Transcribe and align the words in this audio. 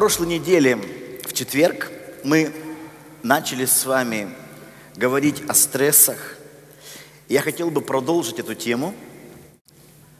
Прошлой 0.00 0.28
неделе, 0.28 0.78
в 1.24 1.34
четверг, 1.34 1.92
мы 2.24 2.54
начали 3.22 3.66
с 3.66 3.84
вами 3.84 4.30
говорить 4.96 5.42
о 5.46 5.52
стрессах. 5.52 6.38
Я 7.28 7.42
хотел 7.42 7.70
бы 7.70 7.82
продолжить 7.82 8.38
эту 8.38 8.54
тему, 8.54 8.94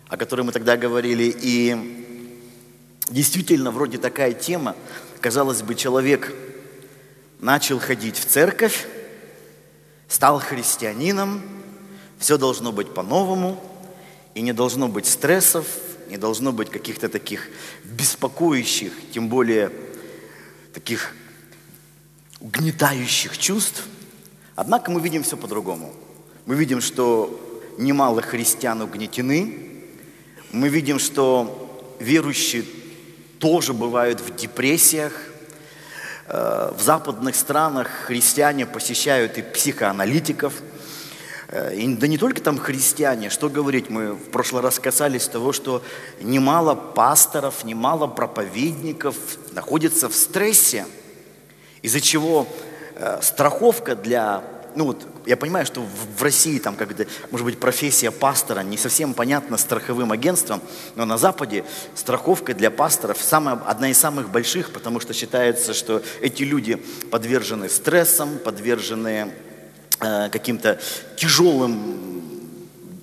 о 0.06 0.18
которой 0.18 0.42
мы 0.42 0.52
тогда 0.52 0.76
говорили. 0.76 1.34
И 1.34 2.18
действительно, 3.08 3.70
вроде 3.70 3.96
такая 3.96 4.34
тема, 4.34 4.76
казалось 5.22 5.62
бы, 5.62 5.74
человек 5.74 6.30
начал 7.38 7.78
ходить 7.78 8.18
в 8.18 8.26
церковь, 8.26 8.86
стал 10.08 10.40
христианином, 10.40 11.40
все 12.18 12.36
должно 12.36 12.70
быть 12.70 12.92
по-новому, 12.92 13.58
и 14.34 14.42
не 14.42 14.52
должно 14.52 14.88
быть 14.88 15.06
стрессов, 15.06 15.66
не 16.10 16.16
должно 16.16 16.52
быть 16.52 16.70
каких-то 16.70 17.08
таких 17.08 17.48
беспокоящих, 17.84 18.92
тем 19.12 19.28
более 19.28 19.70
таких 20.74 21.14
угнетающих 22.40 23.38
чувств. 23.38 23.84
Однако 24.56 24.90
мы 24.90 25.00
видим 25.00 25.22
все 25.22 25.36
по-другому. 25.36 25.94
Мы 26.46 26.56
видим, 26.56 26.80
что 26.80 27.38
немало 27.78 28.22
христиан 28.22 28.82
угнетены. 28.82 29.56
Мы 30.50 30.68
видим, 30.68 30.98
что 30.98 31.96
верующие 32.00 32.64
тоже 33.38 33.72
бывают 33.72 34.20
в 34.20 34.34
депрессиях. 34.34 35.12
Э, 36.26 36.72
в 36.76 36.82
западных 36.82 37.36
странах 37.36 37.88
христиане 38.06 38.66
посещают 38.66 39.38
и 39.38 39.42
психоаналитиков– 39.42 40.54
и 41.52 41.94
да 41.96 42.06
не 42.06 42.16
только 42.16 42.40
там 42.40 42.58
христиане, 42.58 43.28
что 43.28 43.48
говорить, 43.48 43.90
мы 43.90 44.12
в 44.12 44.30
прошлый 44.30 44.62
раз 44.62 44.78
касались 44.78 45.26
того, 45.26 45.52
что 45.52 45.82
немало 46.20 46.76
пасторов, 46.76 47.64
немало 47.64 48.06
проповедников 48.06 49.16
находится 49.52 50.08
в 50.08 50.14
стрессе, 50.14 50.86
из-за 51.82 52.00
чего 52.00 52.46
э, 52.94 53.18
страховка 53.20 53.96
для, 53.96 54.44
ну 54.76 54.84
вот 54.84 55.04
я 55.26 55.36
понимаю, 55.36 55.66
что 55.66 55.80
в, 55.80 56.22
России 56.22 56.58
там 56.60 56.76
как-то, 56.76 57.06
может 57.32 57.44
быть, 57.44 57.58
профессия 57.58 58.12
пастора 58.12 58.60
не 58.60 58.76
совсем 58.76 59.12
понятна 59.12 59.56
страховым 59.56 60.12
агентством, 60.12 60.60
но 60.94 61.04
на 61.04 61.18
Западе 61.18 61.64
страховка 61.96 62.54
для 62.54 62.70
пасторов 62.70 63.18
самая, 63.20 63.56
одна 63.66 63.90
из 63.90 63.98
самых 63.98 64.30
больших, 64.30 64.72
потому 64.72 65.00
что 65.00 65.14
считается, 65.14 65.74
что 65.74 66.00
эти 66.20 66.44
люди 66.44 66.76
подвержены 67.10 67.68
стрессам, 67.68 68.38
подвержены 68.38 69.32
Э, 69.32 69.49
каким-то 70.00 70.80
тяжелым 71.16 72.00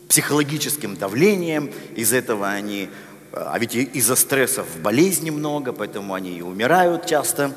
психологическим 0.10 0.96
давлением, 0.96 1.72
из 1.96 2.14
этого 2.14 2.50
они, 2.50 2.90
э, 3.32 3.44
а 3.46 3.58
ведь 3.60 3.76
из-за 3.76 4.16
стрессов 4.16 4.66
болезни 4.82 5.30
много, 5.30 5.74
поэтому 5.74 6.14
они 6.14 6.38
и 6.38 6.42
умирают 6.42 7.06
часто, 7.06 7.52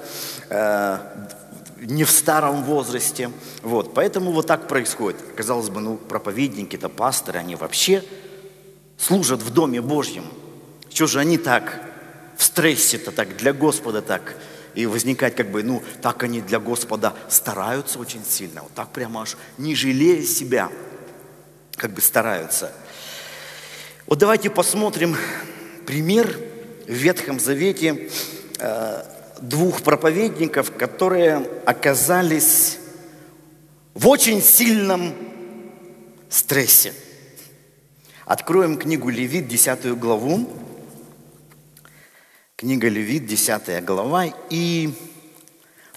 э, 0.48 0.98
не 1.80 2.04
в 2.04 2.10
старом 2.10 2.64
возрасте. 2.64 3.30
Вот, 3.62 3.94
поэтому 3.94 4.32
вот 4.32 4.46
так 4.46 4.68
происходит. 4.68 5.18
Казалось 5.34 5.70
бы, 5.70 5.80
ну, 5.80 5.96
проповедники-то, 5.96 6.88
пасторы, 6.88 7.38
они 7.38 7.56
вообще 7.56 8.04
служат 8.98 9.40
в 9.40 9.50
Доме 9.50 9.80
Божьем. 9.80 10.24
Что 10.92 11.06
же 11.06 11.20
они 11.20 11.38
так 11.38 11.80
в 12.36 12.44
стрессе-то 12.44 13.12
так, 13.12 13.36
для 13.36 13.52
Господа 13.52 14.02
так 14.02 14.34
и 14.74 14.86
возникать 14.86 15.36
как 15.36 15.50
бы, 15.50 15.62
ну, 15.62 15.82
так 16.02 16.22
они 16.22 16.40
для 16.40 16.58
Господа 16.58 17.14
стараются 17.28 17.98
очень 17.98 18.24
сильно, 18.24 18.62
вот 18.62 18.72
так 18.74 18.90
прямо 18.90 19.22
аж 19.22 19.36
не 19.58 19.74
жалея 19.74 20.22
себя, 20.22 20.70
как 21.76 21.92
бы 21.92 22.00
стараются. 22.00 22.72
Вот 24.06 24.18
давайте 24.18 24.50
посмотрим 24.50 25.16
пример 25.86 26.38
в 26.86 26.92
Ветхом 26.92 27.38
Завете 27.38 28.10
э, 28.58 29.04
двух 29.40 29.82
проповедников, 29.82 30.72
которые 30.76 31.48
оказались 31.64 32.78
в 33.94 34.08
очень 34.08 34.42
сильном 34.42 35.14
стрессе. 36.28 36.92
Откроем 38.24 38.76
книгу 38.76 39.08
Левит, 39.08 39.48
10 39.48 39.98
главу. 39.98 40.48
Книга 42.60 42.90
Левит, 42.90 43.24
10 43.24 43.82
глава, 43.86 44.26
и 44.50 44.90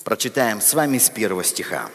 прочитаем 0.06 0.62
с 0.62 0.74
вами 0.74 0.98
с 0.98 1.10
первого 1.10 1.44
стиха. 1.44 1.90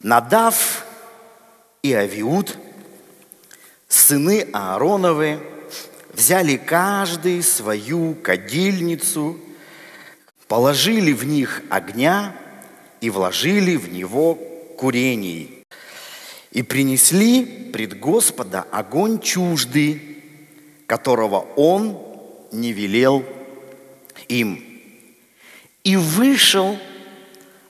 Надав 0.00 0.84
и 1.84 1.92
Авиуд, 1.92 2.58
сыны 3.86 4.48
Аароновы, 4.52 5.38
взяли 6.12 6.56
каждый 6.56 7.40
свою 7.44 8.16
кадильницу, 8.16 9.38
положили 10.48 11.12
в 11.12 11.22
них 11.22 11.62
огня 11.70 12.34
и 13.00 13.10
вложили 13.10 13.76
в 13.76 13.92
него 13.92 14.34
курений, 14.76 15.62
и 16.50 16.64
принесли 16.64 17.70
пред 17.72 18.00
Господа 18.00 18.66
огонь 18.72 19.20
чуждый, 19.20 20.15
которого 20.86 21.46
он 21.56 22.00
не 22.52 22.72
велел 22.72 23.24
им. 24.28 24.64
И 25.84 25.96
вышел 25.96 26.78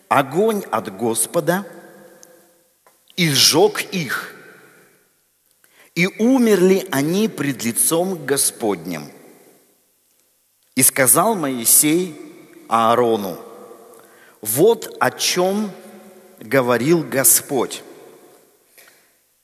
огонь 0.09 0.62
от 0.71 0.97
Господа 0.97 1.66
и 3.16 3.31
сжег 3.31 3.82
их. 3.93 4.34
И 5.94 6.06
умерли 6.19 6.87
они 6.91 7.28
пред 7.28 7.65
лицом 7.65 8.27
Господним. 8.27 9.10
И 10.75 10.83
сказал 10.83 11.34
Моисей 11.34 12.15
Аарону, 12.69 13.38
вот 14.43 14.94
о 15.00 15.10
чем 15.10 15.71
говорил 16.38 17.03
Господь, 17.03 17.83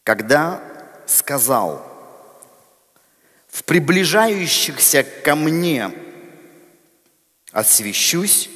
когда 0.04 0.62
сказал– 1.06 1.86
в 3.52 3.64
приближающихся 3.64 5.04
ко 5.04 5.36
мне 5.36 5.92
освящусь 7.52 8.48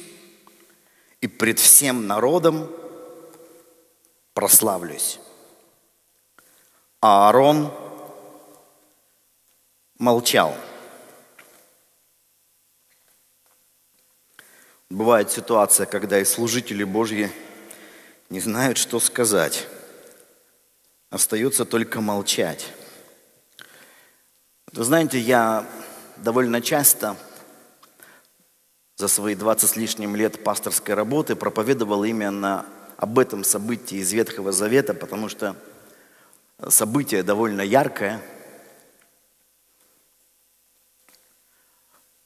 и 1.21 1.27
пред 1.27 1.59
всем 1.59 2.07
народом 2.07 2.67
прославлюсь. 4.33 5.19
А 6.99 7.27
Аарон 7.27 7.71
молчал. 9.99 10.57
Бывает 14.89 15.29
ситуация, 15.29 15.85
когда 15.85 16.19
и 16.19 16.25
служители 16.25 16.83
Божьи 16.83 17.31
не 18.31 18.39
знают, 18.39 18.79
что 18.79 18.99
сказать. 18.99 19.67
Остается 21.11 21.65
только 21.65 22.01
молчать. 22.01 22.73
Вы 24.77 24.83
знаете, 24.83 25.17
я 25.17 25.65
довольно 26.17 26.61
часто 26.61 27.17
за 28.95 29.07
свои 29.07 29.33
20 29.33 29.67
с 29.71 29.75
лишним 29.75 30.15
лет 30.15 30.43
пасторской 30.43 30.93
работы 30.93 31.35
проповедовал 31.35 32.03
именно 32.03 32.63
об 32.97 33.17
этом 33.17 33.43
событии 33.43 33.97
из 33.97 34.13
Ветхого 34.13 34.51
Завета, 34.51 34.93
потому 34.93 35.29
что 35.29 35.55
событие 36.67 37.23
довольно 37.23 37.61
яркое. 37.61 38.21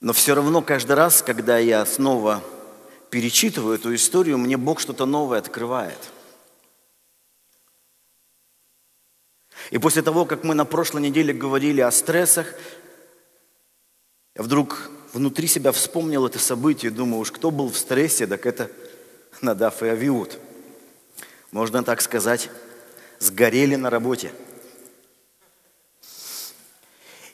Но 0.02 0.12
все 0.12 0.36
равно 0.36 0.62
каждый 0.62 0.98
раз, 0.98 1.24
когда 1.24 1.58
я 1.58 1.86
снова 1.86 2.44
перечитываю 3.12 3.76
эту 3.76 3.96
историю, 3.96 4.38
мне 4.38 4.58
Бог 4.58 4.82
что-то 4.82 5.06
новое 5.06 5.40
открывает– 5.40 6.00
И 9.72 9.78
после 9.78 10.02
того, 10.02 10.26
как 10.26 10.44
мы 10.44 10.54
на 10.54 10.66
прошлой 10.66 11.02
неделе 11.02 11.34
говорили 11.34 11.80
о 11.80 11.92
стрессах, 11.92 12.54
я 14.36 14.44
вдруг 14.44 14.92
внутри 15.14 15.48
себя 15.48 15.72
вспомнил 15.72 16.28
это 16.28 16.40
событие, 16.40 16.92
думаю, 16.92 17.22
уж 17.22 17.32
кто 17.32 17.52
был 17.52 17.70
в 17.70 17.78
стрессе, 17.78 18.28
так 18.28 18.46
это 18.46 18.70
Надав 19.40 19.82
и 19.82 19.88
Авиуд. 19.88 20.38
Можно 21.52 21.84
так 21.84 22.02
сказать, 22.02 22.50
сгорели 23.20 23.76
на 23.76 23.90
работе. 23.90 24.34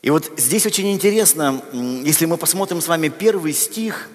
И 0.03 0.11
вот 0.11 0.31
здесь 0.37 0.65
очень 0.67 0.91
интересно, 0.91 1.63
если 1.73 2.25
мы 2.25 2.37
посмотрим 2.37 2.81
с 2.81 2.87
вами 2.87 3.09
первый 3.09 3.51
стих, 3.51 4.09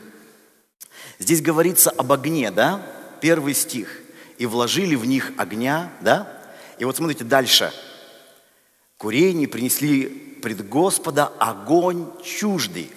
здесь 1.19 1.43
говорится 1.43 1.91
об 1.91 2.13
огне, 2.13 2.53
да? 2.53 2.87
Первый 3.21 3.55
стих. 3.55 4.01
И 4.39 4.47
вложили 4.47 4.95
в 4.95 5.05
них 5.07 5.33
огня, 5.37 5.93
да? 6.01 6.41
И 6.79 6.85
вот 6.85 6.97
смотрите 6.97 7.25
дальше– 7.25 7.73
курение 9.03 9.49
принесли 9.49 10.07
пред 10.07 10.69
Господа 10.69 11.27
огонь 11.41 12.07
чуждый. 12.23 12.89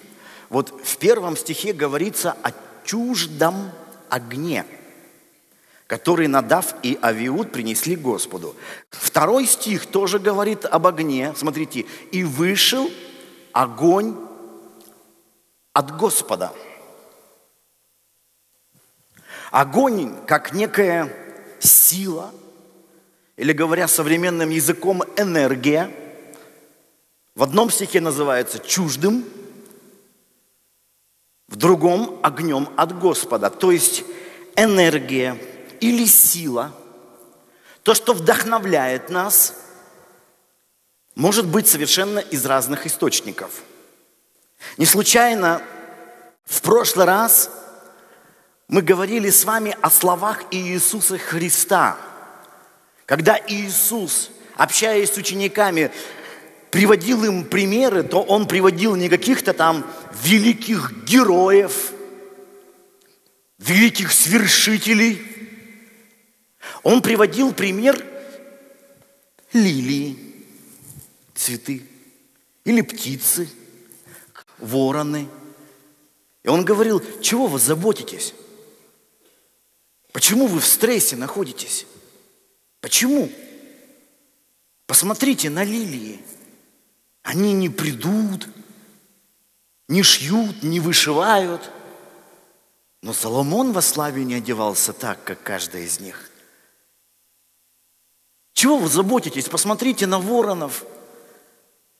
Вот 0.50 0.72
в 0.84 0.98
первом 0.98 1.36
стихе 1.36 1.72
говорится 1.72 2.36
о 2.44 2.52
чуждом 2.84 3.72
огне, 4.08 4.64
который 5.88 6.28
Надав 6.28 6.76
и 6.84 6.96
Авиуд 7.02 7.50
принесли 7.50 7.96
Господу. 7.96 8.54
Второй 8.90 9.46
стих 9.46 9.86
тоже 9.86 10.20
говорит 10.20 10.64
об 10.64 10.86
огне. 10.86 11.34
Смотрите, 11.36 11.86
и 12.12 12.22
вышел 12.22 12.88
огонь 13.52 14.14
от 15.72 15.96
Господа. 15.96 16.52
Огонь, 19.50 20.14
как 20.26 20.52
некая 20.52 21.12
сила, 21.58 22.30
или 23.36 23.52
говоря 23.52 23.86
современным 23.88 24.50
языком, 24.50 25.02
энергия, 25.16 25.90
в 27.34 27.42
одном 27.42 27.70
стихе 27.70 28.00
называется 28.00 28.58
чуждым, 28.58 29.24
в 31.48 31.56
другом 31.56 32.18
огнем 32.22 32.68
от 32.76 32.98
Господа. 32.98 33.50
То 33.50 33.70
есть 33.70 34.04
энергия 34.56 35.38
или 35.80 36.06
сила, 36.06 36.72
то, 37.82 37.94
что 37.94 38.14
вдохновляет 38.14 39.10
нас, 39.10 39.54
может 41.14 41.46
быть 41.46 41.68
совершенно 41.68 42.18
из 42.18 42.44
разных 42.46 42.86
источников. 42.86 43.62
Не 44.76 44.86
случайно 44.86 45.62
в 46.44 46.62
прошлый 46.62 47.06
раз 47.06 47.50
мы 48.68 48.82
говорили 48.82 49.30
с 49.30 49.44
вами 49.44 49.76
о 49.80 49.90
словах 49.90 50.42
Иисуса 50.50 51.18
Христа, 51.18 51.96
когда 53.06 53.40
Иисус, 53.46 54.30
общаясь 54.56 55.12
с 55.12 55.16
учениками, 55.16 55.92
приводил 56.70 57.24
им 57.24 57.44
примеры, 57.44 58.02
то 58.02 58.20
он 58.20 58.48
приводил 58.48 58.96
не 58.96 59.08
каких-то 59.08 59.54
там 59.54 59.86
великих 60.24 61.04
героев, 61.04 61.92
великих 63.58 64.12
свершителей. 64.12 65.22
Он 66.82 67.00
приводил 67.00 67.54
пример 67.54 68.04
лилии, 69.52 70.18
цветы, 71.34 71.82
или 72.64 72.80
птицы, 72.80 73.48
вороны. 74.58 75.28
И 76.42 76.48
он 76.48 76.64
говорил, 76.64 77.02
чего 77.20 77.46
вы 77.46 77.60
заботитесь? 77.60 78.34
Почему 80.12 80.48
вы 80.48 80.60
в 80.60 80.66
стрессе 80.66 81.14
находитесь? 81.14 81.86
Почему? 82.86 83.28
Посмотрите 84.86 85.50
на 85.50 85.64
лилии. 85.64 86.20
Они 87.24 87.52
не 87.52 87.68
придут, 87.68 88.46
не 89.88 90.04
шьют, 90.04 90.62
не 90.62 90.78
вышивают. 90.78 91.68
Но 93.02 93.12
Соломон 93.12 93.72
во 93.72 93.82
славе 93.82 94.22
не 94.22 94.34
одевался 94.34 94.92
так, 94.92 95.24
как 95.24 95.42
каждая 95.42 95.82
из 95.82 95.98
них. 95.98 96.30
Чего 98.52 98.78
вы 98.78 98.86
заботитесь? 98.86 99.48
Посмотрите 99.48 100.06
на 100.06 100.20
воронов. 100.20 100.84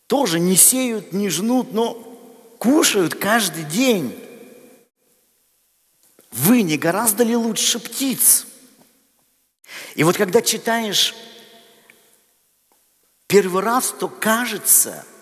Тоже 0.07 0.39
не 0.39 0.55
сеют, 0.55 1.13
не 1.13 1.31
жнут, 1.31 1.73
но 1.73 1.95
кушают 2.61 3.17
каждый 3.17 3.65
день. 3.65 4.17
Вы 6.31 6.63
не 6.63 6.79
гораздо 6.79 7.25
ли 7.25 7.35
лучше 7.35 7.81
птиц? 7.81 8.47
И 9.95 10.05
вот 10.05 10.17
когда 10.17 10.43
читаешь 10.43 11.15
первый 13.27 13.63
раз, 13.63 13.95
то 13.99 14.09
кажется– 14.09 15.05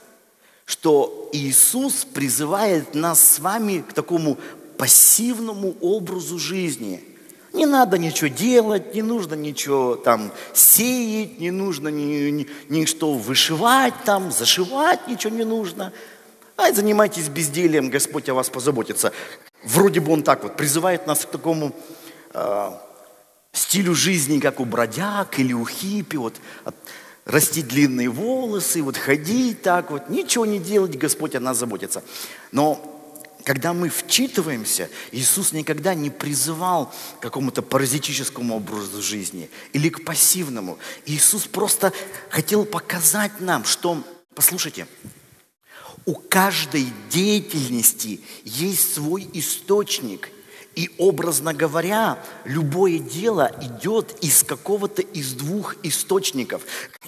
что 0.64 1.28
Иисус 1.32 2.04
призывает 2.04 2.94
нас 2.94 3.22
с 3.22 3.38
вами 3.38 3.84
к 3.86 3.92
такому 3.92 4.38
пассивному 4.78 5.74
образу 5.80 6.38
жизни. 6.38 7.04
Не 7.52 7.66
надо 7.66 7.98
ничего 7.98 8.28
делать, 8.28 8.94
не 8.94 9.02
нужно 9.02 9.34
ничего 9.34 9.94
там 9.94 10.32
сеять, 10.52 11.38
не 11.38 11.52
нужно 11.52 11.88
ни, 11.88 12.30
ни, 12.30 12.48
ни 12.68 12.84
что 12.84 13.12
вышивать 13.12 13.94
там, 14.04 14.32
зашивать 14.32 15.06
ничего 15.06 15.36
не 15.36 15.44
нужно. 15.44 15.92
Ай, 16.56 16.72
занимайтесь 16.72 17.28
бездельем, 17.28 17.90
Господь 17.90 18.28
о 18.28 18.34
вас 18.34 18.48
позаботится. 18.48 19.12
Вроде 19.62 20.00
бы 20.00 20.12
Он 20.12 20.22
так 20.22 20.42
вот 20.42 20.56
призывает 20.56 21.06
нас 21.06 21.24
к 21.24 21.30
такому 21.30 21.72
э, 22.32 22.70
стилю 23.54 23.94
жизни, 23.94 24.40
как 24.40 24.60
у 24.60 24.66
бродяг 24.66 25.38
или 25.38 25.54
у 25.54 25.64
хиппи, 25.64 26.16
вот, 26.16 26.34
растить 27.24 27.68
длинные 27.68 28.10
волосы, 28.10 28.82
вот 28.82 28.98
ходить 28.98 29.62
так 29.62 29.90
вот, 29.90 30.10
ничего 30.10 30.44
не 30.44 30.58
делать, 30.58 30.98
Господь 30.98 31.34
о 31.34 31.40
нас 31.40 31.58
заботится. 31.58 32.02
Но 32.52 32.90
когда 33.44 33.72
мы 33.72 33.90
вчитываемся, 33.90 34.90
Иисус 35.12 35.52
никогда 35.52 35.94
не 35.94 36.10
призывал 36.10 36.92
к 37.18 37.22
какому-то 37.22 37.62
паразитическому 37.62 38.56
образу 38.56 39.02
жизни 39.02 39.50
или 39.72 39.88
к 39.88 40.04
пассивному. 40.04 40.78
Иисус 41.06 41.46
просто 41.46 41.92
хотел 42.30 42.64
показать 42.64 43.40
нам, 43.40 43.64
что, 43.64 44.02
послушайте, 44.34 44.86
у 46.06 46.14
каждой 46.14 46.86
деятельности 47.10 48.20
есть 48.44 48.94
свой 48.94 49.28
источник. 49.32 50.30
И 50.74 50.90
образно 50.98 51.54
говоря, 51.54 52.18
любое 52.44 52.98
дело 52.98 53.50
идет 53.62 54.16
из 54.22 54.42
какого-то 54.42 55.02
из 55.02 55.34
двух 55.34 55.76
источников. 55.84 56.62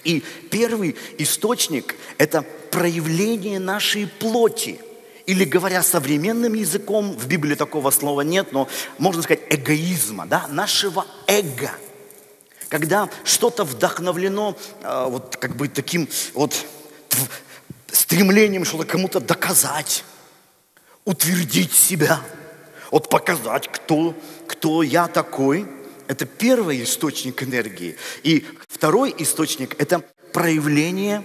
И 0.05 0.23
первый 0.51 0.97
источник– 1.19 1.97
это 2.19 2.43
проявление 2.71 3.59
нашей 3.59 4.07
плоти. 4.07 4.79
Или 5.27 5.45
говоря 5.45 5.83
современным 5.83 6.55
языком, 6.55 7.13
в 7.13 7.27
Библии 7.27 7.57
такого 7.57 7.91
слова 7.91 8.21
нет, 8.21 8.53
но 8.53 8.69
можно 8.99 9.23
сказать 9.23 9.43
эгоизма, 9.51 10.27
да, 10.27 10.47
нашего 10.47 11.05
эго. 11.27 11.73
Когда 12.69 13.11
что-то 13.25 13.65
вдохновлено 13.65 14.57
э, 14.83 15.07
вот 15.09 15.37
как 15.37 15.57
бы 15.57 15.67
таким 15.67 16.09
вот 16.35 16.55
стремлением 17.91 18.65
что-то 18.65 18.85
кому-то 18.85 19.19
доказать, 19.19 20.05
утвердить 21.05 21.73
себя– 21.73 22.21
вот 22.91 23.09
показать, 23.09 23.69
кто, 23.69 24.15
кто 24.47 24.83
я 24.83 25.09
такой. 25.09 25.67
Это 26.09 26.25
первый 26.25 26.83
источник 26.83 27.43
энергии. 27.43 27.97
И 28.23 28.47
второй 28.69 29.15
источник– 29.19 29.75
это 29.81 30.05
проявление, 30.33 31.23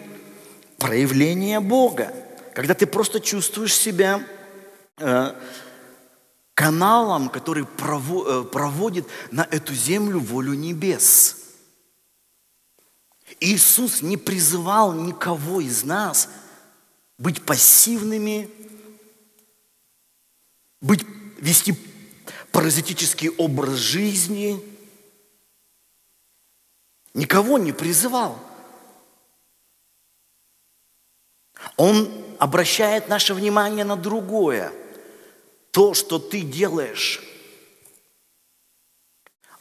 проявление 0.77 1.59
Бога. 1.59 2.13
Когда 2.55 2.73
ты 2.73 2.87
просто 2.87 3.19
чувствуешь 3.19 3.75
себя 3.75 4.25
э, 4.97 5.33
каналом, 6.53 7.30
который 7.30 7.65
прово, 7.65 8.41
э, 8.41 8.44
проводит 8.44 9.07
на 9.31 9.47
эту 9.51 9.73
землю 9.73 10.19
волю 10.19 10.53
небес. 10.53 11.37
Иисус 13.39 14.01
не 14.01 14.18
призывал 14.18 14.94
никого 14.94 15.61
из 15.61 15.83
нас 15.83 16.30
быть 17.18 17.44
пассивными, 17.44 18.49
быть 20.81 21.06
вести 21.42 21.76
паразитический 22.52 23.30
образ 23.30 23.76
жизни. 23.76 24.64
Никого 27.14 27.57
не 27.57 27.74
призывал. 27.74 28.40
Он 31.76 32.10
обращает 32.40 33.10
наше 33.10 33.33
внимание 33.33 33.83
на 33.83 33.98
другое. 33.98 34.71
То, 35.71 35.94
что 35.94 36.19
ты 36.19 36.42
делаешь. 36.42 37.21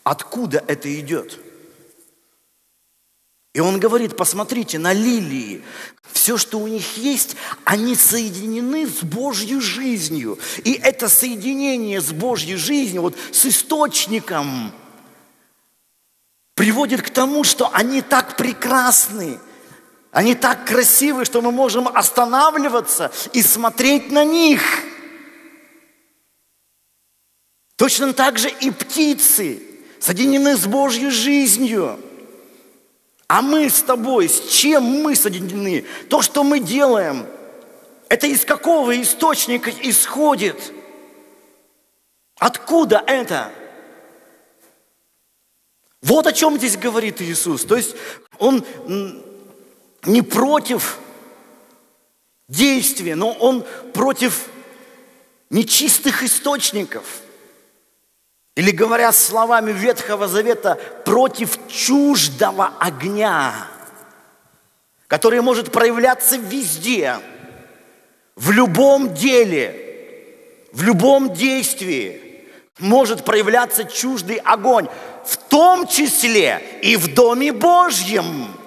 Откуда 0.05 0.63
это 0.67 0.93
идет? 1.01 1.39
И 3.52 3.59
он 3.59 3.80
говорит, 3.80 4.16
посмотрите 4.16 4.78
на 4.78 4.92
лилии. 4.92 5.64
Все, 6.12 6.37
что 6.37 6.59
у 6.59 6.69
них 6.69 6.97
есть, 6.97 7.37
они 7.64 7.97
соединены 7.97 8.87
с 8.87 9.02
Божьей 9.02 9.61
жизнью. 9.61 10.38
И 10.62 10.75
это 10.75 11.09
соединение 11.09 12.00
с 12.00 12.12
Божьей 12.12 12.57
жизнью, 12.57 13.02
вот 13.02 13.16
с 13.33 13.47
источником, 13.47 14.73
приводит 16.54 17.02
к 17.02 17.11
тому, 17.11 17.42
что 17.42 17.71
они 17.73 18.02
так 18.02 18.37
прекрасны, 18.37 19.40
они 20.12 20.37
так 20.37 20.66
красивы, 20.66 21.25
что 21.25 21.42
мы 21.42 21.50
можем 21.50 21.88
останавливаться 21.88 23.11
и 23.33 23.42
смотреть 23.42 24.12
на 24.12 24.25
них. 24.25 24.62
Точно 27.75 28.12
так 28.12 28.38
же 28.38 28.49
и 28.49 28.71
птицы 28.71 29.61
соединены 29.99 30.57
с 30.57 30.66
Божьей 30.66 31.11
жизнью– 31.11 31.99
а 33.31 33.43
мы 33.43 33.71
с 33.71 33.81
тобой, 33.83 34.29
с 34.29 34.41
чем 34.49 34.83
мы 34.83 35.15
соединены? 35.15 35.85
То, 36.09 36.21
что 36.21 36.43
мы 36.43 36.59
делаем, 36.59 37.29
это 38.09 38.27
из 38.27 38.45
какого 38.45 39.01
источника 39.01 39.71
исходит? 39.71 40.73
Откуда 42.41 43.05
это? 43.07 43.53
Вот 46.03 46.27
о 46.27 46.33
чем 46.33 46.59
здесь 46.59 46.77
говорит 46.77 47.23
Иисус. 47.23 47.65
То 47.65 47.77
есть 47.77 47.95
Он 48.41 48.65
не 50.07 50.23
против 50.23 50.99
действия, 52.49 53.15
но 53.15 53.31
Он 53.31 53.65
против 53.93 54.49
нечистых 55.51 56.25
источников– 56.25 57.05
или 58.61 58.73
говоря 58.73 59.11
словами 59.11 59.73
Ветхого 59.73 60.29
Завета, 60.29 60.79
против 61.07 61.59
чуждого 61.67 62.71
огня, 62.79 63.55
который 65.07 65.40
может 65.40 65.73
проявляться 65.73 66.37
везде, 66.37 67.17
в 68.37 68.50
любом 68.50 69.14
деле. 69.14 70.69
в 70.73 70.83
любом 70.83 71.33
действии 71.33 72.45
может 72.79 73.25
проявляться 73.25 73.85
чуждый 73.85 74.37
огонь, 74.37 74.88
в 75.25 75.38
том 75.38 75.87
числе 75.87 76.62
и 76.83 76.97
в 76.97 77.14
Доме 77.14 77.55
Божьем. 77.55 78.60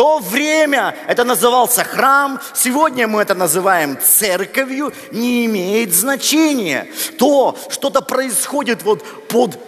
То 0.00 0.18
время 0.18 0.96
это 1.08 1.24
назывался 1.24 1.84
храм, 1.84 2.40
сегодня 2.54 3.06
мы 3.06 3.20
это 3.20 3.34
называем 3.34 3.98
церковью, 4.00 4.94
не 5.10 5.44
имеет 5.44 5.92
значения. 5.92 6.88
То, 7.18 7.54
что-то 7.68 8.00
происходит 8.00 8.82
вот 8.82 9.04
под 9.28 9.58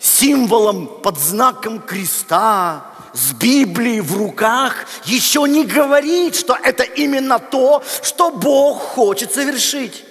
символом, 0.00 0.88
под 0.88 1.20
знаком 1.20 1.78
креста, 1.78 2.86
с 3.14 3.34
Библией 3.34 4.00
в 4.00 4.16
руках, 4.16 4.84
еще 5.04 5.46
не 5.46 5.64
говорит, 5.64 6.34
что 6.34 6.58
это 6.60 6.82
именно 6.82 7.38
то, 7.38 7.84
что 8.02 8.32
Бог 8.32 8.82
хочет 8.82 9.32
совершить. 9.32 10.05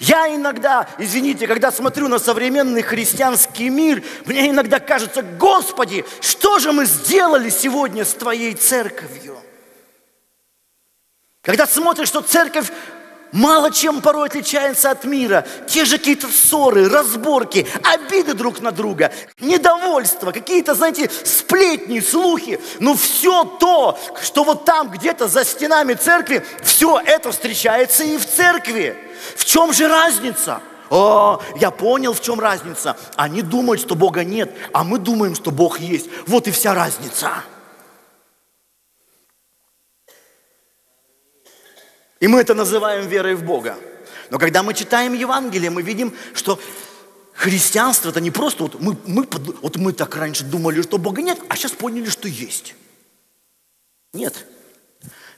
Я 0.00 0.34
иногда, 0.34 0.88
извините, 0.98 1.46
когда 1.46 1.72
смотрю 1.72 2.08
на 2.08 2.18
современный 2.18 2.82
христианский 2.82 3.68
мир, 3.70 4.02
мне 4.26 4.50
иногда 4.50 4.80
кажется, 4.80 5.22
Господи, 5.22 6.04
что 6.20 6.58
же 6.58 6.72
мы 6.72 6.84
сделали 6.84 7.50
сегодня 7.50 8.04
с 8.04 8.12
Твоей 8.12 8.54
церковью? 8.54 9.38
Когда 11.42 11.66
смотришь, 11.66 12.08
что 12.08 12.20
церковь 12.20 12.70
мало 13.32 13.70
чем 13.70 14.00
порой 14.00 14.28
отличается 14.28 14.90
от 14.90 15.04
мира. 15.04 15.46
Те 15.66 15.84
же 15.84 15.98
какие-то 15.98 16.28
ссоры, 16.28 16.88
разборки, 16.88 17.66
обиды 17.82 18.34
друг 18.34 18.60
на 18.60 18.72
друга, 18.72 19.12
недовольство, 19.40 20.32
какие-то, 20.32 20.74
знаете, 20.74 21.10
сплетни, 21.24 22.00
слухи. 22.00 22.60
Но 22.80 22.94
все 22.94 23.44
то, 23.44 23.98
что 24.22 24.44
вот 24.44 24.64
там 24.64 24.90
где-то 24.90 25.28
за 25.28 25.44
стенами 25.44 25.94
церкви, 25.94 26.44
все 26.62 27.00
это 27.04 27.32
встречается 27.32 28.04
и 28.04 28.16
в 28.16 28.26
церкви. 28.26 28.96
В 29.36 29.44
чем 29.44 29.72
же 29.72 29.88
разница? 29.88 30.60
О, 30.90 31.42
я 31.56 31.70
понял, 31.70 32.14
в 32.14 32.20
чем 32.20 32.40
разница. 32.40 32.96
Они 33.16 33.42
думают, 33.42 33.80
что 33.80 33.94
Бога 33.94 34.24
нет, 34.24 34.50
а 34.72 34.84
мы 34.84 34.98
думаем, 34.98 35.34
что 35.34 35.50
Бог 35.50 35.80
есть. 35.80 36.08
Вот 36.26 36.48
и 36.48 36.50
вся 36.50 36.74
разница. 36.74 37.44
И 42.20 42.26
мы 42.26 42.40
это 42.40 42.54
называем 42.54 43.06
верой 43.06 43.34
в 43.34 43.44
Бога. 43.44 43.76
Но 44.30 44.38
когда 44.38 44.62
мы 44.62 44.74
читаем 44.74 45.12
Евангелие, 45.12 45.70
мы 45.70 45.82
видим, 45.82 46.14
что 46.34 46.58
христианство 47.32 48.10
это 48.10 48.20
не 48.20 48.30
просто 48.30 48.64
вот 48.64 48.80
мы, 48.80 48.96
мы, 49.06 49.26
вот 49.62 49.76
мы 49.76 49.92
так 49.92 50.16
раньше 50.16 50.44
думали, 50.44 50.82
что 50.82 50.98
Бога 50.98 51.22
нет, 51.22 51.38
а 51.48 51.56
сейчас 51.56 51.72
поняли, 51.72 52.08
что 52.08 52.28
есть. 52.28 52.74
Нет. 54.12 54.46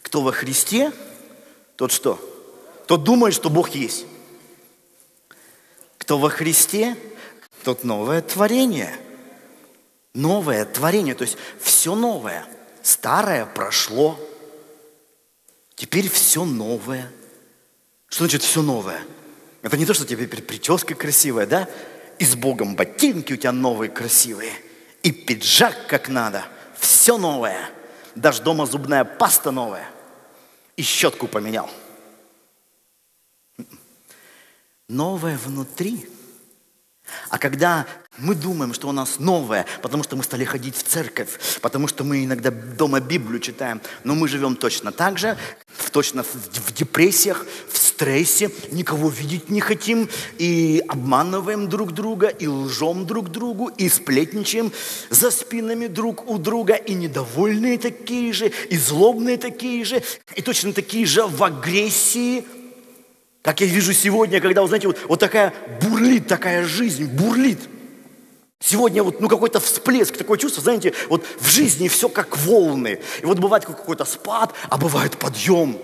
Кто 0.03 0.23
во 0.23 0.33
Христе, 0.33 0.93
тот 1.77 1.93
что? 1.93 2.19
Тот 2.90 3.04
думает, 3.04 3.35
что 3.35 3.50
Бог 3.50 3.68
есть. 3.68 4.04
Кто 5.97 6.18
во 6.18 6.28
Христе, 6.28 6.97
тот 7.62 7.85
новое 7.85 8.20
творение. 8.20 8.99
Новое 10.12 10.64
творение, 10.64 11.14
то 11.14 11.23
есть 11.23 11.37
все 11.61 11.94
новое. 11.94 12.44
Старое 12.82 13.47
прошло, 13.47 14.18
Теперь 15.76 16.11
все 16.11 16.44
новое. 16.44 17.12
Что 18.09 18.25
значит 18.25 18.42
все 18.42 18.61
новое? 18.61 19.00
Это 19.62 19.76
не 19.76 19.87
то, 19.87 19.94
что 19.94 20.04
тебе 20.04 20.26
теперь 20.26 20.42
прическа 20.42 20.97
красивая, 20.97 21.47
да? 21.47 21.68
И 22.18 22.25
с 22.25 22.35
Богом 22.35 22.75
ботинки 22.75 23.35
у 23.35 23.37
тебя 23.37 23.52
новые 23.52 23.88
красивые. 23.88 24.52
И 25.04 25.12
пиджак 25.12 25.87
как 25.87 26.09
надо. 26.09 26.44
Все 26.76 27.18
новое. 27.18 27.70
Даже 28.16 28.42
дома 28.42 28.66
зубная 28.66 29.04
паста 29.04 29.52
новая. 29.52 29.88
И 30.76 30.82
щетку 30.82 31.28
поменял. 31.28 31.70
Новое 34.90 35.38
внутри. 35.38 36.04
А 37.28 37.38
когда 37.38 37.87
мы 38.18 38.35
думаем, 38.35 38.75
что 38.75 38.88
у 38.88 38.92
нас 38.92 39.20
новое, 39.20 39.64
потому 39.82 40.02
что 40.02 40.16
мы 40.16 40.25
стали 40.25 40.44
ходить 40.44 40.75
в 40.75 40.82
церковь, 40.82 41.61
потому 41.61 41.87
что 41.87 42.02
мы 42.02 42.25
иногда 42.25 42.50
дома 42.50 42.99
Библию 42.99 43.38
читаем, 43.38 43.80
но 44.02 44.16
мы 44.16 44.26
живем 44.26 44.56
точно 44.56 44.90
так 44.90 45.16
же, 45.16 45.38
точно 45.92 46.25
в 46.25 46.73
депрессиях, 46.75 47.47
в 47.70 47.78
стрессе, 47.78 48.50
никого 48.73 49.11
видеть 49.11 49.49
не 49.49 49.61
хотим, 49.61 50.09
и 50.38 50.82
обманываем 50.88 51.68
друг 51.68 51.92
друга, 51.92 52.26
и 52.26 52.49
лжем 52.49 53.06
друг 53.06 53.28
другу, 53.30 53.68
и 53.68 53.88
сплетничаем 53.88 54.73
за 55.09 55.30
спинами 55.30 55.87
друг 55.87 56.28
у 56.28 56.37
друга, 56.37 56.75
и 56.75 56.94
недовольные 56.94 57.78
такие 57.78 58.32
же, 58.32 58.49
и 58.49 58.76
злобные 58.76 59.38
такие 59.38 59.85
же, 59.85 60.02
и 60.35 60.42
точно 60.42 60.73
такие 60.73 61.06
же 61.06 61.28
в 61.28 61.44
агрессии– 61.44 62.44
как 63.42 63.61
я 63.61 63.66
вижу 63.66 63.92
сегодня, 63.92 64.40
когда, 64.40 64.62
вы 64.62 64.68
знаете, 64.68 64.88
вот, 64.88 64.99
вот 65.09 65.20
такая 65.20 65.54
бурлит, 65.82 66.26
такая 66.26 66.64
жизнь, 66.64 67.04
бурлит– 67.06 67.61
Сегодня 68.62 69.02
вот 69.02 69.20
ну, 69.20 69.28
какой-то 69.28 69.59
всплеск, 69.59 70.18
такое 70.18 70.37
чувство, 70.37 70.62
знаете, 70.62 70.92
вот 71.09 71.25
в 71.40 71.49
жизни 71.49 71.88
все 71.88 72.11
как 72.11 72.37
волны. 72.37 73.00
И 73.23 73.25
вот 73.25 73.38
бывает 73.38 73.64
какой-то 73.64 74.04
спад, 74.04 74.54
а 74.68 74.76
бывает 74.76 75.16
подъем. 75.16 75.78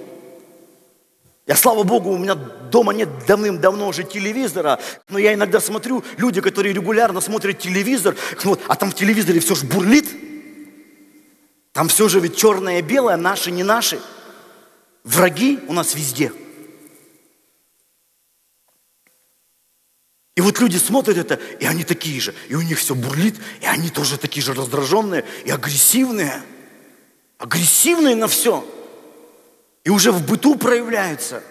Я, 1.46 1.56
слава 1.56 1.84
Богу, 1.84 2.10
у 2.10 2.18
меня 2.18 2.34
дома 2.34 2.92
нет 2.92 3.08
давным-давно 3.26 3.88
уже 3.88 4.02
телевизора, 4.02 4.78
но 5.08 5.18
я 5.18 5.32
иногда 5.32 5.60
смотрю, 5.60 6.04
люди, 6.18 6.42
которые 6.42 6.75
регулярно 6.75 7.20
смотрят 7.22 7.58
телевизор, 7.58 8.14
вот, 8.44 8.60
а 8.68 8.76
там 8.76 8.90
в 8.90 8.94
телевизоре 8.94 9.40
все 9.40 9.54
же 9.54 9.64
бурлит. 9.64 10.06
Там 11.72 11.88
все 11.88 12.08
же 12.08 12.20
ведь 12.20 12.36
черное 12.36 12.80
и 12.80 12.82
белое, 12.82 13.16
наши, 13.16 13.50
не 13.50 13.62
наши. 13.62 14.00
Враги 15.02 15.60
у 15.68 15.72
нас 15.72 15.94
везде– 15.94 16.30
И 20.37 20.43
вот 20.43 20.61
люди 20.61 20.76
смотрят 20.76 21.16
это, 21.16 21.40
и 21.61 21.64
они 21.64 21.83
такие 21.83 22.21
же, 22.21 22.35
и 22.50 22.55
у 22.55 22.61
них 22.61 22.78
все 22.78 22.95
бурлит, 22.95 23.37
и 23.62 23.66
они 23.66 23.88
тоже 23.88 24.19
такие 24.19 24.45
же 24.45 24.52
раздраженные 24.52 25.25
и 25.47 25.50
агрессивные. 25.50 26.43
Агрессивные 27.38 28.14
на 28.14 28.28
все. 28.28 28.64
И 29.85 29.90
уже 29.90 30.12
в 30.12 30.26
быту 30.26 30.57
проявляются. 30.57 31.43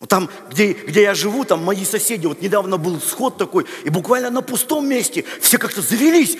Вот 0.00 0.10
там, 0.10 0.28
где, 0.50 0.72
где 0.72 1.02
я 1.02 1.14
живу, 1.14 1.44
там 1.44 1.64
мои 1.64 1.86
соседи, 1.86 2.26
вот 2.26 2.42
недавно 2.42 2.76
был 2.76 3.00
сход 3.00 3.38
такой, 3.38 3.64
и 3.84 3.88
буквально 3.88 4.28
на 4.28 4.42
пустом 4.42 4.86
месте 4.86 5.24
все 5.40 5.56
как-то 5.56 5.80
завелись. 5.80 6.36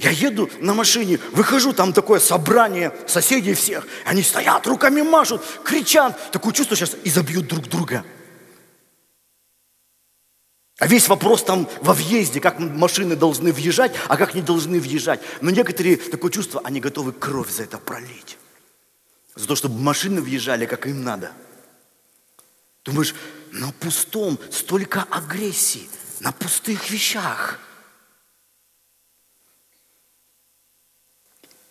Я 0.00 0.10
еду 0.10 0.50
на 0.58 0.74
машине, 0.74 1.20
выхожу, 1.30 1.72
там 1.74 1.92
такое 1.92 2.18
собрание 2.18 2.92
соседей 3.06 3.54
всех. 3.54 3.86
Они 4.04 4.22
стоят, 4.22 4.66
руками 4.66 5.02
машут, 5.02 5.42
кричат. 5.62 6.32
Такое 6.32 6.52
чувство 6.52 6.76
сейчас 6.76 6.96
и 7.04 7.08
забьют 7.08 7.46
друг 7.46 7.68
друга. 7.68 8.04
А 10.78 10.86
весь 10.86 11.08
вопрос 11.08 11.42
там 11.42 11.68
во 11.80 11.94
въезде, 11.94 12.38
как 12.38 12.58
машины 12.58 13.16
должны 13.16 13.50
въезжать, 13.50 13.94
а 14.08 14.16
как 14.18 14.34
не 14.34 14.42
должны 14.42 14.78
въезжать. 14.78 15.20
Но 15.40 15.50
некоторые, 15.50 15.96
такое 15.96 16.30
чувство, 16.30 16.60
они 16.64 16.80
готовы 16.80 17.12
кровь 17.12 17.50
за 17.50 17.62
это 17.62 17.78
пролить. 17.78 18.36
За 19.34 19.46
то, 19.46 19.56
чтобы 19.56 19.80
машины 19.80 20.20
въезжали, 20.20 20.66
как 20.66 20.86
им 20.86 21.02
надо. 21.02 21.32
Думаешь, 22.84 23.14
на 23.52 23.72
пустом 23.72 24.38
столько 24.50 25.04
агрессии, 25.10 25.88
на 26.20 26.30
пустых 26.32 26.90
вещах. 26.90 27.58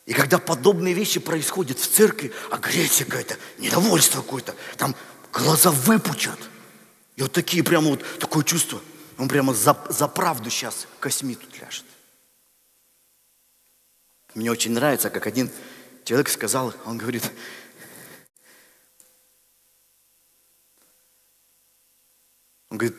И 0.08 0.14
когда 0.14 0.40
подобные 0.40 0.96
вещи 0.96 1.20
происходят 1.20 1.78
в 1.80 1.88
церкви, 1.88 2.34
агрессия 2.50 3.06
какая-то, 3.06 3.38
недовольство 3.60 4.22
какое-то, 4.22 4.56
там 4.78 4.96
глаза 5.32 5.70
выпучат. 5.70 6.40
И 7.18 7.22
вот 7.22 7.32
такие 7.32 7.64
прямо 7.64 7.92
вот 7.92 8.04
такое 8.20 8.44
чувство– 8.44 8.82
он 9.18 9.28
прямо 9.28 9.54
за, 9.54 9.78
за 9.90 10.08
правду 10.08 10.50
сейчас 10.50 10.88
косьми 11.00 11.36
тут 11.36 11.60
ляжет. 11.60 11.86
Мне 14.34 14.52
очень 14.52 14.74
нравится, 14.74 15.10
как 15.10 15.28
один 15.28 15.50
человек 16.04 16.30
сказал, 16.30 16.74
он 16.86 16.98
говорит, 16.98 17.24
он 22.70 22.78
говорит, 22.78 22.98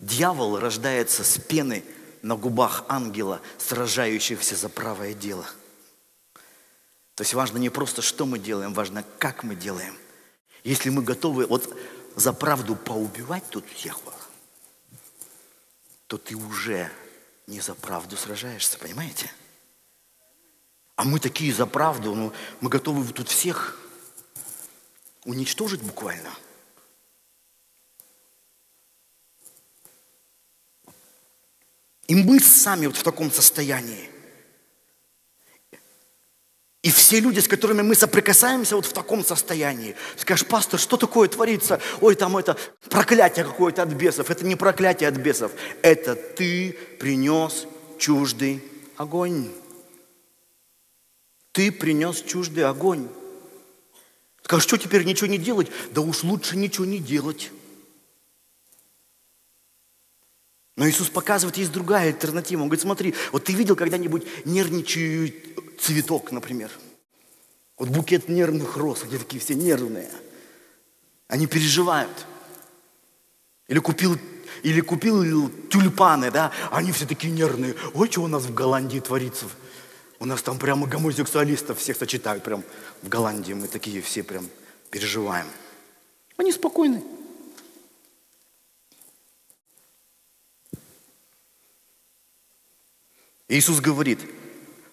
дьявол 0.00 0.58
рождается 0.58 1.22
с 1.22 1.38
пены 1.38 1.84
на 2.22 2.34
губах 2.34 2.84
ангела, 2.88 3.40
сражающихся 3.58 4.56
за 4.56 4.68
правое 4.68 5.14
дело. 5.14 5.46
То 7.14 7.22
есть 7.22 7.34
важно 7.34 7.58
не 7.58 7.70
просто, 7.70 8.02
что 8.02 8.26
мы 8.26 8.40
делаем, 8.40 8.74
важно, 8.74 9.04
как 9.18 9.44
мы 9.44 9.54
делаем. 9.54 9.96
Если 10.64 10.90
мы 10.90 11.02
готовы 11.02 11.46
вот 11.46 11.72
за 12.16 12.32
правду 12.32 12.74
поубивать 12.74 13.48
тут 13.48 13.64
всех, 13.70 14.00
то 16.06 16.18
ты 16.18 16.36
уже 16.36 16.90
не 17.46 17.60
за 17.60 17.74
правду 17.74 18.16
сражаешься, 18.16 18.78
понимаете? 18.78 19.30
А 20.94 21.04
мы 21.04 21.20
такие 21.20 21.52
за 21.52 21.66
правду, 21.66 22.14
ну, 22.14 22.32
мы 22.60 22.70
готовы 22.70 23.12
тут 23.12 23.28
всех 23.28 23.78
уничтожить 25.24 25.82
буквально. 25.82 26.30
И 32.06 32.14
мы 32.14 32.38
сами 32.40 32.86
вот 32.86 32.96
в 32.96 33.02
таком 33.02 33.30
состоянии. 33.30 34.15
И 36.86 36.90
все 36.92 37.18
люди, 37.18 37.40
с 37.40 37.48
которыми 37.48 37.82
мы 37.82 37.96
соприкасаемся 37.96 38.76
вот 38.76 38.86
в 38.86 38.92
таком 38.92 39.24
состоянии, 39.24 39.96
скажешь, 40.16 40.46
пастор, 40.46 40.78
что 40.78 40.96
такое 40.96 41.26
творится? 41.28 41.80
Ой, 42.00 42.14
там 42.14 42.36
это 42.36 42.56
проклятие 42.88 43.44
какое-то 43.44 43.82
от 43.82 43.88
бесов. 43.88 44.30
Это 44.30 44.46
не 44.46 44.54
проклятие 44.54 45.08
от 45.08 45.16
бесов. 45.16 45.50
Это 45.82 46.14
ты 46.14 46.78
принес 47.00 47.66
чуждый 47.98 48.62
огонь. 48.96 49.48
Ты 51.50 51.72
принес 51.72 52.22
чуждый 52.22 52.62
огонь. 52.62 53.08
Скажешь, 54.44 54.68
что 54.68 54.76
теперь 54.76 55.02
ничего 55.02 55.26
не 55.26 55.38
делать? 55.38 55.66
Да 55.90 56.02
уж 56.02 56.22
лучше 56.22 56.56
ничего 56.56 56.84
не 56.84 57.00
делать. 57.00 57.50
Но 60.76 60.88
Иисус 60.88 61.08
показывает, 61.08 61.56
есть 61.56 61.72
другая 61.72 62.10
альтернатива. 62.10 62.60
Он 62.60 62.68
говорит, 62.68 62.82
смотри, 62.82 63.14
вот 63.32 63.42
ты 63.42 63.54
видел 63.54 63.74
когда-нибудь 63.74 64.24
нервничающий 64.44 65.56
цветок, 65.78 66.32
например? 66.32 66.70
Вот 67.78 67.88
букет 67.88 68.28
нервных 68.28 68.76
роз, 68.76 69.02
где 69.02 69.18
такие 69.18 69.40
все 69.40 69.54
нервные. 69.54 70.10
Они 71.28 71.46
переживают. 71.46 72.26
Или 73.68 73.80
купил, 73.80 74.16
или 74.62 74.80
купил 74.80 75.50
тюльпаны, 75.68 76.30
да, 76.30 76.52
они 76.70 76.92
все 76.92 77.06
такие 77.06 77.32
нервные. 77.32 77.74
Ой, 77.94 78.10
что 78.10 78.22
у 78.22 78.28
нас 78.28 78.44
в 78.44 78.54
Голландии 78.54 79.00
творится? 79.00 79.46
У 80.18 80.24
нас 80.24 80.42
там 80.42 80.58
прямо 80.58 80.86
гомосексуалистов 80.86 81.78
всех 81.78 81.96
сочетают 81.96 82.42
прям 82.42 82.64
в 83.02 83.08
Голландии. 83.08 83.52
Мы 83.52 83.68
такие 83.68 84.00
все 84.00 84.22
прям 84.22 84.48
переживаем. 84.90 85.46
Они 86.36 86.52
спокойны. 86.52 87.02
Иисус 93.48 93.80
говорит, 93.80 94.20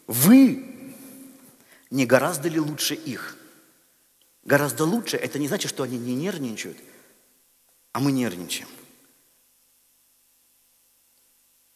вы 0.08 0.73
не 1.94 2.08
гораздо 2.08 2.50
ли 2.50 2.60
лучше 2.60 2.96
их? 2.96 3.38
Гораздо 4.44 4.84
лучше, 4.84 5.16
это 5.16 5.38
не 5.38 5.48
значит, 5.48 5.70
что 5.70 5.84
они 5.84 5.98
не 6.00 6.16
нервничают, 6.16 6.78
а 7.92 8.00
мы 8.00 8.12
нервничаем. 8.12 8.68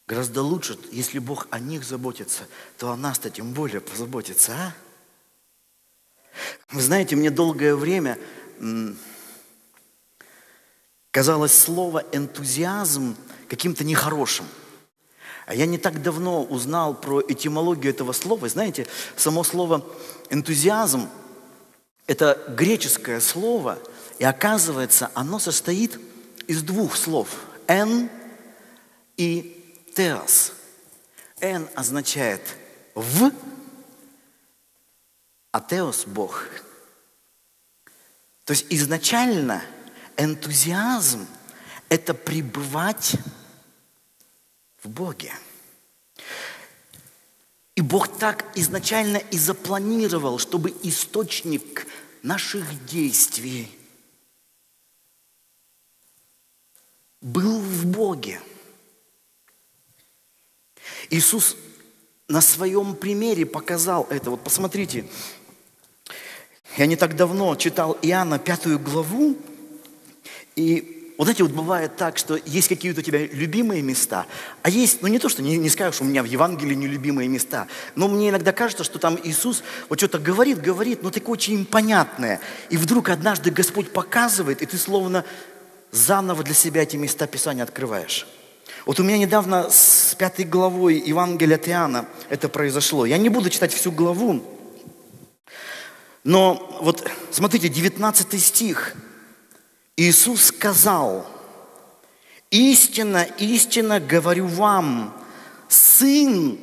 Гораздо 0.07 0.41
лучше, 0.41 0.77
если 0.91 1.19
Бог 1.19 1.47
о 1.51 1.59
них 1.59 1.83
заботится, 1.83 2.47
то 2.79 2.91
о 2.91 2.97
нас-то 2.97 3.29
тем 3.29 3.53
более 3.53 3.79
позаботится, 3.79 4.53
а? 4.53 4.75
Вы 6.71 6.81
знаете, 6.81 7.15
мне 7.15 7.29
долгое 7.29 7.75
время 7.75 8.17
казалось 11.11 11.57
слово 11.57 12.03
энтузиазм 12.11 13.15
каким-то 13.47 13.83
нехорошим– 13.83 14.47
а 15.47 15.55
я 15.55 15.65
не 15.65 15.77
так 15.77 16.01
давно 16.01 16.43
узнал 16.43 16.93
про 16.93 17.21
этимологию 17.21 17.93
этого 17.93 18.11
слова. 18.11 18.49
Знаете, 18.49 18.85
само 19.15 19.45
слово 19.45 19.83
энтузиазм– 20.29 21.07
это 22.05 22.37
греческое 22.49 23.21
слово, 23.21 23.79
и 24.19 24.25
оказывается, 24.25 25.09
оно 25.13 25.39
состоит 25.39 25.99
из 26.47 26.63
двух 26.63 26.97
слов– 26.97 27.29
«эн» 27.67 28.09
и 29.15 29.85
«теос». 29.95 30.51
«Эн» 31.39 31.69
означает 31.75 32.41
«в», 32.93 33.31
а 35.53 35.61
«теос»– 35.61 36.03
«бог». 36.07 36.43
То 38.43 38.51
есть 38.51 38.65
изначально 38.69 39.63
энтузиазм– 40.17 41.25
это 41.89 42.13
пребывать 42.13 43.15
в 44.83 44.89
Боге. 44.89 45.33
И 47.75 47.81
Бог 47.81 48.07
так 48.17 48.45
изначально 48.55 49.17
и 49.17 49.37
запланировал, 49.37 50.39
чтобы 50.39 50.73
источник 50.83 51.85
наших 52.23 52.85
действий 52.85 53.69
был 57.21 57.59
в 57.59 57.85
Боге. 57.85 58.41
Иисус 61.09 61.55
на 62.27 62.41
своем 62.41 62.95
примере 62.95 63.45
показал 63.45 64.07
это. 64.09 64.31
Вот 64.31 64.43
посмотрите, 64.43 65.07
я 66.77 66.85
не 66.85 66.95
так 66.95 67.15
давно 67.15 67.55
читал 67.55 67.97
Иоанна 68.01 68.39
пятую 68.39 68.79
главу, 68.79 69.37
и 70.55 70.96
вот 71.17 71.23
знаете, 71.23 71.43
вот 71.43 71.51
бывает 71.51 71.95
так, 71.95 72.19
что 72.19 72.39
есть 72.45 72.67
какие-то 72.67 72.99
у 72.99 73.03
тебя 73.03 73.25
любимые 73.25 73.81
места, 73.81 74.27
а 74.61 74.69
есть, 74.69 75.01
ну 75.01 75.07
не 75.07 75.17
то, 75.17 75.29
что 75.29 75.41
не, 75.41 75.57
не 75.57 75.69
скажешь, 75.69 75.99
у 76.01 76.03
меня 76.03 76.21
в 76.21 76.27
Евангелии 76.27 76.75
нелюбимые 76.75 77.27
места, 77.27 77.67
но 77.95 78.07
мне 78.07 78.29
иногда 78.29 78.51
кажется, 78.51 78.83
что 78.83 78.99
там 78.99 79.17
Иисус 79.23 79.63
вот 79.89 79.97
что-то 79.97 80.19
говорит, 80.19 80.61
говорит, 80.61 81.01
но 81.01 81.09
такое 81.09 81.33
очень 81.33 81.65
понятное. 81.65 82.39
И 82.69 82.77
вдруг 82.77 83.09
однажды 83.09 83.49
Господь 83.49 83.91
показывает, 83.91 84.61
и 84.61 84.67
ты 84.67 84.77
словно 84.77 85.25
заново 85.91 86.43
для 86.43 86.53
себя 86.53 86.83
эти 86.83 86.97
места 86.97 87.25
Писания 87.25 87.63
открываешь. 87.63 88.27
Вот 88.85 88.99
у 88.99 89.03
меня 89.03 89.17
недавно 89.17 89.71
с 89.71 90.13
пятой 90.19 90.45
главой 90.45 90.99
Евангелия 90.99 91.55
от 91.55 91.67
Иоанна 91.67 92.05
это 92.29 92.47
произошло. 92.47 93.07
Я 93.07 93.17
не 93.17 93.29
буду 93.29 93.49
читать 93.49 93.73
всю 93.73 93.91
главу, 93.91 94.43
но 96.23 96.77
вот 96.79 97.09
смотрите, 97.31 97.69
19 97.69 98.39
стих– 98.39 98.93
Иисус 99.97 100.45
сказал, 100.45 101.25
истинно, 102.51 103.23
истинно 103.39 103.99
говорю 103.99 104.45
вам, 104.45 105.13
Сын 105.67 106.59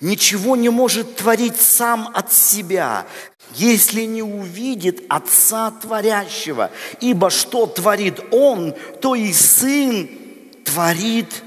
ничего 0.00 0.56
не 0.56 0.70
может 0.70 1.16
творить 1.16 1.60
сам 1.60 2.10
от 2.14 2.32
себя, 2.32 3.06
если 3.54 4.02
не 4.04 4.22
увидит 4.22 5.04
Отца 5.10 5.70
Творящего. 5.70 6.70
Ибо 7.00 7.28
что 7.28 7.66
творит 7.66 8.20
Он, 8.32 8.74
то 9.02 9.14
и 9.14 9.30
Сын 9.32 10.08
творит 10.64 11.44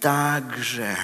так 0.00 0.56
же. 0.56 0.96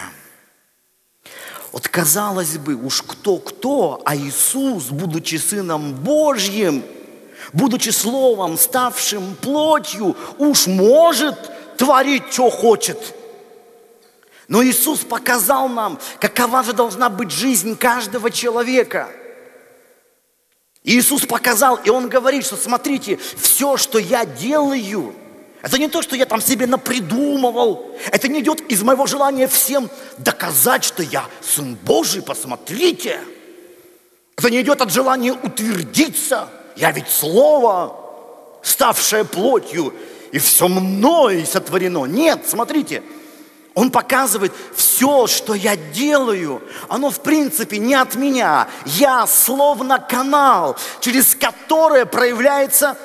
Вот 1.70 1.86
казалось 1.88 2.58
бы, 2.58 2.74
уж 2.74 3.02
кто-кто, 3.02 4.02
а 4.04 4.16
Иисус, 4.16 4.86
будучи 4.88 5.36
Сыном 5.36 5.94
Божьим– 5.94 6.82
будучи 7.52 7.90
словом, 7.90 8.58
ставшим 8.58 9.34
плотью, 9.36 10.16
уж 10.38 10.66
может 10.66 11.36
творить, 11.76 12.24
что 12.30 12.50
хочет. 12.50 12.98
Но 14.48 14.64
Иисус 14.64 15.00
показал 15.00 15.68
нам, 15.68 15.98
какова 16.18 16.62
же 16.62 16.72
должна 16.72 17.08
быть 17.08 17.30
жизнь 17.30 17.76
каждого 17.76 18.30
человека. 18.30 19.08
Иисус 20.82 21.26
показал, 21.26 21.76
и 21.76 21.90
Он 21.90 22.08
говорит, 22.08 22.44
что 22.44 22.56
смотрите, 22.56 23.18
все, 23.40 23.76
что 23.76 23.98
я 23.98 24.24
делаю, 24.24 25.14
это 25.62 25.78
не 25.78 25.88
то, 25.88 26.00
что 26.00 26.16
я 26.16 26.24
там 26.24 26.40
себе 26.40 26.66
напридумывал. 26.66 27.94
Это 28.10 28.28
не 28.28 28.40
идет 28.40 28.62
из 28.62 28.82
моего 28.82 29.06
желания 29.06 29.46
всем 29.46 29.90
доказать, 30.16 30.84
что 30.84 31.02
я 31.02 31.26
Сын 31.42 31.74
Божий, 31.74 32.22
посмотрите. 32.22 33.20
Это 34.38 34.50
не 34.50 34.62
идет 34.62 34.80
от 34.80 34.90
желания 34.90 35.32
утвердиться– 35.32 36.48
я 36.76 36.92
ведь 36.92 37.08
Слово, 37.08 37.96
ставшее 38.62 39.24
плотью, 39.24 39.94
и 40.32 40.38
все 40.38 40.68
мной 40.68 41.44
сотворено. 41.44 42.04
Нет, 42.04 42.42
смотрите, 42.46 43.02
он 43.74 43.90
показывает, 43.90 44.52
все, 44.74 45.26
что 45.26 45.54
я 45.54 45.76
делаю, 45.76 46.62
оно 46.88 47.10
в 47.10 47.20
принципе 47.20 47.78
не 47.78 47.94
от 47.94 48.14
меня. 48.14 48.68
Я 48.84 49.26
словно 49.26 49.98
канал, 49.98 50.76
через 51.00 51.34
который 51.34 52.04
проявляется 52.04 52.96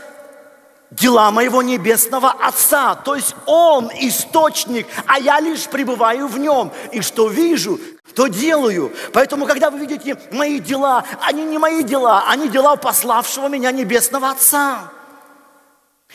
дела 0.91 1.31
моего 1.31 1.61
небесного 1.61 2.31
Отца. 2.31 2.95
То 2.95 3.15
есть 3.15 3.35
Он 3.45 3.89
источник, 3.99 4.87
а 5.05 5.19
я 5.19 5.39
лишь 5.39 5.67
пребываю 5.67 6.27
в 6.27 6.37
Нем. 6.39 6.71
И 6.91 7.01
что 7.01 7.27
вижу, 7.27 7.79
то 8.13 8.27
делаю. 8.27 8.93
Поэтому, 9.13 9.45
когда 9.45 9.69
вы 9.69 9.79
видите 9.79 10.17
мои 10.31 10.59
дела, 10.59 11.05
они 11.21 11.43
не 11.43 11.57
мои 11.57 11.83
дела, 11.83 12.25
они 12.27 12.47
дела 12.47 12.75
пославшего 12.75 13.47
меня 13.47 13.71
Небесного 13.71 14.29
Отца. 14.29 14.91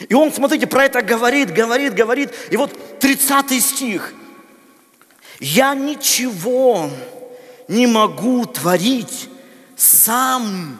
И 0.09 0.14
он, 0.14 0.33
смотрите, 0.33 0.66
про 0.66 0.85
это 0.85 1.03
говорит, 1.03 1.53
говорит, 1.53 1.94
говорит. 1.94 2.33
И 2.50 2.57
вот 2.57 2.98
30 3.00 3.62
стих. 3.62 4.14
«Я 5.40 5.74
ничего 5.74 6.90
не 7.66 7.87
могу 7.87 8.44
творить 8.46 9.29
сам 9.76 10.79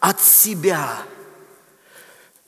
от 0.00 0.20
себя». 0.20 0.96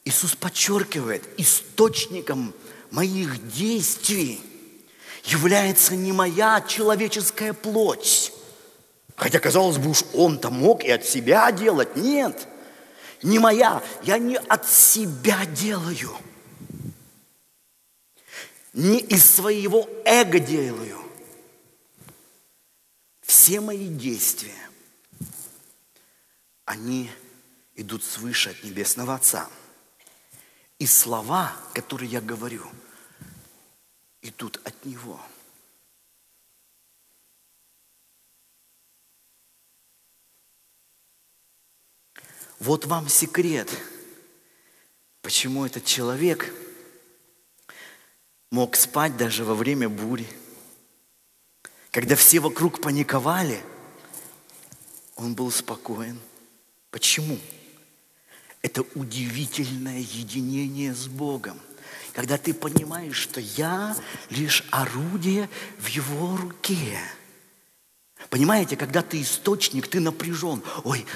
Иисус 0.05 0.35
подчеркивает, 0.35 1.23
источником 1.37 2.55
моих 2.91 3.47
действий 3.47 4.41
является 5.33 5.97
не 5.97 6.13
моя 6.13 6.61
человеческая 6.61 7.53
плоть. 7.53 8.33
Хотя, 9.17 9.41
казалось 9.41 9.79
бы, 9.79 9.91
уж 9.91 10.05
он-то 10.15 10.51
мог 10.51 10.85
и 10.85 10.91
от 10.91 11.05
себя 11.05 11.51
делать. 11.53 11.97
Нет, 11.97 12.47
не 13.23 13.39
моя. 13.39 13.83
Я 14.03 14.19
не 14.19 14.37
от 14.37 14.69
себя 14.69 15.45
делаю. 15.47 16.17
Не 18.73 18.99
из 19.01 19.29
своего 19.29 19.89
эго 20.05 20.39
делаю. 20.39 20.99
Все 23.23 23.61
мои 23.61 23.89
действия 23.89 24.55
они 26.69 27.11
идут 27.77 28.05
свыше 28.05 28.51
от 28.51 28.63
Небесного 28.63 29.15
Отца. 29.15 29.49
И 30.79 30.87
слова, 30.87 31.57
которые 31.73 32.11
я 32.11 32.21
говорю, 32.21 32.63
идут 34.23 34.61
от 34.65 34.85
Него. 34.85 35.21
Вот 42.59 42.87
вам 42.87 43.09
секрет, 43.09 43.71
почему 45.23 45.65
этот 45.65 45.85
человек 45.85 46.53
мог 48.51 48.77
спать 48.77 49.17
даже 49.17 49.45
во 49.45 49.55
время 49.55 49.89
бури. 49.89 50.27
Когда 51.91 52.17
все 52.17 52.41
вокруг 52.41 52.81
паниковали, 52.81 53.63
он 55.17 55.35
был 55.35 55.51
спокоен. 55.51 56.19
Почему? 56.91 57.39
Это 58.63 58.83
удивительное 58.95 60.01
единение 60.01 60.95
с 60.95 61.07
Богом. 61.07 61.61
Когда 62.19 62.37
ты 62.37 62.53
понимаешь, 62.53 63.15
что 63.17 63.39
я 63.39 63.95
лишь 64.29 64.65
орудие 64.73 65.49
в 65.79 65.87
Его 65.87 66.37
руке– 66.37 66.99
Понимаете, 68.31 68.77
когда 68.77 69.01
ты 69.01 69.23
источник, 69.23 69.87
ты 69.87 70.01
напряжен. 70.01 70.61
Ой, 70.83 71.07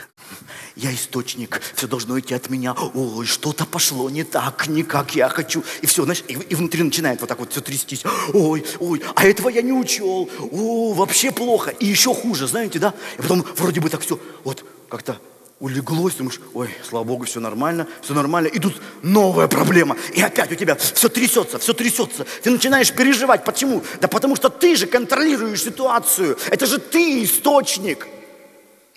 я 0.76 0.94
источник, 0.94 1.60
все 1.74 1.88
должно 1.88 2.18
идти 2.18 2.32
от 2.32 2.48
меня. 2.48 2.72
Ой, 2.72 3.26
что-то 3.26 3.66
пошло 3.66 4.08
не 4.08 4.22
так, 4.22 4.68
не 4.68 4.84
как 4.84 5.16
я 5.16 5.28
хочу. 5.28 5.64
И 5.82 5.86
все, 5.86 6.04
знаешь, 6.04 6.22
и, 6.28 6.34
и 6.34 6.54
внутри 6.54 6.84
начинает 6.84 7.20
вот 7.20 7.26
так 7.26 7.40
вот 7.40 7.50
все 7.50 7.60
трястись. 7.60 8.04
Ой, 8.32 8.64
ой, 8.78 9.02
а 9.16 9.24
этого 9.24 9.48
я 9.48 9.60
не 9.60 9.72
учел. 9.72 10.30
О, 10.38 10.94
вообще 10.94 11.32
плохо. 11.32 11.70
И 11.70 11.86
еще 11.86 12.14
хуже, 12.14 12.46
знаете, 12.46 12.78
да? 12.78 12.94
И 13.18 13.22
потом 13.22 13.44
вроде 13.56 13.80
бы 13.80 13.90
так 13.90 14.00
все, 14.00 14.18
вот 14.44 14.64
как-то 14.88 15.20
улеглось, 15.62 16.14
думаешь, 16.14 16.40
ой, 16.54 16.76
слава 16.82 17.04
Богу, 17.04 17.24
все 17.24 17.38
нормально, 17.38 17.86
все 18.02 18.14
нормально. 18.14 18.48
И 18.48 18.58
тут 18.58 18.74
новая 19.02 19.46
проблема. 19.46 19.96
И 20.12 20.20
опять 20.20 20.50
у 20.50 20.56
тебя 20.56 20.74
все 20.74 21.08
трясется, 21.08 21.60
все 21.60 21.72
трясется. 21.72 22.26
Ты 22.42 22.50
начинаешь 22.50 22.92
переживать. 22.92 23.44
Почему? 23.44 23.84
Да 24.00 24.08
потому 24.08 24.34
что 24.34 24.48
ты 24.48 24.74
же 24.74 24.86
контролируешь 24.86 25.62
ситуацию. 25.62 26.36
Это 26.50 26.66
же 26.66 26.80
ты 26.80 27.22
источник. 27.22 28.08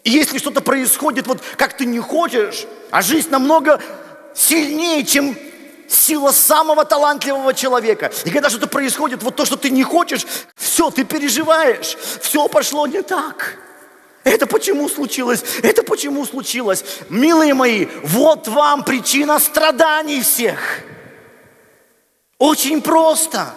И 0.03 0.09
если 0.09 0.39
что-то 0.39 0.61
происходит, 0.61 1.27
вот 1.27 1.39
как 1.55 1.77
ты 1.77 1.85
не 1.85 1.99
хочешь, 1.99 2.65
а 2.89 3.03
жизнь 3.03 3.29
намного 3.29 3.79
сильнее, 4.33 5.05
чем 5.05 5.37
сила 5.87 6.31
самого 6.31 6.83
талантливого 6.83 7.53
человека. 7.53 8.11
И 8.23 8.31
когда 8.31 8.49
что-то 8.49 8.65
происходит, 8.65 9.21
вот 9.21 9.35
то, 9.35 9.45
что 9.45 9.55
ты 9.55 9.69
не 9.69 9.83
хочешь, 9.83 10.25
все, 10.55 10.89
ты 10.89 11.03
переживаешь, 11.03 11.95
все 12.21 12.47
пошло 12.47 12.87
не 12.87 13.03
так. 13.03 13.59
Это 14.25 14.47
почему 14.47 14.89
случилось? 14.89 15.43
Это 15.61 15.83
почему 15.83 16.25
случилось? 16.25 16.83
Милые 17.09 17.53
мои, 17.53 17.85
вот 18.03 18.47
вам 18.47 18.83
причина 18.83 19.37
страданий 19.37 20.23
всех. 20.23 20.81
Очень 22.39 22.81
просто. 22.81 23.53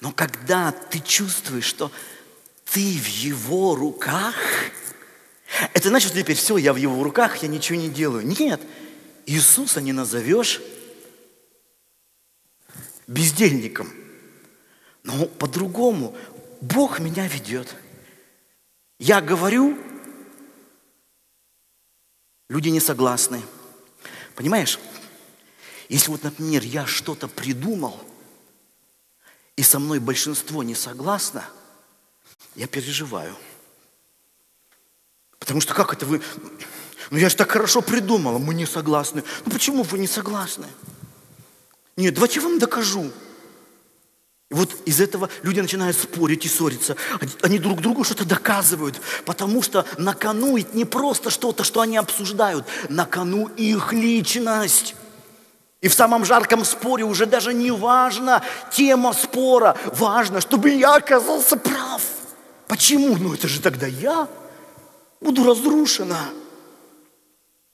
Но 0.00 0.12
когда 0.12 0.72
ты 0.72 1.00
чувствуешь, 1.00 1.64
что 1.64 1.90
ты 2.70 2.98
в 2.98 3.06
его 3.06 3.74
руках, 3.74 4.34
это 5.72 5.88
значит, 5.88 6.10
что 6.10 6.20
теперь 6.20 6.36
все, 6.36 6.58
я 6.58 6.74
в 6.74 6.76
его 6.76 7.02
руках, 7.02 7.38
я 7.38 7.48
ничего 7.48 7.78
не 7.78 7.88
делаю. 7.88 8.26
Нет, 8.26 8.60
Иисуса 9.24 9.80
не 9.80 9.94
назовешь 9.94 10.60
бездельником. 13.06 13.90
Но 15.02 15.24
по-другому 15.24 16.14
Бог 16.60 17.00
меня 17.00 17.26
ведет– 17.26 17.74
я 19.02 19.20
говорю, 19.20 19.76
люди 22.48 22.68
не 22.68 22.78
согласны. 22.78 23.42
Понимаешь? 24.36 24.78
Если 25.88 26.08
вот, 26.08 26.22
например, 26.22 26.62
я 26.62 26.86
что-то 26.86 27.26
придумал, 27.26 28.00
и 29.56 29.64
со 29.64 29.80
мной 29.80 29.98
большинство 29.98 30.62
не 30.62 30.76
согласно, 30.76 31.44
я 32.54 32.68
переживаю. 32.68 33.36
Потому 35.40 35.60
что 35.60 35.74
как 35.74 35.92
это 35.92 36.06
вы... 36.06 36.22
Ну 37.10 37.18
я 37.18 37.28
же 37.28 37.34
так 37.34 37.50
хорошо 37.50 37.82
придумала, 37.82 38.38
мы 38.38 38.54
не 38.54 38.66
согласны. 38.66 39.24
Ну 39.44 39.50
почему 39.50 39.82
вы 39.82 39.98
не 39.98 40.06
согласны? 40.06 40.68
Нет, 41.96 42.14
давайте 42.14 42.38
я 42.38 42.46
вам 42.46 42.60
докажу. 42.60 43.10
И 44.52 44.54
вот 44.54 44.68
из 44.84 45.00
этого 45.00 45.30
люди 45.42 45.60
начинают 45.60 45.96
спорить 45.96 46.44
и 46.44 46.48
ссориться. 46.48 46.94
Они 47.40 47.58
друг 47.58 47.80
другу 47.80 48.04
что-то 48.04 48.26
доказывают, 48.26 49.00
потому 49.24 49.62
что 49.62 49.86
на 49.96 50.12
кону 50.12 50.58
не 50.74 50.84
просто 50.84 51.30
что-то, 51.30 51.64
что 51.64 51.80
они 51.80 51.96
обсуждают, 51.96 52.66
на 52.90 53.06
кону 53.06 53.46
их 53.56 53.94
личность. 53.94 54.94
И 55.80 55.88
в 55.88 55.94
самом 55.94 56.26
жарком 56.26 56.66
споре 56.66 57.02
уже 57.02 57.24
даже 57.24 57.54
не 57.54 57.70
важно 57.70 58.42
тема 58.70 59.14
спора, 59.14 59.74
важно, 59.96 60.42
чтобы 60.42 60.68
я 60.68 60.96
оказался 60.96 61.56
прав. 61.56 62.02
Почему? 62.68 63.16
Ну 63.16 63.32
это 63.32 63.48
же 63.48 63.58
тогда 63.58 63.86
я 63.86 64.28
буду 65.22 65.44
разрушена. 65.44 66.20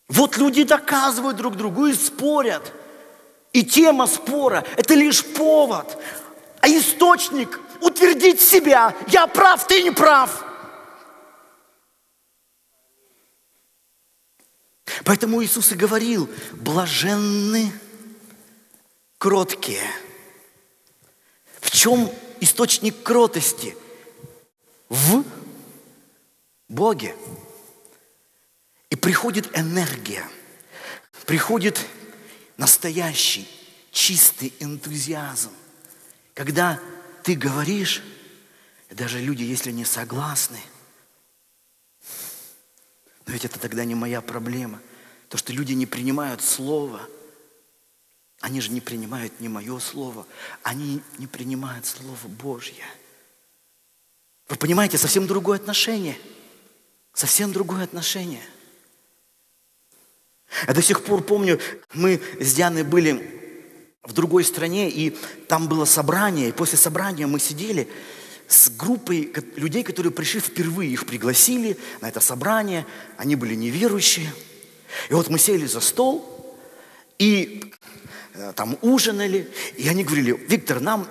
Вот 0.09 0.37
люди 0.37 0.63
доказывают 0.63 1.37
друг 1.37 1.57
другу 1.57 1.87
и 1.87 1.95
спорят. 1.95 2.73
И 3.53 3.65
тема 3.65 4.07
спора– 4.07 4.65
это 4.77 4.95
лишь 4.95 5.25
повод 5.25 5.99
а 6.61 6.69
источник 6.69 7.61
утвердить 7.81 8.41
себя. 8.41 8.95
Я 9.09 9.27
прав, 9.27 9.67
ты 9.67 9.83
не 9.83 9.91
прав. 9.91 10.45
Поэтому 15.05 15.43
Иисус 15.43 15.73
и 15.73 15.77
говорил, 15.77 16.29
блаженны 16.53 17.73
кроткие. 19.19 19.89
В 21.61 21.71
чем 21.71 22.11
источник 22.41 23.03
кротости? 23.03 23.77
В 24.89 25.25
Боге. 26.69 27.15
И 28.91 28.97
приходит 28.97 29.57
энергия, 29.57 30.27
приходит 31.27 31.79
настоящий, 32.57 33.49
чистый 33.93 34.53
энтузиазм– 34.61 35.51
когда 36.39 36.81
ты 37.25 37.35
говоришь, 37.35 38.01
даже 38.91 39.19
люди, 39.19 39.43
если 39.43 39.73
не 39.73 39.85
согласны, 39.85 40.61
но 43.27 43.33
ведь 43.33 43.45
это 43.45 43.59
тогда 43.59 43.85
не 43.85 43.97
моя 43.97 44.21
проблема. 44.21 44.81
То, 45.31 45.37
что 45.37 45.53
люди 45.53 45.73
не 45.73 45.85
принимают 45.85 46.41
слово, 46.41 47.01
они 48.39 48.61
же 48.61 48.71
не 48.71 48.81
принимают 48.81 49.41
не 49.41 49.49
мое 49.49 49.81
слово, 49.81 50.29
они 50.63 51.03
не 51.19 51.27
принимают 51.27 51.87
слово 51.87 52.29
Божье. 52.29 52.85
Вы 54.49 54.55
понимаете, 54.55 54.97
совсем 54.97 55.27
другое 55.27 55.59
отношение. 55.59 56.17
Совсем 57.15 57.53
другое 57.53 57.83
отношение. 57.83 58.45
Я 60.69 60.73
до 60.73 60.83
сих 60.83 61.03
пор 61.03 61.21
помню, 61.25 61.61
мы 61.95 62.23
с 62.39 62.55
Дианой 62.55 62.85
были 62.85 63.38
в 64.09 64.15
другой 64.15 64.43
стране, 64.43 64.91
и 64.91 65.17
там 65.49 65.69
было 65.69 65.85
собрание, 65.85 66.49
и 66.49 66.53
после 66.53 66.79
собрания 66.79 67.27
мы 67.27 67.39
сидели 67.39 67.89
с 68.49 68.71
группой 68.71 69.31
людей, 69.57 69.83
которые 69.85 70.11
пришли 70.11 70.41
впервые, 70.41 70.91
их 70.91 71.05
пригласили 71.05 71.77
на 72.01 72.09
это 72.09 72.21
собрание, 72.21 72.87
они 73.19 73.37
были 73.37 73.55
неверующие. 73.55 74.33
И 75.11 75.15
вот 75.15 75.29
мы 75.29 75.39
сели 75.39 75.67
за 75.67 75.81
стол, 75.81 76.57
и 77.19 77.71
э, 78.33 78.53
там 78.57 78.79
ужинали, 78.81 79.51
и 79.77 79.87
они 79.89 80.05
говорили, 80.05 80.33
Виктор, 80.49 80.81
нам 80.81 81.07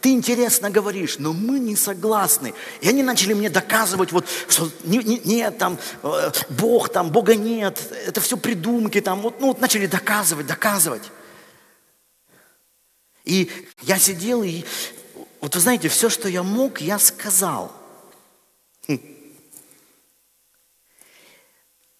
ты 0.00 0.12
интересно 0.12 0.70
говоришь, 0.70 1.18
но 1.18 1.34
мы 1.34 1.58
не 1.58 1.76
согласны. 1.76 2.54
И 2.80 2.88
они 2.88 3.02
начали 3.02 3.34
мне 3.34 3.50
доказывать, 3.50 4.12
вот, 4.12 4.26
что 4.48 4.70
не, 4.84 4.98
не, 4.98 5.18
нет, 5.18 5.58
там, 5.58 5.78
э, 6.02 6.30
Бог, 6.48 6.88
там, 6.88 7.10
Бога 7.10 7.34
нет, 7.34 7.78
это 8.06 8.22
все 8.22 8.38
придумки, 8.38 9.02
там, 9.02 9.20
вот, 9.20 9.38
ну, 9.38 9.48
вот 9.48 9.60
начали 9.60 9.84
доказывать, 9.84 10.46
доказывать. 10.46 11.02
И 13.28 13.52
я 13.82 13.98
сидел, 13.98 14.42
и 14.42 14.64
вот 15.42 15.54
вы 15.54 15.60
знаете, 15.60 15.90
все, 15.90 16.08
что 16.08 16.30
я 16.30 16.42
мог, 16.42 16.80
я 16.80 16.98
сказал. 16.98 17.76
И 18.88 19.04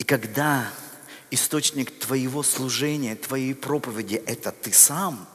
когда 0.07 0.73
источник 1.31 1.99
твоего 1.99 2.43
служения, 2.43 3.15
твоей 3.15 3.55
проповеди– 3.55 4.15
это 4.27 4.53
ты 4.53 4.73
сам, 4.73 5.29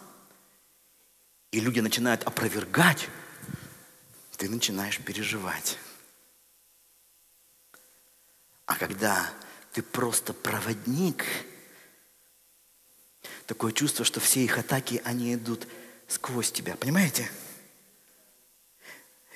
и 1.51 1.59
люди 1.59 1.79
начинают 1.79 2.23
опровергать, 2.23 3.07
ты 4.37 4.49
начинаешь 4.49 4.99
переживать. 4.99 5.77
А 8.65 8.75
когда 8.77 9.31
ты 9.73 9.83
просто 9.83 10.33
проводник, 10.33 11.23
такое 13.45 13.71
чувство, 13.73 14.03
что 14.03 14.19
все 14.19 14.43
их 14.43 14.57
атаки, 14.57 14.99
они 15.05 15.35
идут– 15.35 15.67
сквозь 16.07 16.51
тебя. 16.51 16.75
Понимаете? 16.75 17.29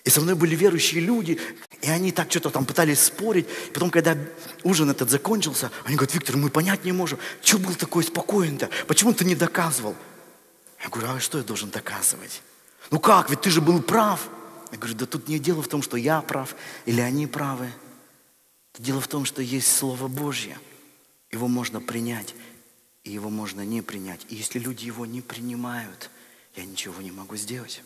И 0.03 0.09
со 0.09 0.21
мной 0.21 0.35
были 0.35 0.55
верующие 0.55 1.01
люди, 1.01 1.37
И 1.81 1.89
они 1.89 2.11
так 2.11 2.31
что-то 2.31 2.49
там 2.49 2.65
пытались 2.65 3.01
спорить. 3.01 3.45
Потом, 3.73 3.89
когда 3.89 4.17
ужин 4.63 4.89
этот 4.89 5.09
закончился, 5.09 5.71
они 5.83 5.95
говорят, 5.95 6.15
Виктор, 6.15 6.37
мы 6.37 6.49
понять 6.49 6.85
не 6.85 6.91
можем, 6.91 7.19
что 7.43 7.59
был 7.59 7.75
такой 7.75 8.03
спокойный-то? 8.03 8.69
Почему 8.87 9.13
ты 9.13 9.25
не 9.25 9.35
доказывал? 9.35 9.95
Я 10.81 10.89
говорю, 10.89 11.09
а 11.11 11.19
что 11.19 11.37
я 11.37 11.43
должен 11.43 11.69
доказывать? 11.69 12.41
Ну 12.89 12.99
как, 12.99 13.29
ведь 13.29 13.41
ты 13.41 13.49
же 13.49 13.61
был 13.61 13.81
прав. 13.81 14.29
Я 14.71 14.77
говорю, 14.77 14.95
да 14.95 15.05
тут 15.05 15.27
не 15.27 15.39
дело 15.39 15.61
в 15.61 15.67
том, 15.67 15.81
что 15.81 15.97
я 15.97 16.21
прав 16.21 16.55
или 16.85 17.01
они 17.01 17.27
правы. 17.27 17.69
Дело 18.77 19.01
в 19.01 19.07
том, 19.07 19.25
что 19.25 19.41
есть 19.41 19.75
Слово 19.75 20.07
Божье. 20.07 20.57
Его 21.31 21.47
можно 21.47 21.81
принять, 21.81 22.33
и 23.03 23.11
его 23.11 23.29
можно 23.29 23.61
не 23.65 23.81
принять. 23.81 24.25
И 24.29 24.35
если 24.35 24.59
люди 24.59 24.85
его 24.85 25.05
не 25.05 25.21
принимают, 25.21 26.09
я 26.57 26.65
ничего 26.65 27.01
не 27.01 27.11
могу 27.11 27.35
сделать. 27.35 27.83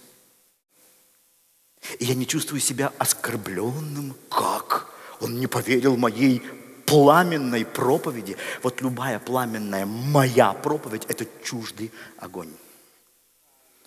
И 2.00 2.06
я 2.06 2.16
не 2.16 2.26
чувствую 2.26 2.62
себя 2.62 2.94
оскорбленным. 2.98 4.16
Как? 4.30 4.90
Он 5.20 5.40
не 5.40 5.48
поверил 5.48 5.98
моей 5.98 6.42
пламенной 6.86 7.66
проповеди. 7.66 8.38
Вот 8.64 8.82
любая 8.82 9.20
пламенная 9.20 9.86
моя 9.86 10.54
проповедь– 10.54 11.06
это 11.08 11.28
чуждый 11.44 11.92
огонь. 12.18 12.52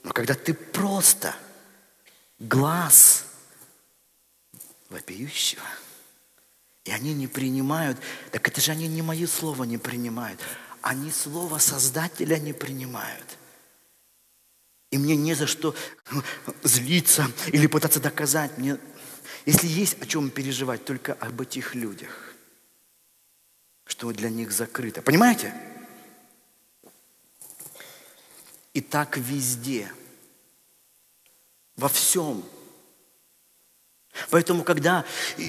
Но 0.02 0.12
когда 0.12 0.34
ты 0.34 0.52
просто 0.52 1.34
глаз 2.38 3.24
вопиющего, 4.90 5.64
и 6.84 6.90
они 6.90 7.14
не 7.14 7.26
принимают, 7.26 7.98
так 8.30 8.46
это 8.46 8.60
же 8.60 8.72
они 8.72 8.86
не 8.86 9.00
мои 9.00 9.24
слова 9.24 9.64
не 9.64 9.78
принимают, 9.78 10.40
они 10.82 11.10
слово 11.10 11.58
Создателя 11.58 12.38
не 12.38 12.52
принимают– 12.52 13.38
и 14.94 14.98
мне 14.98 15.16
не 15.16 15.34
за 15.34 15.48
что 15.48 15.74
злиться 16.62 17.26
или 17.48 17.66
пытаться 17.66 17.98
доказать. 17.98 18.56
Мне, 18.58 18.78
если 19.44 19.66
есть 19.66 20.00
о 20.00 20.06
чем 20.06 20.30
переживать, 20.30 20.84
только 20.84 21.14
об 21.14 21.40
этих 21.40 21.74
людях, 21.74 22.32
что 23.86 24.12
для 24.12 24.30
них 24.30 24.52
закрыто. 24.52 25.02
Понимаете? 25.02 25.52
И 28.72 28.80
так 28.80 29.16
везде, 29.16 29.90
во 31.74 31.88
всем. 31.88 32.44
Поэтому, 34.30 34.62
когда 34.62 35.04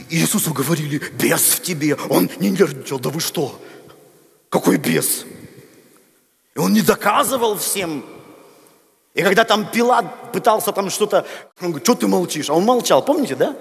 Иисусу 0.09 0.55
говорили, 0.55 0.97
бес 1.19 1.43
в 1.43 1.61
тебе, 1.61 1.93
он 1.93 2.31
не 2.39 2.49
нервничал, 2.49 2.97
да 2.97 3.11
вы 3.11 3.19
что? 3.19 3.63
Какой 4.49 4.77
бес? 4.77 5.23
И 6.55 6.57
он 6.57 6.73
не 6.73 6.81
доказывал 6.81 7.59
всем, 7.59 8.03
и 9.15 9.23
когда 9.23 9.45
там 9.45 9.65
Пилат 9.65 10.33
пытался 10.33 10.73
там 10.73 10.89
что-то, 10.89 11.25
он 11.61 11.69
говорит, 11.69 11.85
что 11.85 11.95
ты 11.95 12.05
молчишь? 12.05 12.49
А 12.49 12.53
он 12.53 12.65
молчал, 12.65 13.03
помните, 13.03 13.35
да? 13.35 13.55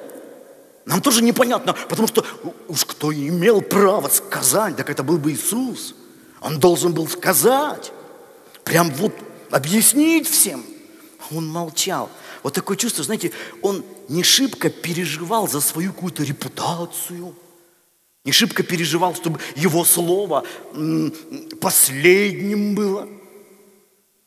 Нам 0.84 1.00
тоже 1.00 1.22
непонятно, 1.22 1.74
потому 1.88 2.08
что 2.08 2.26
уж 2.66 2.84
кто 2.84 3.12
имел 3.12 3.62
право 3.62 4.08
сказать, 4.08 4.76
так 4.76 4.90
это 4.90 5.04
был 5.04 5.16
бы 5.16 5.30
Иисус. 5.30 5.94
Он 6.40 6.58
должен 6.58 6.92
был 6.92 7.06
сказать, 7.06 7.92
прям 8.64 8.90
вот 8.94 9.14
объяснить 9.50 10.28
всем. 10.28 10.64
Он 11.30 11.46
молчал. 11.46 12.10
Вот 12.42 12.52
такое 12.52 12.76
чувство, 12.76 13.04
знаете, 13.04 13.30
он 13.62 13.84
не 14.08 14.24
шибко 14.24 14.68
переживал 14.70 15.48
за 15.48 15.60
свою 15.60 15.92
какую-то 15.92 16.24
репутацию, 16.24 17.34
не 18.24 18.32
шибко 18.32 18.64
переживал, 18.64 19.14
чтобы 19.14 19.38
его 19.54 19.84
слово 19.84 20.44
последним 21.60 22.74
было– 22.74 23.08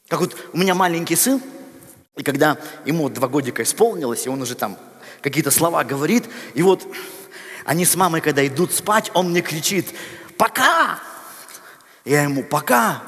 как 0.08 0.20
вот 0.20 0.36
у 0.54 0.58
меня 0.58 0.74
маленький 0.74 1.15
сын, 1.15 1.41
и 2.15 2.24
когда 2.24 2.58
ему 2.86 3.10
два 3.10 3.28
годика 3.28 3.63
исполнилось, 3.63 4.26
и 4.26 4.30
он 4.30 4.41
уже 4.41 4.56
там 4.56 4.78
какие-то 5.22 5.52
слова 5.52 5.84
говорит, 5.84 6.26
и 6.54 6.62
вот 6.62 6.88
они 7.65 7.86
с 7.86 7.96
мамой, 7.96 8.22
когда 8.22 8.46
идут 8.48 8.74
спать, 8.74 9.12
он 9.13 9.32
мне 9.32 9.41
кричит, 9.41 9.93
пока! 10.38 11.00
Я 12.06 12.24
ему, 12.24 12.43
пока! 12.43 13.04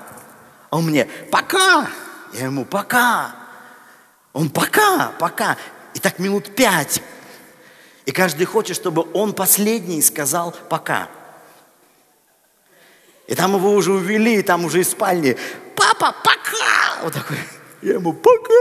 А 0.69 0.77
он 0.77 0.87
мне, 0.87 1.07
пока! 1.31 1.87
Я 2.33 2.45
ему, 2.45 2.65
пока! 2.65 3.35
Он, 4.33 4.49
пока, 4.49 5.13
пока! 5.19 5.57
И 5.93 5.99
так 5.99 6.19
минут 6.19 6.55
пять. 6.55 7.01
И 8.05 8.11
каждый 8.11 8.45
хочет, 8.45 8.75
чтобы 8.75 9.07
он 9.13 9.33
последний 9.33 10.01
сказал 10.01 10.53
пока. 10.69 11.09
И 13.29 13.35
там 13.35 13.55
его 13.55 13.73
уже 13.73 13.93
увели, 13.93 14.39
и 14.39 14.41
там 14.41 14.65
уже 14.65 14.81
из 14.81 14.89
спальни. 14.89 15.37
Папа, 15.75 16.15
пока! 16.23 17.03
Вот 17.03 17.13
такой. 17.13 17.37
Я 17.83 17.93
ему, 17.93 18.11
пока! 18.11 18.53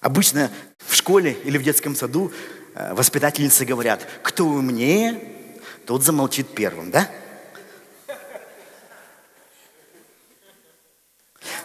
Обычно 0.00 0.50
в 0.78 0.94
школе 0.94 1.32
или 1.44 1.58
в 1.58 1.62
детском 1.62 1.94
саду 1.94 2.32
э, 2.74 2.94
воспитательницы 2.94 3.66
говорят, 3.66 4.08
кто 4.22 4.46
умнее, 4.46 5.20
тот 5.84 6.02
замолчит 6.02 6.48
первым, 6.54 6.90
да? 6.90 7.10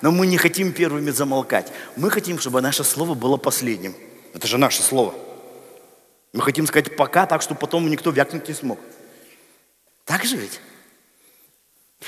Но 0.01 0.11
мы 0.11 0.27
не 0.27 0.35
хотим 0.37 0.73
первыми 0.73 1.11
замолкать. 1.11 1.71
Мы 1.95 2.09
хотим, 2.09 2.39
чтобы 2.39 2.59
наше 2.59 2.83
слово 2.83 3.13
было 3.13 3.37
последним. 3.37 3.95
Это 4.33 4.47
же 4.47 4.57
наше 4.57 4.81
слово. 4.81 5.15
Мы 6.33 6.41
хотим 6.41 6.65
сказать 6.65 6.95
пока, 6.95 7.25
так 7.25 7.41
что 7.41 7.55
потом 7.55 7.89
никто 7.89 8.11
вякнуть 8.11 8.47
не 8.47 8.53
смог. 8.53 8.79
Так 10.05 10.23
же 10.23 10.37
ведь? 10.37 10.61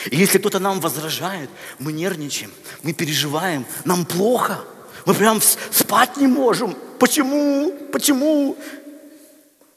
И 0.10 0.16
если 0.16 0.40
кто-то 0.40 0.60
нам 0.60 0.80
возражает, 0.80 1.50
мы 1.78 1.94
нервничаем, 1.94 2.52
мы 2.82 2.94
переживаем, 2.94 3.66
нам 3.86 4.06
плохо, 4.06 4.64
мы 5.06 5.14
прям 5.14 5.42
спать 5.42 6.18
не 6.18 6.28
можем. 6.28 6.76
Почему? 7.00 7.72
Почему? 7.92 8.58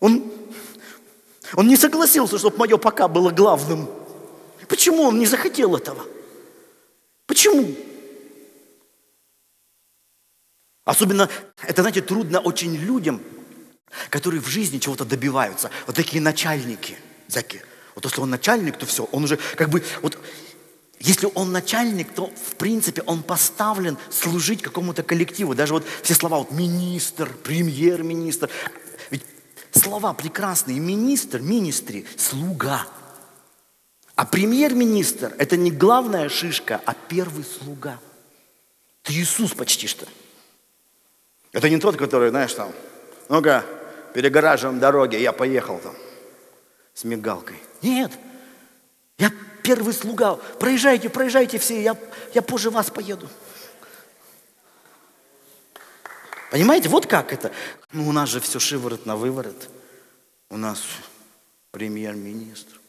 Он, 0.01 0.33
он 1.55 1.67
не 1.67 1.77
согласился, 1.77 2.39
чтобы 2.39 2.57
мое 2.59 2.77
пока 2.77 3.09
было 3.09 3.31
главным. 3.31 3.89
Почему 4.69 5.03
он 5.03 5.19
не 5.19 5.27
захотел 5.27 5.77
этого? 5.77 6.05
Почему? 7.27 7.75
Особенно, 10.85 11.29
это, 11.63 11.83
знаете, 11.83 12.01
трудно 12.01 12.39
очень 12.39 12.77
людям, 12.77 13.21
которые 14.11 14.41
в 14.41 14.49
жизни 14.49 14.79
чего-то 14.79 15.05
добиваются. 15.05 15.71
Вот 15.87 15.97
такие 15.97 16.23
начальники, 16.23 16.97
всякие. 17.29 17.63
Вот 17.95 18.05
если 18.05 18.21
он 18.21 18.31
начальник, 18.31 18.77
то 18.77 18.87
все, 18.87 19.05
он 19.05 19.25
уже 19.25 19.39
как 19.57 19.71
бы, 19.71 19.83
вот 20.03 20.19
если 20.99 21.29
он 21.35 21.53
начальник, 21.53 22.13
то 22.15 22.27
в 22.27 22.57
принципе 22.57 23.03
он 23.03 23.23
поставлен 23.23 23.99
служить 24.11 24.63
какому-то 24.63 25.03
коллективу. 25.03 25.55
Даже 25.55 25.75
вот 25.75 25.87
все 26.03 26.15
слова, 26.15 26.39
вот 26.39 26.53
министр, 26.53 27.31
премьер-министр. 27.45 28.51
Ведь 29.11 29.23
слова 29.73 30.15
прекрасные. 30.15 30.79
Министр, 30.79 31.41
министри, 31.41 32.07
слуга. 32.17 32.87
А 34.15 34.25
премьер-министр– 34.25 35.35
это 35.39 35.59
не 35.59 35.71
главная 35.71 36.31
шишка, 36.31 36.81
а 36.87 36.95
первый 36.95 37.45
слуга. 37.45 38.01
Это 39.03 39.13
Иисус 39.13 39.53
почти 39.53 39.87
что. 39.87 40.07
Это 41.53 41.69
не 41.69 41.79
тот, 41.79 41.97
который, 41.97 42.31
знаешь, 42.31 42.55
там, 42.55 42.73
ну-ка, 43.29 43.65
перегораживаем 44.17 44.81
дороги, 44.81 45.17
я 45.17 45.31
поехал 45.31 45.79
там 45.79 45.95
с 46.95 47.05
мигалкой. 47.05 47.59
Нет, 47.83 48.11
я 49.19 49.31
первый 49.63 49.93
слуга. 49.93 50.37
Проезжайте, 50.59 51.11
проезжайте 51.11 51.59
все, 51.59 51.83
я, 51.83 51.95
я 52.33 52.41
позже 52.41 52.71
вас 52.71 52.89
поеду. 52.89 53.29
Понимаете, 56.51 56.89
вот 56.89 57.07
как 57.07 57.31
это. 57.35 57.53
Ну, 57.93 58.09
у 58.09 58.13
нас 58.13 58.31
же 58.31 58.41
все 58.41 58.59
шиворот 58.59 59.05
на 59.05 59.17
выворот. 59.17 59.69
У 60.49 60.57
нас 60.57 60.83
премьер-министр. 61.71 62.81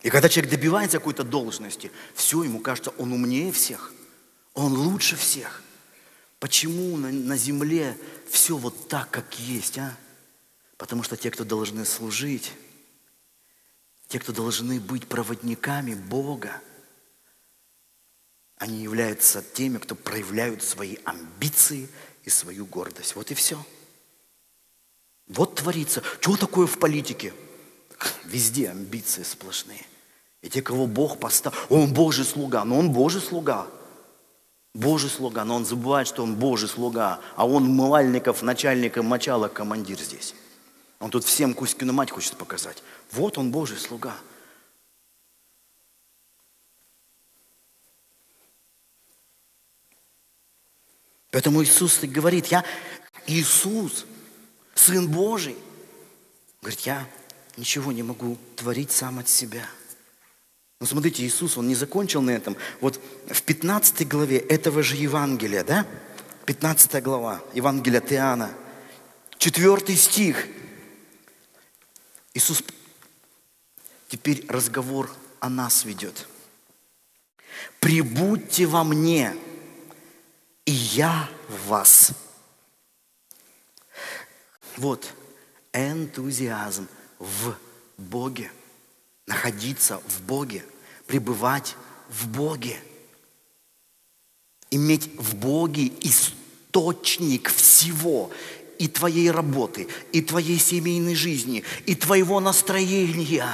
И 0.00 0.08
когда 0.08 0.30
человек 0.30 0.52
добивается 0.52 1.00
какой-то 1.00 1.22
должности, 1.22 1.92
все, 2.14 2.44
ему 2.44 2.60
кажется, 2.60 2.94
он 2.96 3.12
умнее 3.12 3.52
всех, 3.52 3.92
он 4.54 4.72
лучше 4.72 5.14
всех. 5.14 5.62
Почему 6.38 6.96
на, 6.96 7.10
на 7.10 7.36
земле 7.36 7.98
все 8.30 8.56
вот 8.56 8.88
так, 8.88 9.10
как 9.10 9.38
есть, 9.40 9.78
а? 9.78 9.96
Потому 10.76 11.02
что 11.02 11.16
те, 11.16 11.30
кто 11.30 11.44
должны 11.44 11.84
служить, 11.84 12.52
те, 14.06 14.20
кто 14.20 14.32
должны 14.32 14.78
быть 14.78 15.08
проводниками 15.08 15.94
Бога, 15.94 16.60
они 18.56 18.82
являются 18.82 19.42
теми, 19.42 19.78
кто 19.78 19.94
проявляют 19.96 20.62
свои 20.62 20.96
амбиции 21.04 21.88
и 22.24 22.30
свою 22.30 22.66
гордость. 22.66 23.16
Вот 23.16 23.30
и 23.32 23.34
все. 23.34 23.64
Вот 25.26 25.56
творится. 25.56 26.02
Чего 26.20 26.36
такое 26.36 26.66
в 26.66 26.78
политике? 26.78 27.34
Везде 28.24 28.70
амбиции 28.70 29.24
сплошные. 29.24 29.84
И 30.42 30.48
те, 30.48 30.62
кого 30.62 30.86
Бог 30.86 31.18
поставил, 31.18 31.56
он 31.68 31.92
Божий 31.92 32.24
слуга, 32.24 32.64
но 32.64 32.78
он 32.78 32.92
Божий 32.92 33.20
слуга– 33.20 33.68
Божий 34.74 35.10
слуга, 35.10 35.44
но 35.44 35.56
он 35.56 35.64
забывает, 35.64 36.06
что 36.06 36.22
он 36.22 36.34
Божий 36.36 36.68
слуга, 36.68 37.20
а 37.36 37.46
он 37.46 37.64
Мывальников, 37.64 38.42
начальника, 38.42 39.02
мочалок, 39.02 39.52
командир 39.52 39.98
здесь. 39.98 40.34
Он 41.00 41.10
тут 41.10 41.24
всем 41.24 41.54
Кузькину 41.54 41.92
мать 41.92 42.10
хочет 42.10 42.36
показать. 42.36 42.82
Вот 43.12 43.38
он 43.38 43.50
Божий 43.50 43.78
слуга. 43.78 44.14
Поэтому 51.30 51.62
Иисус 51.62 52.00
говорит, 52.02 52.46
я 52.46 52.64
Иисус, 53.26 54.06
Сын 54.74 55.08
Божий. 55.08 55.56
Говорит, 56.62 56.80
я 56.80 57.06
ничего 57.56 57.92
не 57.92 58.02
могу 58.02 58.36
творить 58.56 58.90
сам 58.90 59.18
от 59.18 59.28
себя– 59.28 59.68
но 60.80 60.86
смотрите, 60.86 61.24
Иисус, 61.24 61.56
Он 61.56 61.66
не 61.66 61.74
закончил 61.74 62.22
на 62.22 62.30
этом. 62.30 62.56
Вот 62.80 63.00
в 63.26 63.42
15 63.42 64.06
главе 64.06 64.38
этого 64.38 64.82
же 64.82 64.96
Евангелия, 64.96 65.64
да? 65.64 65.86
15 66.46 67.02
глава 67.02 67.42
Евангелия 67.52 68.00
от 68.00 68.12
Иоанна, 68.12 68.54
4 69.38 69.96
стих. 69.96 70.46
Иисус 72.32 72.62
теперь 74.08 74.46
разговор 74.48 75.10
о 75.40 75.48
нас 75.48 75.84
ведет. 75.84 76.26
«Прибудьте 77.80 78.66
во 78.66 78.84
мне, 78.84 79.36
и 80.64 80.70
я 80.70 81.28
в 81.48 81.68
вас». 81.68 82.12
Вот 84.76 85.12
энтузиазм 85.72 86.86
в 87.18 87.56
Боге, 87.96 88.52
находиться 89.28 90.00
в 90.08 90.22
Боге, 90.22 90.64
пребывать 91.06 91.76
в 92.08 92.26
Боге, 92.28 92.76
иметь 94.70 95.10
в 95.16 95.36
Боге 95.36 95.92
источник 96.00 97.50
всего, 97.50 98.30
и 98.78 98.88
твоей 98.88 99.30
работы, 99.30 99.88
и 100.12 100.22
твоей 100.22 100.58
семейной 100.58 101.14
жизни, 101.14 101.64
и 101.84 101.94
твоего 101.94 102.40
настроения. 102.40 103.46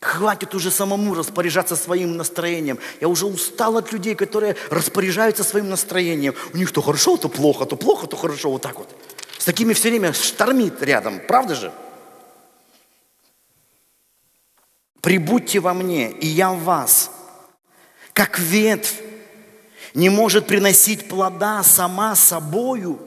Хватит 0.00 0.54
уже 0.54 0.70
самому 0.70 1.14
распоряжаться 1.14 1.76
своим 1.76 2.16
настроением. 2.16 2.78
Я 3.00 3.08
уже 3.08 3.26
устал 3.26 3.76
от 3.76 3.92
людей, 3.92 4.14
которые 4.16 4.56
распоряжаются 4.70 5.44
своим 5.44 5.68
настроением. 5.68 6.34
У 6.54 6.56
них 6.56 6.72
то 6.72 6.82
хорошо, 6.82 7.16
то 7.18 7.28
плохо, 7.28 7.66
то 7.66 7.76
плохо, 7.76 8.06
то 8.08 8.16
хорошо, 8.16 8.50
вот 8.50 8.62
так 8.62 8.78
вот. 8.78 8.88
С 9.38 9.44
такими 9.44 9.74
все 9.74 9.90
время 9.90 10.12
штормит 10.12 10.82
рядом, 10.82 11.20
правда 11.28 11.54
же? 11.54 11.72
Прибудьте 15.02 15.58
во 15.58 15.74
мне, 15.74 16.12
и 16.12 16.26
я 16.26 16.52
в 16.52 16.62
вас. 16.62 17.10
Как 18.14 18.38
ветвь 18.38 18.94
не 19.94 20.08
может 20.08 20.46
приносить 20.46 21.08
плода 21.08 21.62
сама 21.64 22.14
собою. 22.14 23.00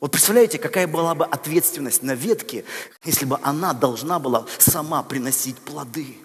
Вот 0.00 0.12
представляете, 0.12 0.58
какая 0.58 0.86
была 0.86 1.14
бы 1.14 1.26
ответственность 1.26 2.02
на 2.02 2.14
ветке, 2.14 2.64
если 3.04 3.26
бы 3.26 3.38
она 3.42 3.74
должна 3.74 4.18
была 4.18 4.46
сама 4.58 5.02
приносить 5.02 5.58
плоды. 5.58 6.16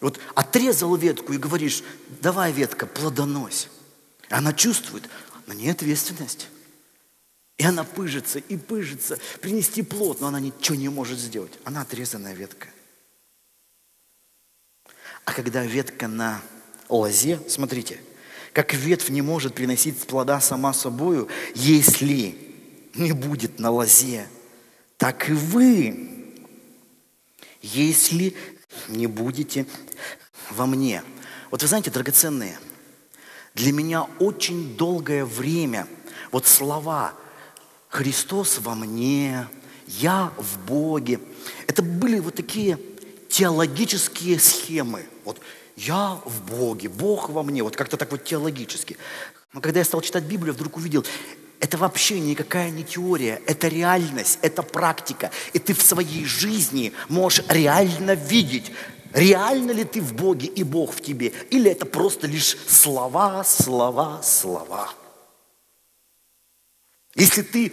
Вот 0.00 0.18
отрезал 0.34 0.96
ветку 0.96 1.34
и 1.34 1.38
говоришь, 1.38 1.82
давай, 2.22 2.52
ветка, 2.52 2.86
плодонось. 2.86 3.68
Она 4.30 4.54
чувствует, 4.54 5.04
на 5.46 5.52
ней 5.52 5.70
ответственность. 5.70 6.48
И 7.58 7.64
она 7.64 7.84
пыжится 7.84 8.38
и 8.38 8.56
пыжится, 8.56 9.18
принести 9.42 9.82
плод, 9.82 10.22
но 10.22 10.28
она 10.28 10.40
ничего 10.40 10.76
не 10.76 10.88
может 10.88 11.18
сделать. 11.18 11.52
Она 11.64 11.82
отрезанная 11.82 12.34
ветка. 12.34 12.68
А 15.26 15.32
когда 15.34 15.62
ветка 15.62 16.08
на 16.08 16.40
лозе, 16.88 17.38
смотрите, 17.46 18.00
как 18.54 18.72
ветвь 18.72 19.10
не 19.10 19.20
может 19.20 19.54
приносить 19.54 19.98
плода 19.98 20.40
сама 20.40 20.72
собою, 20.72 21.28
если 21.54 22.34
не 22.94 23.12
будет 23.12 23.58
на 23.58 23.70
лозе, 23.70 24.26
так 24.96 25.28
и 25.28 25.34
вы, 25.34 26.32
если 27.60 28.34
не 28.88 29.06
будете 29.06 29.66
во 30.50 30.64
мне. 30.64 31.02
Вот 31.50 31.60
вы 31.60 31.68
знаете, 31.68 31.90
драгоценные, 31.90 32.58
для 33.54 33.72
меня 33.72 34.04
очень 34.18 34.74
долгое 34.78 35.26
время 35.26 35.86
вот 36.32 36.46
слова– 36.46 37.12
Христос 37.96 38.58
во 38.58 38.74
мне, 38.74 39.46
я 39.86 40.30
в 40.36 40.58
Боге. 40.66 41.18
Это 41.66 41.82
были 41.82 42.18
вот 42.18 42.34
такие 42.34 42.78
теологические 43.28 44.38
схемы. 44.38 45.06
Вот 45.24 45.40
я 45.76 46.20
в 46.24 46.50
Боге, 46.50 46.88
Бог 46.88 47.28
во 47.28 47.42
мне, 47.42 47.62
вот 47.62 47.76
как-то 47.76 47.96
так 47.96 48.10
вот 48.10 48.24
теологически. 48.24 48.96
Но 49.52 49.60
когда 49.60 49.80
я 49.80 49.84
стал 49.84 50.00
читать 50.00 50.24
Библию, 50.24 50.54
вдруг 50.54 50.76
увидел, 50.76 51.04
это 51.60 51.78
вообще 51.78 52.20
никакая 52.20 52.70
не 52.70 52.84
теория, 52.84 53.40
это 53.46 53.68
реальность, 53.68 54.38
это 54.42 54.62
практика. 54.62 55.30
И 55.52 55.58
ты 55.58 55.74
в 55.74 55.82
своей 55.82 56.24
жизни 56.24 56.92
можешь 57.08 57.44
реально 57.48 58.12
видеть, 58.12 58.72
реально 59.12 59.72
ли 59.72 59.84
ты 59.84 60.00
в 60.00 60.14
Боге 60.14 60.46
и 60.46 60.62
Бог 60.62 60.94
в 60.94 61.00
тебе, 61.00 61.32
или 61.50 61.70
это 61.70 61.86
просто 61.86 62.26
лишь 62.26 62.56
слова, 62.68 63.42
слова, 63.44 64.22
слова. 64.22 64.90
Если 67.14 67.42
ты 67.42 67.72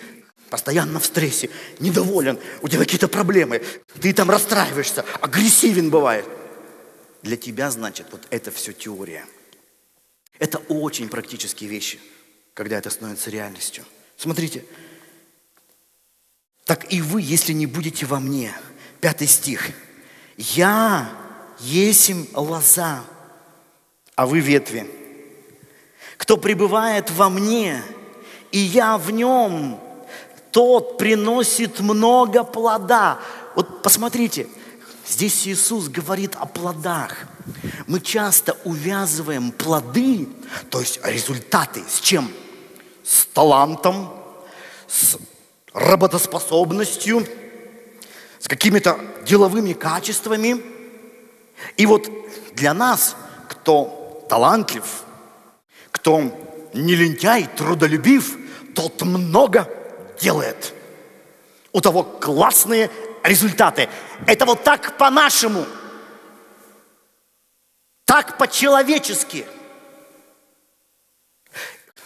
постоянно 0.54 1.00
в 1.00 1.06
стрессе, 1.08 1.50
недоволен, 1.80 2.38
у 2.62 2.68
тебя 2.68 2.82
какие-то 2.82 3.08
проблемы, 3.08 3.64
ты 4.00 4.14
там 4.14 4.30
расстраиваешься, 4.30 5.04
агрессивен 5.20 5.90
бывает. 5.90 6.28
Для 7.24 7.38
тебя, 7.38 7.72
значит, 7.72 8.06
вот 8.12 8.28
это 8.30 8.52
все 8.52 8.72
теория. 8.72 9.26
Это 10.38 10.60
очень 10.70 11.10
практические 11.10 11.72
вещи, 11.72 12.00
когда 12.54 12.78
это 12.78 12.92
становится 12.92 13.32
реальностью. 13.32 13.84
Смотрите, 14.16 14.64
так 16.66 16.94
и 16.94 17.02
вы, 17.02 17.24
если 17.24 17.54
не 17.54 17.66
будете 17.66 18.06
во 18.06 18.20
мне, 18.20 18.54
пятый 19.02 19.26
стих, 19.26 19.72
я 20.38 21.10
есим 21.62 22.28
лоза, 22.36 23.04
а 24.14 24.28
вы 24.28 24.40
ветви. 24.40 24.88
Кто 26.18 26.38
пребывает 26.38 27.10
во 27.10 27.30
мне, 27.32 27.82
и 28.52 28.60
я 28.60 29.00
в 29.00 29.10
нем, 29.10 29.80
тот 30.54 31.00
приносит 31.00 31.80
много 31.80 32.44
плода. 32.44 33.20
Вот 33.56 33.82
посмотрите, 33.82 34.48
здесь 35.06 35.48
Иисус 35.48 35.90
говорит 35.90 36.36
о 36.36 36.46
плодах. 36.46 37.18
Мы 37.88 38.00
часто 38.00 38.56
увязываем 38.64 39.52
плоды, 39.52 40.30
то 40.70 40.80
есть 40.80 41.00
результаты, 41.04 41.82
с 41.90 42.00
чем? 42.00 42.32
С 43.04 43.26
талантом, 43.26 44.14
с 44.88 45.18
работоспособностью, 45.74 47.26
с 48.40 48.48
какими-то 48.48 49.00
деловыми 49.26 49.74
качествами. 49.74 50.62
И 51.78 51.88
вот 51.88 52.08
для 52.54 52.76
нас, 52.76 53.16
кто 53.50 54.24
талантлив, 54.30 54.86
кто 55.92 56.32
не 56.76 56.96
лентяй, 56.96 57.50
трудолюбив, 57.58 58.38
тот 58.76 59.02
много 59.02 59.68
делает. 60.24 60.74
У 61.74 61.82
того 61.82 62.04
классные 62.04 62.90
результаты. 63.24 63.90
Это 64.26 64.46
вот 64.46 64.64
так 64.64 64.98
по-нашему. 64.98 65.66
Так 68.06 68.38
по-человечески. 68.38 69.46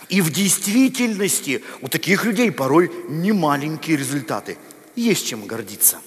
И 0.10 0.21
в 0.21 0.32
действительности 0.32 1.63
у 1.82 1.89
таких 1.89 2.23
людей 2.23 2.51
порой 2.51 2.91
не 3.10 3.34
маленькие 3.34 3.97
результаты. 3.97 4.58
Есть 4.95 5.27
чем 5.27 5.45
гордиться. 5.45 5.99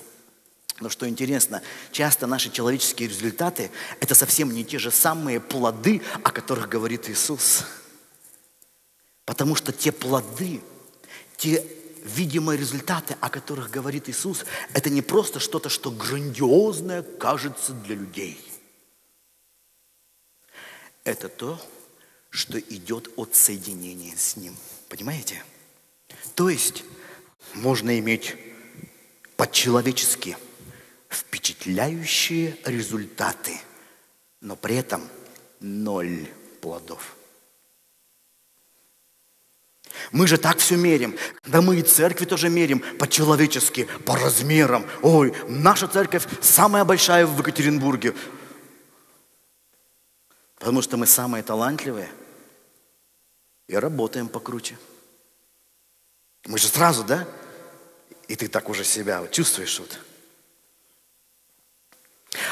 Но 0.81 0.88
что 0.88 1.07
интересно, 1.07 1.61
часто 1.92 2.27
наши 2.27 2.51
человеческие 2.51 3.08
результаты– 3.08 3.71
это 4.00 4.15
совсем 4.15 4.50
не 4.50 4.65
те 4.65 4.79
же 4.79 4.90
самые 4.90 5.38
плоды, 5.38 6.00
о 6.25 6.31
которых 6.31 6.71
говорит 6.71 7.11
Иисус. 7.11 7.67
Потому 9.27 9.54
что 9.54 9.73
те 9.73 9.92
плоды, 9.92 10.63
те 11.37 11.63
видимые 12.05 12.59
результаты, 12.59 13.17
о 13.21 13.29
которых 13.29 13.71
говорит 13.71 14.09
Иисус, 14.09 14.44
это 14.73 14.90
не 14.90 15.03
просто 15.03 15.40
что-то, 15.40 15.69
что 15.69 15.90
грандиозное 15.90 17.03
кажется 17.03 17.73
для 17.73 17.96
людей. 17.96 18.40
Это 21.05 21.29
то, 21.29 21.61
что 22.31 22.59
идет 22.59 23.11
от 23.17 23.35
соединения 23.35 24.17
с 24.17 24.37
Ним. 24.37 24.57
Понимаете? 24.88 25.42
То 26.35 26.48
есть 26.48 26.85
можно 27.55 27.98
иметь 27.98 28.37
по-человечески 29.37 30.37
впечатляющие 31.09 32.57
результаты, 32.65 33.59
но 34.40 34.57
при 34.57 34.77
этом 34.77 35.09
ноль 35.61 36.29
плодов– 36.61 37.17
мы 40.13 40.27
же 40.27 40.38
так 40.38 40.59
все 40.59 40.77
мерим. 40.77 41.17
Да 41.46 41.61
мы 41.61 41.77
и 41.79 41.83
церкви 41.83 42.25
тоже 42.25 42.48
мерим 42.48 42.81
по-человечески, 42.98 43.88
по 44.05 44.17
размерам. 44.17 44.87
Ой, 45.03 45.35
наша 45.48 45.88
церковь 45.88 46.27
самая 46.40 46.85
большая 46.85 47.27
в 47.27 47.38
Екатеринбурге. 47.38 48.15
Потому 50.59 50.83
что 50.83 50.96
мы 50.96 51.07
самые 51.07 51.42
талантливые 51.42 52.11
и 53.69 53.77
работаем 53.77 54.29
покруче. 54.29 54.77
Мы 56.46 56.59
же 56.59 56.69
сразу, 56.69 57.05
да? 57.05 57.27
И 58.29 58.37
ты 58.37 58.48
так 58.48 58.69
уже 58.69 58.85
себя 58.85 59.27
чувствуешь 59.31 59.79
вот. 59.79 59.98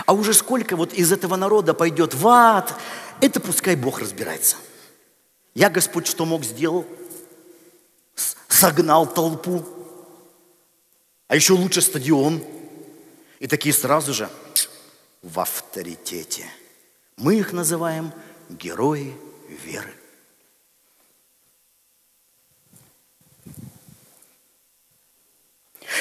А 0.06 0.12
уже 0.12 0.34
сколько 0.34 0.76
вот 0.76 0.92
из 0.92 1.12
этого 1.12 1.36
народа 1.36 1.74
пойдет 1.74 2.14
в 2.14 2.26
ад, 2.26 2.74
это 3.20 3.40
пускай 3.40 3.76
Бог 3.76 4.00
разбирается. 4.00 4.56
Я, 5.54 5.70
Господь, 5.70 6.06
что 6.06 6.24
мог, 6.24 6.44
сделал? 6.44 6.86
Согнал 8.58 9.06
толпу. 9.06 9.64
А 11.28 11.36
еще 11.36 11.52
лучше 11.52 11.80
стадион. 11.80 12.42
И 13.38 13.46
такие 13.46 13.72
сразу 13.72 14.12
же 14.12 14.28
в 15.22 15.38
авторитете. 15.38 16.44
Мы 17.16 17.36
их 17.36 17.52
называем 17.52 18.12
герои 18.48 19.16
веры. 19.64 19.94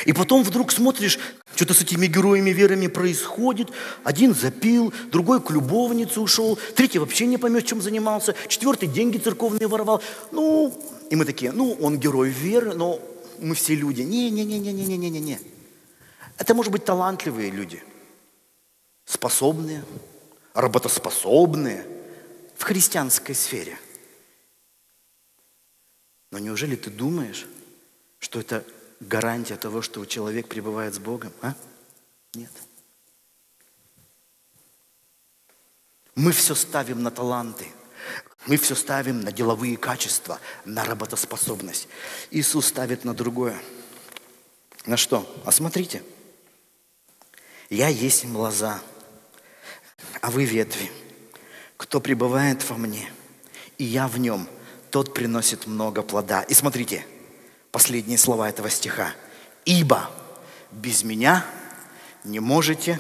И 0.06 0.14
потом 0.14 0.44
вдруг 0.44 0.72
смотришь, 0.72 1.20
что-то 1.56 1.74
с 1.74 1.82
этими 1.82 2.08
героями 2.08 2.52
верами 2.52 2.88
происходит. 2.88 3.70
Один 4.04 4.36
запил, 4.36 4.94
другой 5.12 5.42
к 5.42 5.50
любовнице 5.50 6.20
ушел, 6.20 6.58
третий 6.76 7.00
вообще 7.00 7.26
не 7.26 7.38
поймет, 7.38 7.66
чем 7.66 7.82
занимался, 7.82 8.36
четвертый 8.48 8.88
деньги 8.88 9.18
церковные 9.18 9.68
воровал. 9.68 10.02
Ну, 10.32 10.74
и 11.10 11.16
мы 11.16 11.26
такие, 11.26 11.52
ну, 11.52 11.74
он 11.80 11.98
герой 11.98 12.30
веры, 12.30 12.74
но 12.74 13.00
мы 13.40 13.56
все 13.56 13.76
люди. 13.76 14.02
Не-не-не-не-не-не-не-не. 14.02 15.40
Это 16.38 16.54
может 16.54 16.72
быть 16.72 16.86
талантливые 16.86 17.50
люди, 17.50 17.84
способные, 19.06 19.84
работоспособные 20.54 21.86
в 22.56 22.64
христианской 22.64 23.34
сфере. 23.36 23.78
Но 26.32 26.40
неужели 26.40 26.76
ты 26.76 26.90
думаешь, 26.90 27.48
что 28.20 28.40
это 28.40 28.64
гарантия 29.00 29.56
того, 29.56 29.82
что 29.82 30.06
человек 30.06 30.48
пребывает 30.48 30.94
с 30.94 31.00
Богом? 31.00 31.32
А? 31.42 31.54
Нет. 32.34 32.52
Мы 36.16 36.32
все 36.32 36.56
ставим 36.56 37.04
на 37.04 37.12
таланты. 37.12 37.68
Мы 38.48 38.58
все 38.58 38.76
ставим 38.76 39.22
на 39.22 39.32
деловые 39.32 39.78
качества, 39.78 40.40
на 40.66 40.86
работоспособность. 40.86 41.88
Иисус 42.32 42.68
ставит 42.68 43.04
на 43.04 43.14
другое. 43.14 43.62
На 44.86 44.98
что? 44.98 45.30
А 45.46 45.52
смотрите. 45.52 46.02
Я 47.70 47.90
есть 47.90 48.24
лоза, 48.26 48.82
а 50.22 50.32
вы 50.32 50.46
ветви. 50.46 50.90
Кто 51.76 52.00
пребывает 52.00 52.68
во 52.70 52.78
мне, 52.78 53.12
и 53.78 53.84
я 53.84 54.08
в 54.08 54.18
нем, 54.18 54.48
тот 54.90 55.14
приносит 55.14 55.68
много 55.68 56.02
плода. 56.02 56.42
И 56.44 56.54
смотрите, 56.54 57.06
последние 57.78 58.18
слова 58.18 58.50
этого 58.50 58.72
стиха. 58.72 59.14
Ибо 59.64 60.10
без 60.72 61.04
меня 61.04 61.46
не 62.24 62.40
можете 62.40 63.00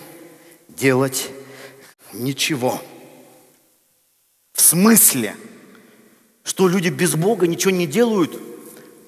делать 0.68 1.32
ничего. 2.14 2.80
В 4.54 4.62
смысле, 4.62 5.36
что 6.44 6.68
люди 6.68 6.90
без 6.90 7.16
Бога 7.16 7.48
ничего 7.48 7.72
не 7.72 7.88
делают? 7.88 8.40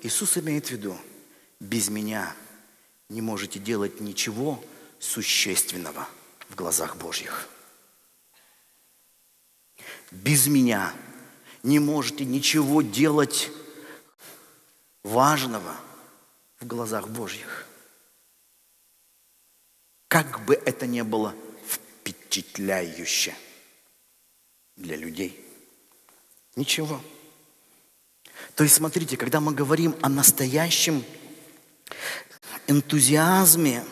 Иисус 0.02 0.40
имеет 0.40 0.66
в 0.66 0.72
виду, 0.72 0.98
без 1.60 1.90
меня 1.90 2.34
не 3.08 3.22
можете 3.22 3.60
делать 3.60 4.02
ничего 4.02 4.64
существенного 4.98 6.10
в 6.50 6.56
глазах 6.56 6.98
Божьих. 6.98 7.48
Без 10.10 10.48
меня 10.48 10.92
не 11.62 11.78
можете 11.78 12.26
ничего 12.26 12.82
делать 12.82 13.52
важного 15.10 15.76
в 16.60 16.68
глазах 16.68 17.08
Божьих. 17.08 17.66
Как 20.08 20.44
бы 20.46 20.54
это 20.54 20.88
ни 20.88 21.02
было 21.02 21.36
впечатляюще 21.68 23.36
для 24.76 24.96
людей. 24.96 25.44
Ничего. 26.56 27.02
То 28.56 28.64
есть, 28.64 28.76
смотрите, 28.76 29.18
когда 29.18 29.40
мы 29.40 29.54
говорим 29.54 29.96
о 30.02 30.10
настоящем 30.10 31.04
энтузиазме, 32.68 33.86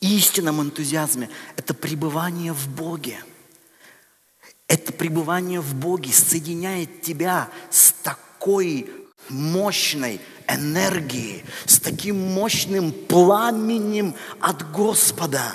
истинном 0.00 0.62
энтузиазме, 0.62 1.30
это 1.56 1.74
пребывание 1.74 2.52
в 2.52 2.68
Боге– 2.68 3.22
это 4.72 4.90
пребывание 4.90 5.60
в 5.60 5.74
Боге 5.74 6.14
соединяет 6.14 7.02
тебя 7.02 7.50
с 7.68 7.92
такой 8.02 8.90
мощной 9.28 10.18
энергией, 10.48 11.44
с 11.66 11.78
таким 11.78 12.18
мощным 12.18 12.90
пламенем 12.90 14.14
от 14.40 14.72
Господа, 14.72 15.52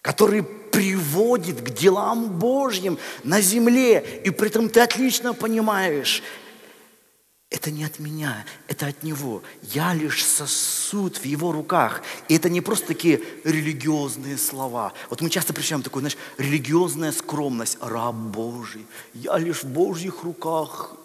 который 0.00 0.42
приводит 0.42 1.60
к 1.60 1.70
делам 1.70 2.40
Божьим 2.40 2.98
на 3.22 3.40
земле. 3.40 4.04
И 4.24 4.30
при 4.30 4.48
этом 4.48 4.68
ты 4.68 4.80
отлично 4.80 5.32
понимаешь, 5.32 6.24
это 7.52 7.70
не 7.70 7.84
от 7.84 7.98
меня, 7.98 8.44
это 8.66 8.86
от 8.86 9.02
Него. 9.02 9.42
Я 9.62 9.94
лишь 9.94 10.24
сосуд 10.24 11.18
в 11.18 11.24
Его 11.24 11.52
руках. 11.52 12.02
И 12.28 12.34
это 12.34 12.48
не 12.48 12.60
просто 12.60 12.86
такие 12.86 13.22
религиозные 13.44 14.38
слова. 14.38 14.92
Вот 15.10 15.20
мы 15.20 15.30
часто 15.30 15.52
причем 15.52 15.82
такую, 15.82 16.00
знаешь, 16.00 16.16
религиозная 16.38 17.12
скромность. 17.12 17.78
Раб 17.80 18.14
Божий, 18.14 18.86
я 19.14 19.36
лишь 19.38 19.62
в 19.62 19.68
Божьих 19.68 20.22
руках. 20.22 20.96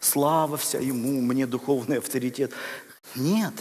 Слава 0.00 0.56
вся 0.56 0.78
Ему, 0.78 1.20
мне 1.20 1.46
духовный 1.46 1.98
авторитет. 1.98 2.52
Нет. 3.14 3.54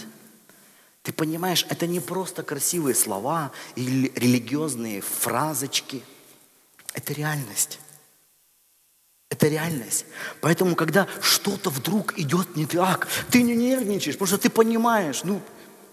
Ты 1.03 1.11
понимаешь, 1.11 1.65
это 1.69 1.86
не 1.86 1.99
просто 1.99 2.43
красивые 2.43 2.95
слова 2.95 3.51
или 3.76 4.11
религиозные 4.15 5.01
фразочки. 5.01 6.01
Это 6.93 7.11
реальность. 7.13 7.80
Это 9.44 9.52
реальность. 9.52 10.06
Поэтому, 10.39 10.74
когда 10.74 11.06
что-то 11.20 11.70
вдруг 11.70 12.18
идет 12.18 12.56
не 12.56 12.66
так, 12.66 13.10
ты 13.30 13.41
не 13.41 13.54
нервничаешь, 13.54 14.16
потому 14.16 14.28
что 14.28 14.38
ты 14.38 14.50
понимаешь, 14.50 15.26
ну, 15.26 15.41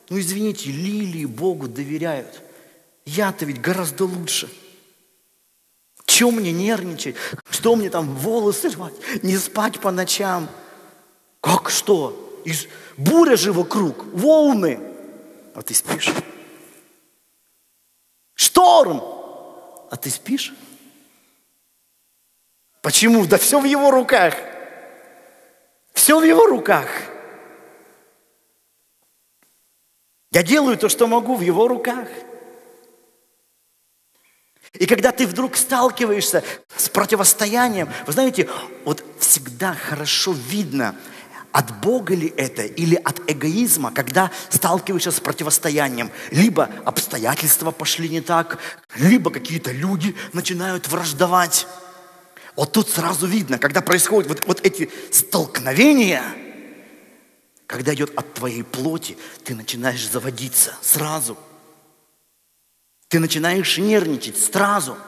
ну 0.09 0.21
извините, 0.21 0.71
лилии 0.71 1.25
Богу 1.25 1.67
доверяют. 1.67 2.43
Я-то 3.05 3.47
ведь 3.47 3.61
гораздо 3.61 4.05
лучше. 4.05 4.49
Чем 6.07 6.37
мне 6.37 6.53
нервничать? 6.53 7.17
Что 7.51 7.75
мне 7.75 7.91
там 7.91 8.15
волосы 8.15 8.69
рвать? 8.69 8.95
Не 9.25 9.37
спать 9.37 9.81
по 9.81 9.91
ночам? 9.91 10.49
Как 11.41 11.71
что? 11.71 12.41
Из... 12.45 12.69
Буря 12.97 13.35
же 13.35 13.53
вокруг, 13.53 14.05
волны. 14.15 14.79
А 15.57 15.63
ты 15.63 15.75
спишь? 15.75 16.13
Шторм. 18.37 19.03
А 19.91 19.97
ты 20.01 20.09
спишь? 20.09 20.55
Почему? 22.83 23.27
Да 23.27 23.39
все 23.39 23.61
в 23.61 23.65
его 23.65 23.91
руках. 23.91 24.35
Все 25.93 26.19
в 26.19 26.25
его 26.25 26.47
руках. 26.47 26.89
Я 30.33 30.43
делаю 30.43 30.79
то, 30.79 30.89
что 30.89 31.07
могу 31.07 31.35
в 31.35 31.41
его 31.41 31.69
руках. 31.69 32.09
И 34.75 34.87
когда 34.87 35.11
ты 35.11 35.27
вдруг 35.27 35.57
сталкиваешься 35.57 36.45
с 36.77 36.89
противостоянием, 36.89 37.89
вы 38.07 38.13
знаете, 38.13 38.49
вот 38.85 39.05
всегда 39.19 39.75
хорошо 39.75 40.33
видно, 40.33 40.95
от 41.53 41.81
Бога 41.81 42.15
ли 42.15 42.33
это 42.37 42.63
или 42.63 42.95
от 42.95 43.29
эгоизма, 43.29 43.91
когда 43.93 44.31
сталкиваешься 44.51 45.11
с 45.11 45.19
противостоянием. 45.19 46.13
Либо 46.31 46.71
обстоятельства 46.85 47.73
пошли 47.73 48.09
не 48.09 48.21
так, 48.21 48.59
либо 48.97 49.31
какие-то 49.31 49.73
люди 49.73 50.15
начинают 50.33 50.87
враждовать. 50.87 51.67
Вот 52.61 52.73
тут 52.73 52.91
сразу 52.91 53.27
видно, 53.27 53.59
когда 53.59 53.81
происходят 53.81 54.29
вот, 54.29 54.45
вот 54.45 54.61
эти 54.67 54.91
столкновения, 55.11 56.23
когда 57.67 57.95
идет 57.95 58.13
от 58.19 58.35
твоей 58.35 58.63
плоти, 58.63 59.17
ты 59.45 59.55
начинаешь 59.55 60.07
заводиться 60.07 60.77
сразу. 60.83 61.39
Ты 63.09 63.19
начинаешь 63.19 63.79
нервничать 63.79 64.39
сразу. 64.39 64.99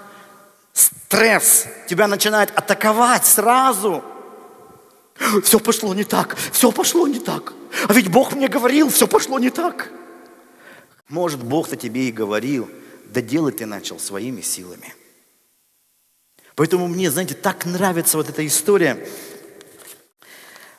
Стресс 0.73 1.67
тебя 1.91 2.09
начинает 2.09 2.51
атаковать 2.57 3.27
сразу. 3.27 4.03
Все 5.45 5.61
пошло 5.61 5.93
не 5.93 6.05
так, 6.05 6.39
все 6.53 6.73
пошло 6.73 7.07
не 7.07 7.21
так. 7.21 7.53
А 7.87 7.93
ведь 7.93 8.09
Бог 8.09 8.33
мне 8.33 8.49
говорил, 8.49 8.89
все 8.89 9.07
пошло 9.07 9.39
не 9.39 9.51
так. 9.51 9.91
Может, 11.11 11.43
Бог-то 11.43 11.77
тебе 11.77 12.09
и 12.09 12.13
говорил, 12.13 12.71
да 13.05 13.21
делать 13.21 13.59
ты 13.59 13.67
начал 13.67 13.99
своими 13.99 14.41
силами– 14.41 14.95
Поэтому 16.63 16.87
мне, 16.87 17.11
знаете, 17.11 17.35
так 17.35 17.67
нравится 17.67 18.17
вот 18.17 18.29
эта 18.29 18.47
история 18.47 19.05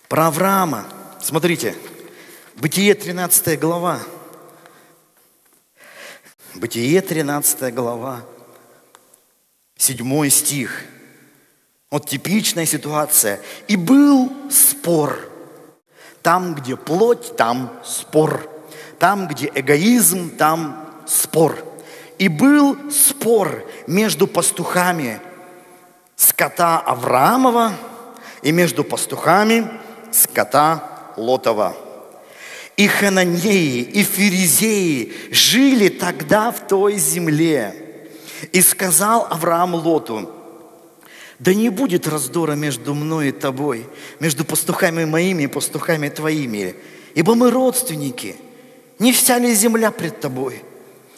про 0.07 0.27
Авраама. 0.27 0.88
Смотрите, 1.21 1.75
Бытие 2.55 2.95
13 2.95 3.59
глава. 3.59 3.99
Бытие 6.55 7.01
13 7.01 7.73
глава, 7.73 8.21
7 9.75 10.29
стих. 10.29 10.86
Вот 11.91 12.07
типичная 12.07 12.65
ситуация. 12.65 13.41
И 13.67 13.75
был 13.75 14.31
спор. 14.49 15.29
Там, 16.21 16.55
где 16.55 16.77
плоть, 16.77 17.36
там 17.36 17.77
спор. 17.84 18.49
Там, 18.99 19.27
где 19.27 19.51
эгоизм, 19.53 20.29
там 20.38 21.03
спор. 21.05 21.57
И 22.19 22.29
был 22.29 22.89
спор 22.89 23.65
между 23.86 24.27
пастухами 24.27 25.19
скота 26.24 26.80
Авраамова 26.80 27.74
и 28.41 28.51
между 28.51 28.84
пастухами 28.84 29.67
скота 30.11 30.84
Лотова. 31.17 31.76
И 32.76 32.88
хананеи, 32.88 33.82
и 33.82 34.03
ферезеи 34.03 35.13
жили 35.32 35.89
тогда 35.89 36.51
в 36.51 36.67
той 36.67 36.97
земле. 36.97 37.76
И 38.51 38.61
сказал 38.61 39.28
Авраам 39.30 39.76
Лоту, 39.76 40.30
да 41.39 41.53
не 41.53 41.69
будет 41.69 42.07
раздора 42.07 42.53
между 42.53 42.93
мной 42.93 43.30
и 43.30 43.32
тобой, 43.32 43.88
между 44.19 44.43
пастухами 44.43 45.05
моими 45.05 45.43
и 45.43 45.47
пастухами 45.47 46.09
твоими, 46.09 46.76
ибо 47.15 47.36
мы 47.36 47.51
родственники. 47.51 48.36
Не 48.97 49.11
вся 49.11 49.38
ли 49.38 49.53
земля 49.53 49.91
пред 49.91 50.19
тобой? 50.19 50.63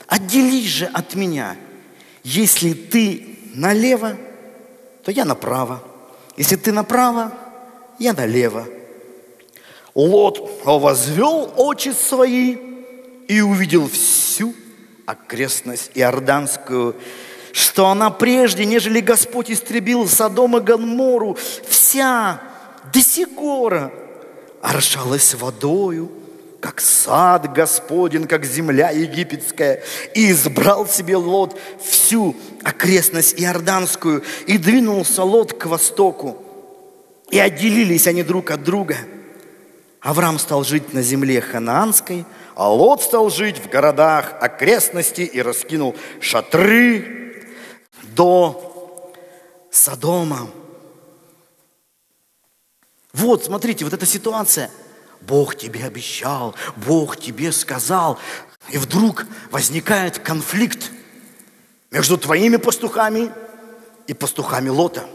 Отделись 0.08 0.68
же 0.68 0.86
от 0.86 1.16
меня. 1.16 1.56
Если 2.24 2.74
ты 2.74 3.38
налево, 3.54 4.18
то 5.06 5.12
я 5.12 5.24
направо. 5.24 5.82
Если 6.36 6.56
ты 6.56 6.72
направо, 6.72 7.32
я 8.00 8.12
налево. 8.14 8.66
Лот 9.94 10.64
возвел 10.66 11.54
очи 11.56 11.94
свои 11.94 12.58
и 13.28 13.40
увидел 13.40 13.88
всю 13.88 14.54
окрестность 15.06 15.92
Иорданскую, 15.94 16.96
что 17.54 17.88
она 17.88 18.10
прежде, 18.10 18.66
нежели 18.66 19.00
Господь 19.00 19.52
истребил 19.52 20.08
Содом 20.08 20.58
и 20.58 20.60
Гонмору, 20.60 21.38
вся 21.68 22.42
до 22.92 23.00
сигора 23.00 23.94
орошалась 24.62 25.36
водою, 25.36 26.10
как 26.66 26.82
сад 26.82 27.54
Господень, 27.54 28.26
как 28.26 28.44
земля 28.44 28.90
египетская, 28.90 29.84
и 30.16 30.32
избрал 30.32 30.88
себе 30.88 31.16
Лот 31.16 31.56
всю 31.80 32.36
окрестность 32.64 33.40
Иорданскую, 33.40 34.24
и 34.48 34.58
двинулся 34.58 35.22
Лот 35.22 35.54
к 35.54 35.68
востоку, 35.68 36.44
и 37.30 37.38
отделились 37.38 38.08
они 38.08 38.24
друг 38.24 38.50
от 38.50 38.64
друга. 38.64 38.98
Авраам 40.02 40.40
стал 40.40 40.64
жить 40.64 40.92
на 40.92 41.04
земле 41.04 41.40
ханаанской, 41.40 42.26
а 42.56 42.74
Лот 42.74 43.04
стал 43.04 43.30
жить 43.30 43.60
в 43.60 43.70
городах 43.70 44.34
окрестности 44.42 45.22
и 45.22 45.44
раскинул 45.44 45.96
шатры 46.20 47.46
до 48.16 49.70
Содома. 49.70 50.50
Вот, 53.14 53.46
смотрите, 53.46 53.84
вот 53.86 53.94
эта 53.94 54.08
ситуация– 54.08 54.72
Бог 55.28 55.56
тебе 55.56 55.86
обещал, 55.86 56.56
Бог 56.76 57.18
тебе 57.18 57.52
сказал. 57.52 58.20
И 58.70 58.78
вдруг 58.78 59.26
возникает 59.52 60.20
конфликт 60.20 60.92
между 61.92 62.18
твоими 62.18 62.58
пастухами 62.58 63.32
и 64.08 64.14
пастухами 64.14 64.70
Лота. 64.70 65.08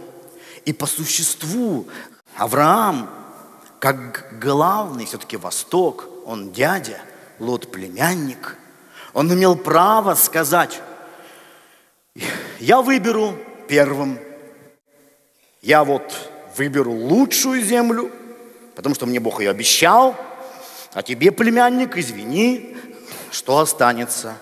И 0.64 0.72
по 0.72 0.86
существу 0.86 1.88
Авраам, 2.36 3.10
как 3.80 4.38
главный 4.40 5.06
все-таки 5.06 5.36
Восток, 5.36 6.08
он 6.26 6.52
дядя, 6.52 7.00
Лот 7.38 7.70
племянник, 7.70 8.56
он 9.12 9.32
имел 9.32 9.56
право 9.56 10.14
сказать, 10.14 10.80
я 12.60 12.82
выберу 12.82 13.36
первым, 13.68 14.18
я 15.62 15.84
вот 15.84 16.14
выберу 16.56 16.92
лучшую 16.92 17.62
землю, 17.62 18.10
потому 18.74 18.94
что 18.94 19.06
мне 19.06 19.20
Бог 19.20 19.40
ее 19.40 19.50
обещал, 19.50 20.16
а 20.92 21.02
тебе, 21.02 21.30
племянник, 21.30 21.96
извини, 21.96 22.76
что 23.30 23.58
останется. 23.58 24.34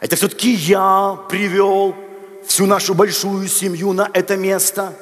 Это 0.00 0.16
все-таки 0.16 0.52
я 0.52 1.18
привел 1.28 1.94
всю 2.46 2.66
нашу 2.66 2.94
большую 2.94 3.48
семью 3.48 3.92
на 3.92 4.10
это 4.12 4.36
место. 4.36 4.92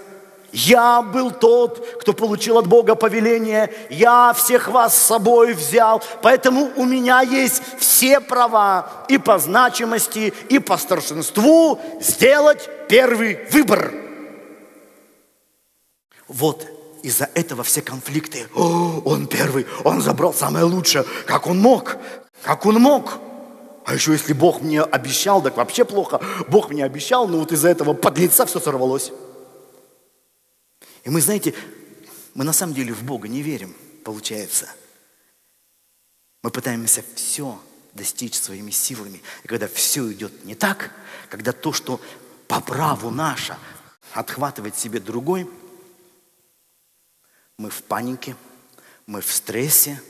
Я 0.53 1.01
был 1.01 1.30
тот, 1.30 1.99
кто 2.01 2.12
получил 2.12 2.59
от 2.59 2.66
Бога 2.66 2.95
повеление. 2.95 3.72
Я 3.89 4.35
всех 4.35 4.68
вас 4.68 4.97
с 4.97 5.07
собой 5.07 5.55
взял. 5.55 6.03
Поэтому 6.20 6.70
у 6.76 6.85
меня 6.85 7.22
есть 7.22 7.62
все 7.78 8.20
права 8.20 9.07
и 9.09 9.16
по 9.16 9.39
значимости, 9.39 10.33
и 10.51 10.59
по 10.59 10.76
старшинству 10.76 11.80
сделать 12.01 12.68
первый 12.89 13.39
выбор. 13.51 13.95
Вот 16.28 16.66
из-за 17.03 17.28
этого 17.34 17.62
все 17.64 17.82
конфликты. 17.82 18.48
О, 18.55 19.03
он 19.05 19.26
первый, 19.26 19.66
он 19.84 20.00
забрал 20.00 20.32
самое 20.32 20.64
лучшее. 20.64 21.05
Как 21.26 21.46
он 21.46 21.59
мог? 21.59 21.96
Как 22.42 22.64
он 22.66 22.76
мог? 22.76 23.18
А 23.84 23.94
еще 23.94 24.12
если 24.12 24.32
Бог 24.32 24.62
мне 24.62 24.82
обещал, 24.82 25.42
так 25.42 25.57
вообще 25.57 25.84
плохо. 25.84 26.20
Бог 26.48 26.70
мне 26.70 26.84
обещал, 26.84 27.26
но 27.26 27.38
вот 27.38 27.53
из-за 27.53 27.68
этого 27.68 27.94
подлеца 27.94 28.46
все 28.46 28.61
сорвалось. 28.61 29.12
И 31.05 31.11
мы, 31.11 31.20
знаете, 31.20 31.55
мы 32.34 32.44
на 32.44 32.53
самом 32.53 32.74
деле 32.74 32.92
в 32.92 33.03
Бога 33.03 33.26
не 33.28 33.42
верим, 33.42 33.74
получается. 34.05 34.68
Мы 36.42 36.50
пытаемся 36.50 37.05
все 37.16 37.59
достичь 37.92 38.34
своими 38.34 38.70
силами. 38.70 39.20
И 39.42 39.48
когда 39.48 39.66
все 39.66 40.11
идет 40.12 40.44
не 40.44 40.55
так, 40.55 40.92
когда 41.28 41.53
то, 41.53 41.72
что 41.72 42.00
по 42.46 42.61
праву 42.61 43.11
наше, 43.11 43.57
отхватывает 44.12 44.76
себе 44.78 45.00
другой– 45.00 45.48
мы 47.59 47.70
в 47.70 47.82
панике, 47.82 48.36
мы 49.07 49.20
в 49.20 49.32
стрессе, 49.32 50.00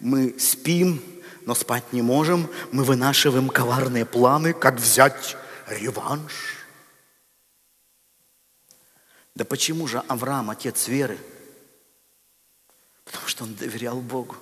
мы 0.00 0.38
спим, 0.38 1.02
но 1.46 1.54
спать 1.54 1.92
не 1.92 2.02
можем. 2.02 2.48
Мы 2.70 2.84
вынашиваем 2.84 3.48
коварные 3.48 4.04
планы, 4.04 4.52
как 4.52 4.76
взять 4.76 5.36
реванш. 5.68 6.58
Да 9.34 9.44
почему 9.44 9.86
же 9.86 9.98
Авраам, 10.08 10.50
отец 10.50 10.88
веры? 10.88 11.18
Потому 13.04 13.28
что 13.28 13.44
он 13.44 13.54
доверял 13.54 14.00
Богу. 14.00 14.36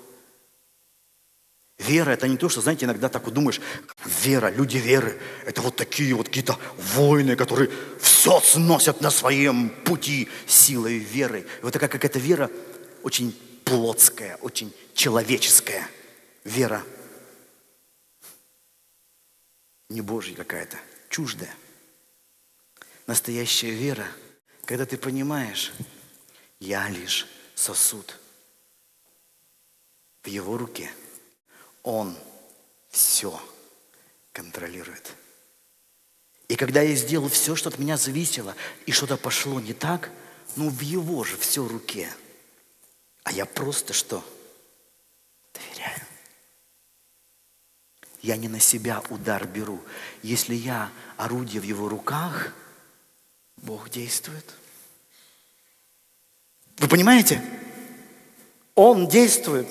Вера– 1.80 2.10
это 2.12 2.28
не 2.28 2.36
то, 2.36 2.50
что, 2.50 2.60
знаете, 2.60 2.84
иногда 2.84 3.08
так 3.08 3.24
вот 3.24 3.32
думаешь, 3.32 3.58
вера, 4.04 4.50
люди 4.50 4.76
веры– 4.76 5.18
это 5.46 5.62
вот 5.62 5.76
такие 5.76 6.14
вот 6.14 6.28
какие-то 6.28 6.58
воины, 6.76 7.36
которые 7.36 7.70
все 7.98 8.38
сносят 8.40 9.00
на 9.00 9.10
своем 9.10 9.70
пути 9.70 10.28
силой 10.46 10.98
веры. 10.98 11.40
И 11.40 11.62
вот 11.62 11.72
такая 11.72 11.88
какая-то 11.88 12.18
вера 12.18 12.50
очень 13.02 13.32
плотская, 13.64 14.36
очень 14.42 14.74
человеческая 14.92 15.88
вера. 16.44 16.82
Не 19.88 20.02
Божья 20.02 20.34
какая-то, 20.34 20.76
чуждая. 21.08 21.54
Настоящая 23.06 23.70
вера, 23.70 24.06
когда 24.66 24.84
ты 24.84 24.98
понимаешь, 24.98 25.72
я 26.58 26.90
лишь 26.90 27.26
сосуд 27.54 28.18
в 30.22 30.28
его 30.28 30.58
руке– 30.58 30.90
он 31.82 32.16
все 32.90 33.40
контролирует. 34.32 35.14
И 36.48 36.56
когда 36.56 36.82
я 36.82 36.94
сделал 36.96 37.28
все, 37.28 37.54
что 37.54 37.68
от 37.68 37.78
меня 37.78 37.96
зависело, 37.96 38.56
и 38.86 38.92
что-то 38.92 39.16
пошло 39.16 39.60
не 39.60 39.72
так, 39.72 40.10
ну 40.56 40.68
в 40.68 40.80
его 40.80 41.22
же 41.24 41.36
все 41.36 41.66
руке. 41.66 42.12
А 43.22 43.32
я 43.32 43.46
просто 43.46 43.92
что? 43.92 44.24
Доверяю. 45.54 46.00
Я 48.22 48.36
не 48.36 48.48
на 48.48 48.60
себя 48.60 49.02
удар 49.10 49.46
беру. 49.46 49.80
Если 50.22 50.54
я 50.54 50.90
орудие 51.16 51.60
в 51.60 51.64
его 51.64 51.88
руках, 51.88 52.52
Бог 53.56 53.88
действует. 53.90 54.44
Вы 56.78 56.88
понимаете? 56.88 57.42
Он 58.74 59.06
действует. 59.06 59.68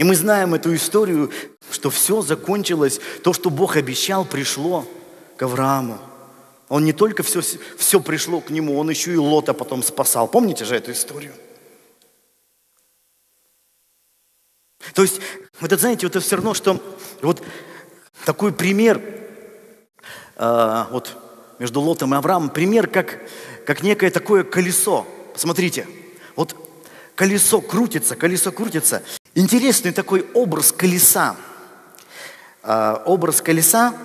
И 0.00 0.02
мы 0.02 0.16
знаем 0.16 0.54
эту 0.54 0.74
историю, 0.74 1.30
что 1.70 1.90
все 1.90 2.22
закончилось, 2.22 3.00
то, 3.22 3.34
что 3.34 3.50
Бог 3.50 3.76
обещал, 3.76 4.24
пришло 4.24 4.88
к 5.36 5.42
Аврааму. 5.42 5.98
Он 6.70 6.86
не 6.86 6.94
только 6.94 7.22
все, 7.22 7.42
все 7.76 8.00
пришло 8.00 8.40
к 8.40 8.48
нему, 8.48 8.78
он 8.78 8.88
еще 8.88 9.12
и 9.12 9.18
Лота 9.18 9.52
потом 9.52 9.82
спасал. 9.82 10.26
Помните 10.26 10.64
же 10.64 10.74
эту 10.74 10.92
историю? 10.92 11.34
То 14.94 15.02
есть, 15.02 15.20
вот 15.60 15.70
это, 15.70 15.78
знаете, 15.78 16.06
вот 16.06 16.16
это 16.16 16.24
все 16.24 16.36
равно, 16.36 16.54
что 16.54 16.80
вот 17.20 17.42
такой 18.24 18.54
пример, 18.54 19.02
э, 20.36 20.84
вот 20.92 21.14
между 21.58 21.82
Лотом 21.82 22.14
и 22.14 22.16
Авраамом, 22.16 22.48
пример 22.48 22.86
как, 22.86 23.18
как 23.66 23.82
некое 23.82 24.10
такое 24.10 24.44
колесо. 24.44 25.06
Посмотрите, 25.34 25.86
вот 26.36 26.56
колесо 27.14 27.60
крутится, 27.60 28.16
колесо 28.16 28.50
крутится, 28.50 29.02
Интересный 29.34 29.92
такой 29.92 30.28
образ 30.34 30.72
колеса. 30.72 31.36
А, 32.62 33.02
образ 33.06 33.40
колеса. 33.40 33.96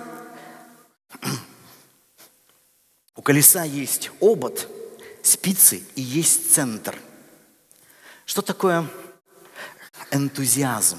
У 3.16 3.22
колеса 3.22 3.64
есть 3.64 4.10
обод, 4.20 4.68
спицы 5.22 5.82
и 5.96 6.00
есть 6.00 6.52
центр. 6.52 6.96
Что 8.24 8.40
такое 8.40 8.88
энтузиазм? 10.12 10.98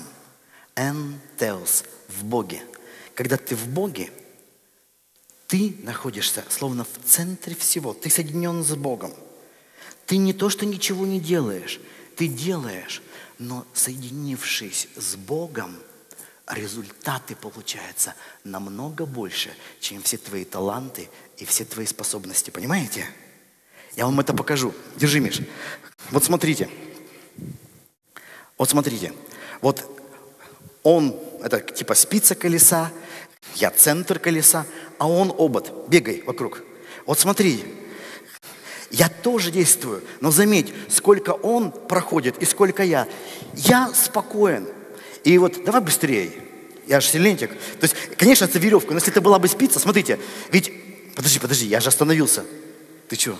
Энтеос 0.75 1.85
в 2.09 2.25
Боге. 2.25 2.61
Когда 3.15 3.37
ты 3.37 3.55
в 3.55 3.67
Боге, 3.67 4.11
Ты 5.47 5.77
находишься 5.83 6.43
словно 6.49 6.83
в 6.83 7.05
центре 7.05 7.55
всего. 7.55 7.93
Ты 7.93 8.09
соединен 8.09 8.63
с 8.63 8.75
Богом. 8.75 9.13
Ты 10.05 10.17
не 10.17 10.33
то, 10.33 10.49
что 10.49 10.65
ничего 10.65 11.05
не 11.05 11.19
делаешь. 11.19 11.79
Ты 12.17 12.27
делаешь, 12.27 13.01
но 13.39 13.65
соединившись 13.73 14.87
с 14.95 15.15
Богом, 15.15 15.75
результаты 16.47 17.35
получаются 17.35 18.15
намного 18.43 19.05
больше, 19.05 19.53
чем 19.79 20.01
все 20.01 20.17
твои 20.17 20.45
таланты 20.45 21.09
и 21.37 21.45
все 21.45 21.65
твои 21.65 21.85
способности. 21.85 22.49
Понимаете? 22.49 23.05
Я 23.95 24.05
вам 24.05 24.19
это 24.19 24.33
покажу. 24.33 24.73
Держи, 24.95 25.19
Миш. 25.19 25.41
Вот 26.11 26.23
смотрите. 26.23 26.69
Вот 28.57 28.69
смотрите. 28.69 29.13
Вот 29.61 29.83
он, 30.83 31.19
это 31.41 31.59
типа 31.59 31.95
спица 31.95 32.33
колеса, 32.35 32.91
я 33.55 33.71
центр 33.71 34.19
колеса, 34.19 34.65
а 34.99 35.07
он 35.07 35.33
обод. 35.37 35.89
Бегай 35.89 36.21
вокруг. 36.21 36.63
Вот 37.05 37.19
смотри, 37.19 37.63
я 38.91 39.09
тоже 39.09 39.51
действую, 39.51 40.03
но 40.21 40.31
заметь, 40.31 40.73
сколько 40.89 41.31
он 41.31 41.71
проходит 41.71 42.41
и 42.41 42.45
сколько 42.45 42.83
я. 42.83 43.07
Я 43.53 43.91
спокоен. 43.93 44.67
И 45.23 45.37
вот 45.37 45.63
давай 45.65 45.81
быстрее. 45.81 46.31
Я 46.87 47.01
же 47.01 47.07
силентик. 47.07 47.51
То 47.51 47.83
есть, 47.83 47.95
конечно, 48.15 48.45
это 48.45 48.59
веревка, 48.59 48.91
но 48.91 48.97
если 48.97 49.11
это 49.11 49.21
была 49.21 49.39
бы 49.39 49.47
спица, 49.47 49.79
смотрите, 49.79 50.19
ведь... 50.51 50.71
Подожди, 51.15 51.39
подожди, 51.39 51.65
я 51.65 51.79
же 51.79 51.89
остановился. 51.89 52.45
Ты 53.09 53.15
что? 53.15 53.37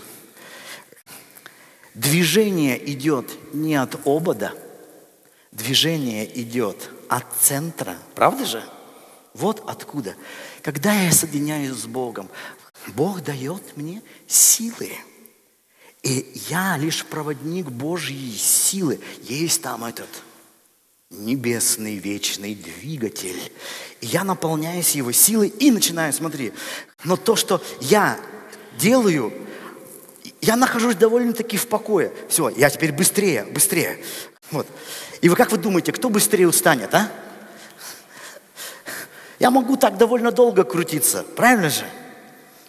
Движение 1.93 2.78
идет 2.91 3.30
не 3.54 3.76
от 3.76 3.95
обода, 4.06 4.54
движение 5.52 6.26
идет 6.41 6.89
от 7.08 7.26
центра. 7.39 7.98
Правда 8.16 8.45
же? 8.45 8.64
Вот 9.34 9.64
откуда. 9.68 10.16
Когда 10.64 10.93
я 10.93 11.12
соединяюсь 11.12 11.78
с 11.78 11.86
Богом, 11.86 12.30
Бог 12.88 13.22
дает 13.24 13.78
мне 13.78 14.02
силы. 14.28 14.91
И 16.08 16.26
я 16.47 16.78
лишь 16.78 17.03
проводник 17.03 17.66
Божьей 17.66 18.34
силы. 18.38 19.01
Есть 19.24 19.62
там 19.62 19.84
этот 19.84 20.08
небесный 21.10 21.97
вечный 21.97 22.55
двигатель. 22.55 23.51
И 23.99 24.05
я 24.05 24.24
наполняюсь 24.24 24.95
его 24.95 25.12
силой 25.12 25.49
и 25.49 25.70
начинаю, 25.70 26.14
смотри. 26.14 26.53
Но 27.03 27.18
то, 27.18 27.36
что 27.36 27.62
я 27.82 28.18
делаю, 28.80 29.34
я 30.39 30.55
нахожусь 30.55 30.95
довольно-таки 30.95 31.58
в 31.58 31.68
покое. 31.68 32.14
Все, 32.30 32.47
я 32.51 32.70
теперь 32.70 32.93
быстрее, 32.93 33.43
быстрее. 33.43 34.01
Вот. 34.51 34.66
И 35.20 35.28
вы 35.28 35.36
как 35.36 35.51
вы 35.51 35.58
думаете, 35.58 35.91
кто 35.91 36.10
быстрее 36.10 36.47
устанет, 36.47 36.95
а? 36.95 37.12
Я 39.39 39.51
могу 39.51 39.76
так 39.76 39.97
довольно 39.97 40.32
долго 40.32 40.64
крутиться, 40.64 41.26
правильно 41.36 41.70
же? 41.70 41.84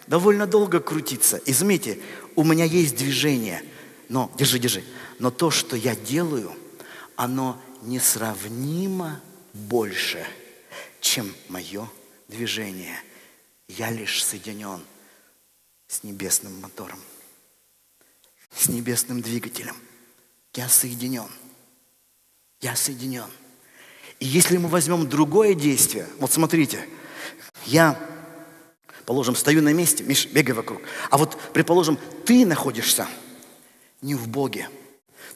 Довольно 0.09 0.47
долго 0.47 0.79
крутиться. 0.79 1.37
И 1.37 1.53
заметьте, 1.53 1.99
у 2.35 2.43
меня 2.43 2.65
есть 2.65 2.95
движение, 2.95 3.63
но, 4.09 4.31
держи, 4.35 4.57
держи, 4.57 4.83
но 5.19 5.29
то, 5.29 5.51
что 5.51 5.75
я 5.75 5.95
делаю, 5.95 6.51
оно 7.15 7.61
несравнимо 7.83 9.21
больше, 9.53 10.25
чем 10.99 11.31
мое 11.47 11.87
движение. 12.27 12.99
Я 13.67 13.91
лишь 13.91 14.23
соединен 14.23 14.81
с 15.87 16.01
небесным 16.03 16.59
мотором, 16.59 16.99
с 18.51 18.67
небесным 18.67 19.21
двигателем. 19.21 19.75
Я 20.55 20.67
соединен. 20.69 21.29
Я 22.61 22.75
соединен. 22.75 23.29
И 24.19 24.25
если 24.25 24.57
мы 24.57 24.69
возьмем 24.69 25.07
другое 25.07 25.53
действие, 25.53 26.07
вот 26.17 26.31
смотрите, 26.31 26.89
я, 27.67 27.99
положим, 29.09 29.35
стою 29.35 29.63
на 29.63 29.73
месте, 29.73 30.03
Миш, 30.03 30.27
бегай 30.27 30.53
вокруг, 30.53 30.83
а 31.09 31.17
вот, 31.17 31.35
предположим, 31.51 31.97
ты 32.25 32.45
находишься 32.45 33.07
не 34.03 34.13
в 34.13 34.27
Боге, 34.27 34.69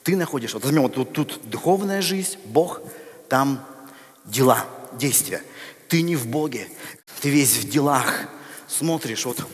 ты 0.04 0.14
находишься, 0.14 0.58
вот 0.58 0.64
возьмем 0.64 0.82
вот 0.82 0.94
тут, 0.94 1.12
тут 1.12 1.40
духовная 1.50 2.00
жизнь, 2.00 2.38
Бог, 2.44 2.80
там 3.28 3.66
дела, 4.26 4.64
действия. 4.92 5.42
Ты 5.88 6.02
не 6.02 6.14
в 6.14 6.28
Боге, 6.28 6.68
ты 7.20 7.30
весь 7.30 7.56
в 7.56 7.68
делах. 7.68 8.28
Смотришь, 8.68 9.26
вот 9.26 9.44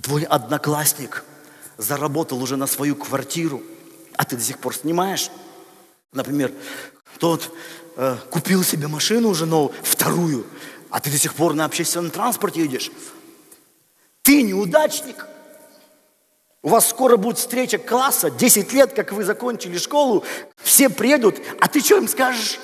твой 0.00 0.22
одноклассник 0.22 1.22
заработал 1.76 2.42
уже 2.42 2.56
на 2.56 2.66
свою 2.66 2.96
квартиру, 2.96 3.62
а 4.16 4.24
ты 4.24 4.36
до 4.36 4.42
сих 4.42 4.58
пор 4.58 4.74
снимаешь. 4.74 5.30
Например, 6.12 6.50
тот 7.18 7.54
э, 7.98 8.16
купил 8.30 8.64
себе 8.64 8.88
машину 8.88 9.28
уже 9.28 9.44
новую, 9.44 9.74
вторую, 9.82 10.46
а 10.88 10.98
ты 10.98 11.10
до 11.10 11.18
сих 11.18 11.34
пор 11.34 11.52
на 11.52 11.66
общественном 11.66 12.10
транспорте 12.10 12.62
едешь. 12.62 12.90
Ты 14.24 14.42
неудачник. 14.42 15.26
У 16.62 16.70
вас 16.70 16.88
скоро 16.88 17.18
будет 17.18 17.36
встреча 17.36 17.76
класса, 17.76 18.30
10 18.30 18.72
лет, 18.72 18.94
как 18.94 19.12
вы 19.12 19.22
закончили 19.22 19.76
школу, 19.76 20.24
все 20.62 20.88
приедут, 20.88 21.36
а 21.60 21.68
ты 21.68 21.80
что 21.80 21.98
им 21.98 22.08
скажешь? 22.08 22.58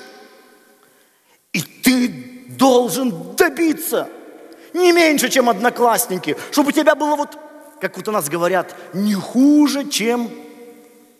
И 1.52 1.60
ты 1.60 2.08
должен 2.48 3.36
добиться 3.36 4.08
не 4.72 4.92
меньше, 4.92 5.28
чем 5.28 5.50
одноклассники, 5.50 6.34
чтобы 6.50 6.70
у 6.70 6.72
тебя 6.72 6.94
было 6.94 7.14
вот, 7.14 7.36
как 7.78 7.94
вот 7.98 8.08
у 8.08 8.12
нас 8.12 8.30
говорят, 8.30 8.74
не 8.94 9.12
хуже, 9.12 9.86
чем 9.86 10.30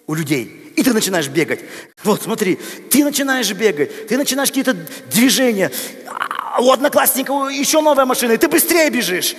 у 0.07 0.14
людей. 0.14 0.72
И 0.74 0.82
ты 0.82 0.95
начинаешь 0.95 1.28
бегать. 1.28 1.61
Вот, 2.03 2.22
смотри, 2.22 2.59
ты 2.91 3.05
начинаешь 3.05 3.53
бегать, 3.53 4.07
ты 4.07 4.16
начинаешь 4.16 4.49
какие-то 4.49 4.74
движения. 5.12 5.70
А 6.07 6.62
у 6.62 6.72
одноклассника 6.72 7.32
еще 7.51 7.82
новая 7.82 8.07
машина, 8.07 8.32
и 8.32 8.38
ты 8.38 8.49
быстрее 8.49 8.88
бежишь. 8.88 9.36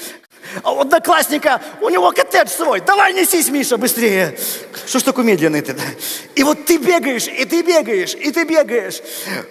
А 0.64 0.74
у 0.74 0.82
одноклассника, 0.82 1.62
у 1.82 1.90
него 1.90 2.12
коттедж 2.12 2.50
свой. 2.50 2.82
Давай 2.82 3.14
несись, 3.14 3.50
Миша, 3.50 3.78
быстрее. 3.78 4.38
Что 4.86 5.00
ж 5.00 5.04
такой 5.04 5.24
медленный 5.24 5.62
ты? 5.62 5.76
И 6.36 6.44
вот 6.44 6.66
ты 6.66 6.78
бегаешь, 6.78 7.28
и 7.28 7.46
ты 7.46 7.62
бегаешь, 7.62 8.14
и 8.14 8.32
ты 8.32 8.44
бегаешь. 8.44 9.02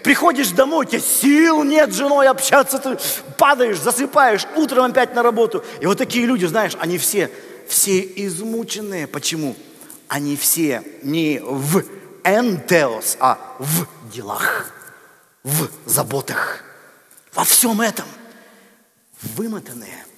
Приходишь 0.03 0.51
домой, 0.51 0.87
тебе 0.87 1.01
сил 1.01 1.63
нет 1.63 1.93
с 1.93 1.97
женой 1.97 2.29
общаться, 2.29 2.79
ты 2.79 2.99
падаешь, 3.39 3.79
засыпаешь, 3.79 4.47
утром 4.57 4.85
опять 4.85 5.15
на 5.15 5.23
работу. 5.23 5.65
И 5.81 5.87
вот 5.87 5.99
такие 5.99 6.27
люди, 6.27 6.45
знаешь, 6.47 6.77
они 6.79 6.99
все, 6.99 7.31
все 7.69 8.01
измученные. 8.01 9.07
Почему? 9.07 9.57
Они 10.09 10.37
все 10.37 10.83
не 11.03 11.41
в 11.43 11.83
энтеос, 12.25 13.17
а 13.21 13.57
в 13.59 13.87
делах, 14.13 14.73
в 15.45 15.69
заботах, 15.87 16.63
во 17.33 17.45
всем 17.45 17.81
этом. 17.81 18.07
Вымотанные– 19.23 20.05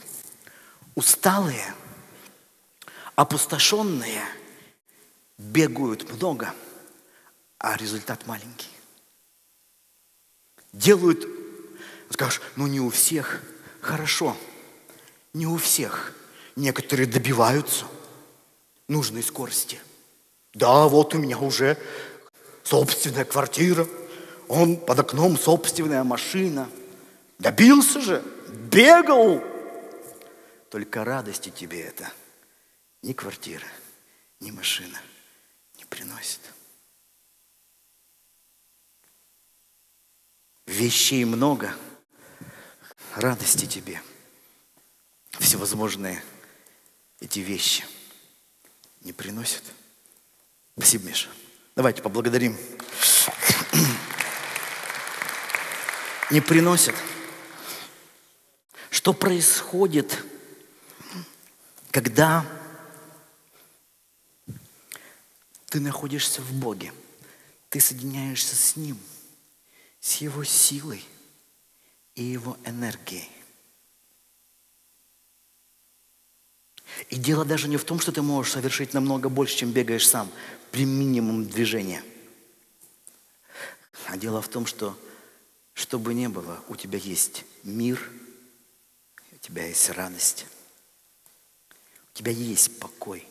усталые, 0.94 1.74
опустошенные 3.14 4.22
бегают 5.38 6.10
много, 6.12 6.54
а 7.58 7.76
результат 7.76 8.26
маленький. 8.26 8.70
Делают, 10.72 11.26
скажешь, 12.10 12.40
ну 12.56 12.66
не 12.66 12.80
у 12.80 12.90
всех. 12.90 13.42
Хорошо, 13.80 14.36
не 15.32 15.46
у 15.46 15.56
всех. 15.56 16.14
Некоторые 16.56 17.06
добиваются 17.06 17.86
нужной 18.88 19.22
скорости. 19.22 19.80
Да, 20.54 20.86
вот 20.86 21.14
у 21.14 21.18
меня 21.18 21.38
уже 21.38 21.78
собственная 22.62 23.24
квартира, 23.24 23.86
он 24.48 24.76
под 24.76 24.98
окном 24.98 25.38
собственная 25.38 26.04
машина. 26.04 26.68
Добился 27.38 28.00
же, 28.00 28.22
бегал, 28.70 29.42
только 30.72 31.04
радости 31.04 31.50
тебе 31.50 31.82
это 31.82 32.10
ни 33.02 33.12
квартира, 33.12 33.66
ни 34.40 34.50
машина 34.50 34.98
не 35.76 35.84
приносит. 35.84 36.40
Вещей 40.64 41.26
много, 41.26 41.74
радости 43.16 43.66
тебе. 43.66 44.00
Всевозможные 45.38 46.24
эти 47.20 47.40
вещи 47.40 47.84
не 49.02 49.12
приносят. 49.12 49.62
Спасибо, 50.78 51.04
Миша. 51.04 51.28
Давайте 51.76 52.00
поблагодарим. 52.00 52.56
Не 56.30 56.40
приносят. 56.40 56.94
Что 58.88 59.12
происходит 59.12 60.31
когда 61.92 62.44
ты 65.66 65.78
находишься 65.78 66.40
в 66.40 66.52
Боге, 66.54 66.92
ты 67.68 67.80
соединяешься 67.80 68.56
с 68.56 68.76
Ним, 68.76 68.98
с 70.00 70.16
Его 70.16 70.42
силой 70.42 71.04
и 72.14 72.24
Его 72.24 72.56
энергией. 72.64 73.30
И 77.10 77.16
дело 77.16 77.44
даже 77.44 77.68
не 77.68 77.76
в 77.76 77.84
том, 77.84 78.00
что 78.00 78.10
ты 78.10 78.22
можешь 78.22 78.52
совершить 78.52 78.94
намного 78.94 79.28
больше, 79.28 79.56
чем 79.56 79.70
бегаешь 79.70 80.08
сам, 80.08 80.30
при 80.70 80.84
минимум 80.84 81.46
движения. 81.46 82.02
А 84.06 84.16
дело 84.16 84.40
в 84.40 84.48
том, 84.48 84.66
что, 84.66 84.98
что 85.74 85.98
бы 85.98 86.14
ни 86.14 86.26
было, 86.26 86.58
у 86.68 86.76
тебя 86.76 86.98
есть 86.98 87.44
мир, 87.64 88.10
у 89.32 89.36
тебя 89.36 89.66
есть 89.66 89.88
радость, 89.90 90.46
У 92.14 92.18
тебя 92.18 92.32
есть 92.32 92.78
покой. 92.78 93.26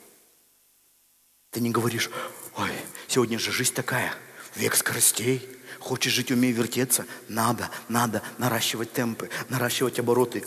Ты 1.52 1.62
не 1.62 1.70
говоришь, 1.70 2.10
ой, 2.56 2.72
сегодня 3.08 3.38
же 3.38 3.52
жизнь 3.52 3.74
такая, 3.74 4.14
век 4.56 4.76
скоростей. 4.76 5.48
Хочешь 5.80 6.14
жить, 6.14 6.32
умей 6.32 6.52
вертеться? 6.52 7.06
Надо, 7.28 7.70
надо 7.90 8.24
наращивать 8.38 8.94
темпы, 8.94 9.30
наращивать 9.50 10.00
обороты. 10.00 10.46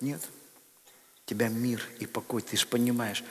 Нет. 0.00 0.20
У 1.24 1.28
тебя 1.28 1.48
мир 1.48 1.82
и 2.00 2.06
покой, 2.06 2.42
ты 2.42 2.56
же 2.56 2.66
понимаешь. 2.66 3.24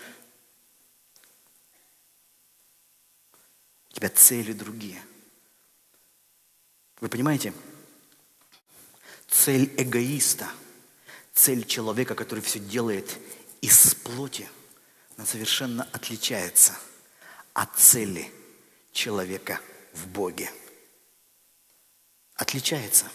У 3.89 3.93
тебя 3.93 4.10
цели 4.10 4.51
другие. 4.54 5.01
Вы 6.99 7.10
понимаете? 7.10 7.54
Цель 9.28 9.72
эгоиста, 9.78 10.49
цель 11.34 11.66
человека, 11.66 12.16
который 12.16 12.39
все 12.39 12.60
делает 12.60 13.20
из 13.64 13.95
плоти, 13.95 14.47
она 15.18 15.26
совершенно 15.26 15.88
отличается– 15.91 16.78
от 17.53 17.76
цели 17.76 18.32
человека 18.91 19.59
в 19.93 20.07
Боге. 20.07 20.51
Отличается. 22.36 23.05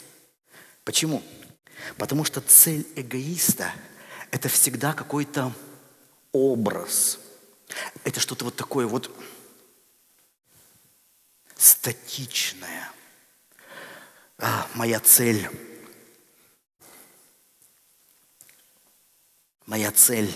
Почему? 0.85 1.23
Потому 1.97 2.25
что 2.25 2.41
цель 2.41 2.87
эгоиста– 2.97 3.73
это 4.31 4.49
всегда 4.49 4.95
какой-то 4.95 5.53
образ. 6.33 7.19
Это 8.05 8.21
что-то 8.21 8.45
вот 8.45 8.57
такое 8.57 8.87
вот 8.87 9.11
статичное. 11.57 12.91
А, 14.39 14.69
моя 14.75 15.01
цель. 15.01 15.49
Моя 19.69 19.93
цель 19.93 20.33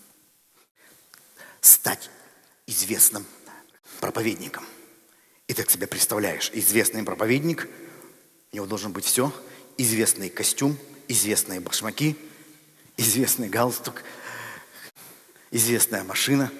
–стать 1.60 2.08
известным 2.66 3.26
проповедником. 4.00 4.64
И 5.48 5.52
ты 5.52 5.62
к 5.62 5.70
себе 5.70 5.86
представляешь, 5.86 6.50
известный 6.54 7.02
проповедник, 7.02 7.68
у 8.52 8.56
него 8.56 8.64
должен 8.64 8.92
быть 8.92 9.04
все, 9.04 9.30
известный 9.76 10.30
костюм, 10.30 10.78
известные 11.08 11.60
башмаки, 11.60 12.16
известный 12.96 13.50
галстук, 13.50 14.02
известная 15.50 16.02
машина. 16.02 16.50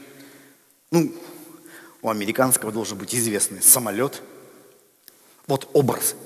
Ну, 0.90 1.11
у 2.02 2.11
американского 2.11 2.70
должен 2.70 2.98
быть 2.98 3.14
известный 3.14 3.62
самолет. 3.62 4.22
Вот 5.46 5.70
образ. 5.72 6.16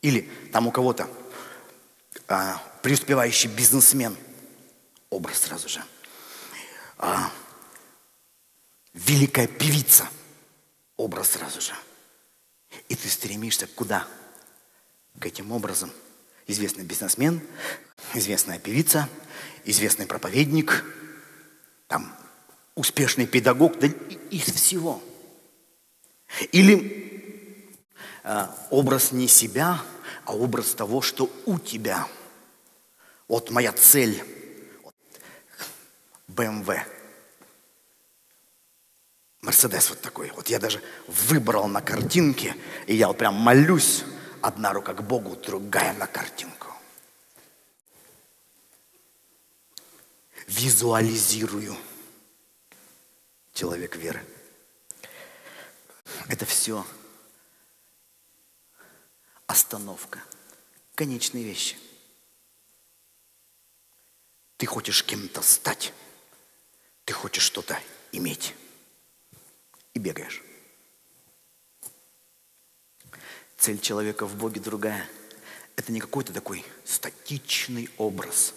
Или 0.00 0.30
там 0.52 0.68
у 0.68 0.70
кого-то 0.70 1.10
а, 2.28 2.62
преуспевающий 2.84 3.50
бизнесмен. 3.50 4.16
Образ 5.14 5.42
сразу 5.42 5.68
же. 5.68 5.80
А, 6.98 7.30
великая 8.94 9.46
певица. 9.46 10.08
Образ 10.96 11.30
сразу 11.30 11.60
же. 11.60 11.72
И 12.88 12.96
ты 12.96 13.08
стремишься 13.08 13.68
куда? 13.68 14.08
К 15.20 15.26
этим 15.26 15.52
образом. 15.52 15.92
Известный 16.48 16.82
бизнесмен, 16.82 17.40
известная 18.12 18.58
певица, 18.58 19.08
известный 19.64 20.06
проповедник, 20.06 20.84
там, 21.86 22.12
успешный 22.74 23.28
педагог, 23.28 23.78
да 23.78 23.86
из 23.86 24.52
всего. 24.52 25.00
Или 26.50 27.70
э, 28.24 28.46
образ 28.70 29.12
не 29.12 29.28
себя, 29.28 29.80
а 30.24 30.34
образ 30.34 30.74
того, 30.74 31.02
что 31.02 31.30
у 31.46 31.60
тебя. 31.60 32.08
Вот 33.28 33.52
моя 33.52 33.70
цель. 33.70 34.43
БМВ. 36.34 36.68
Мерседес 39.40 39.90
вот 39.90 40.00
такой. 40.00 40.30
Вот 40.32 40.48
я 40.48 40.58
даже 40.58 40.82
выбрал 41.06 41.68
на 41.68 41.82
картинке, 41.82 42.56
и 42.86 42.94
я 42.94 43.08
вот 43.08 43.18
прям 43.18 43.34
молюсь. 43.34 44.04
Одна 44.40 44.72
рука 44.72 44.92
к 44.92 45.02
Богу, 45.02 45.36
другая 45.36 45.94
на 45.94 46.06
картинку. 46.06 46.68
Визуализирую 50.46 51.76
человек 53.54 53.96
веры. 53.96 54.22
Это 56.28 56.44
все 56.44 56.84
остановка, 59.46 60.22
конечные 60.94 61.44
вещи. 61.44 61.76
Ты 64.56 64.66
хочешь 64.66 65.04
кем-то 65.04 65.42
стать, 65.42 65.92
ты 67.04 67.12
хочешь 67.12 67.42
что-то 67.42 67.78
иметь 68.12 68.54
и 69.92 69.98
бегаешь. 69.98 70.42
Цель 73.56 73.80
человека 73.80 74.26
в 74.26 74.36
Боге 74.36 74.60
другая. 74.60 75.08
Это 75.76 75.90
не 75.92 76.00
какой-то 76.00 76.32
такой 76.32 76.64
статичный 76.84 77.88
образ. 77.96 78.54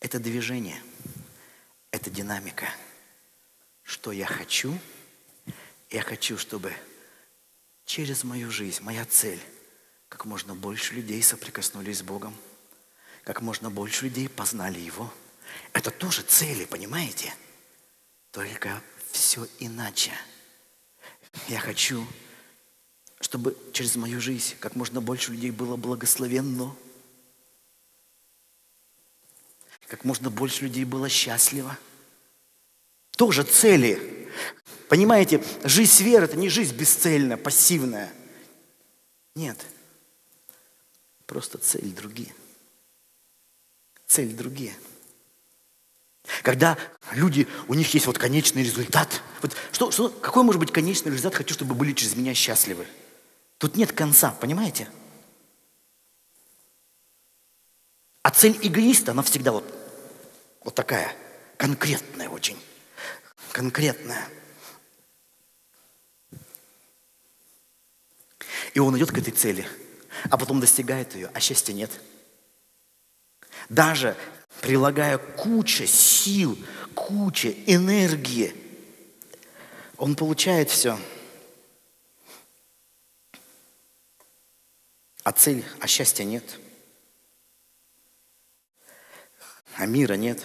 Это 0.00 0.18
движение, 0.18 0.82
это 1.90 2.10
динамика. 2.10 2.68
Что 3.82 4.12
я 4.12 4.26
хочу? 4.26 4.78
Я 5.90 6.02
хочу, 6.02 6.38
чтобы 6.38 6.72
через 7.84 8.24
мою 8.24 8.50
жизнь, 8.50 8.82
моя 8.82 9.04
цель, 9.04 9.40
как 10.08 10.24
можно 10.24 10.54
больше 10.54 10.94
людей 10.94 11.22
соприкоснулись 11.22 11.98
с 11.98 12.02
Богом, 12.02 12.34
как 13.24 13.42
можно 13.42 13.70
больше 13.70 14.06
людей 14.06 14.28
познали 14.28 14.78
Его. 14.78 15.12
Это 15.72 15.90
тоже 15.90 16.22
цели, 16.22 16.64
понимаете? 16.64 17.34
Только 18.30 18.82
все 19.10 19.46
иначе. 19.58 20.12
Я 21.48 21.60
хочу, 21.60 22.06
чтобы 23.20 23.56
через 23.72 23.96
мою 23.96 24.20
жизнь 24.20 24.56
как 24.60 24.76
можно 24.76 25.00
больше 25.00 25.32
людей 25.32 25.50
было 25.50 25.76
благословенно, 25.76 26.76
как 29.86 30.04
можно 30.04 30.30
больше 30.30 30.64
людей 30.64 30.84
было 30.84 31.08
счастливо. 31.08 31.78
Тоже 33.12 33.42
цели. 33.44 34.30
Понимаете, 34.88 35.42
жизнь 35.64 36.02
веры– 36.02 36.24
это 36.26 36.36
не 36.36 36.48
жизнь 36.48 36.74
бесцельная, 36.74 37.36
пассивная. 37.36 38.12
Нет. 39.34 39.58
Просто 41.26 41.58
цель 41.58 41.92
другие. 41.92 42.34
Цель 44.06 44.34
другие– 44.34 44.74
когда 46.42 46.78
люди, 47.12 47.48
у 47.68 47.74
них 47.74 47.92
есть 47.94 48.06
вот 48.06 48.18
конечный 48.18 48.62
результат. 48.62 49.22
Вот 49.40 49.56
что, 49.72 49.90
что, 49.90 50.08
какой 50.08 50.44
может 50.44 50.60
быть 50.60 50.72
конечный 50.72 51.10
результат? 51.10 51.34
Хочу, 51.34 51.54
чтобы 51.54 51.74
были 51.74 51.92
через 51.92 52.16
меня 52.16 52.34
счастливы. 52.34 52.86
Тут 53.58 53.76
нет 53.76 53.92
конца, 53.92 54.30
понимаете? 54.30 54.88
А 58.22 58.30
цель 58.30 58.56
эгоиста, 58.62 59.12
она 59.12 59.22
всегда 59.22 59.52
вот, 59.52 59.64
вот 60.64 60.74
такая, 60.74 61.14
конкретная 61.56 62.28
очень. 62.28 62.58
Конкретная. 63.50 64.28
И 68.74 68.78
он 68.78 68.96
идет 68.96 69.10
к 69.10 69.18
этой 69.18 69.32
цели, 69.32 69.68
а 70.30 70.38
потом 70.38 70.60
достигает 70.60 71.14
ее, 71.14 71.30
а 71.34 71.40
счастья 71.40 71.72
нет. 71.72 71.90
Даже 73.68 74.16
прилагая 74.60 75.18
куча 75.18 75.86
сил, 75.86 76.58
куча 76.94 77.54
энергии, 77.66 78.54
он 79.96 80.14
получает 80.14 80.70
все. 80.70 80.98
А 85.22 85.32
цель, 85.32 85.64
а 85.80 85.86
счастья 85.86 86.24
нет. 86.24 86.58
А 89.76 89.86
мира 89.86 90.14
нет. 90.14 90.42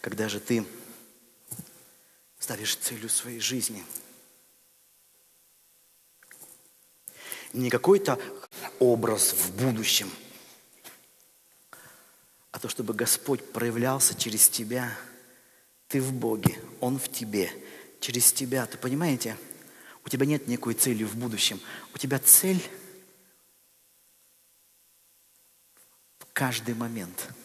Когда 0.00 0.28
же 0.28 0.40
ты 0.40 0.66
ставишь 2.38 2.76
целью 2.76 3.08
своей 3.08 3.40
жизни? 3.40 3.84
Не 7.52 7.68
какой-то 7.68 8.18
образ 8.78 9.32
в 9.32 9.56
будущем, 9.56 10.10
а 12.52 12.58
то, 12.58 12.68
чтобы 12.68 12.94
Господь 12.94 13.52
проявлялся 13.52 14.14
через 14.14 14.48
тебя. 14.48 14.96
Ты 15.88 16.00
в 16.00 16.12
Боге, 16.12 16.62
Он 16.80 16.98
в 16.98 17.10
тебе, 17.10 17.50
через 18.00 18.32
тебя. 18.32 18.64
Ты 18.66 18.78
понимаете? 18.78 19.36
У 20.04 20.08
тебя 20.08 20.24
нет 20.24 20.46
никакой 20.46 20.74
цели 20.74 21.04
в 21.04 21.16
будущем. 21.16 21.60
У 21.92 21.98
тебя 21.98 22.18
цель 22.20 22.62
в 26.20 26.26
каждый 26.32 26.74
момент– 26.74 27.28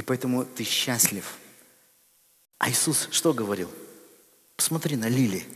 И 0.00 0.02
поэтому 0.02 0.46
ты 0.46 0.64
счастлив. 0.64 1.36
А 2.56 2.70
Иисус 2.70 3.06
что 3.10 3.34
говорил? 3.34 3.70
Посмотри 4.56 4.96
на 4.96 5.10
лили. 5.10 5.46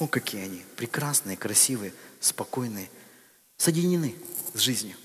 О, 0.00 0.08
какие 0.08 0.42
они 0.42 0.64
прекрасные, 0.76 1.36
красивые, 1.36 1.94
спокойные, 2.18 2.90
соединены 3.56 4.16
с 4.54 4.58
жизнью. 4.58 4.96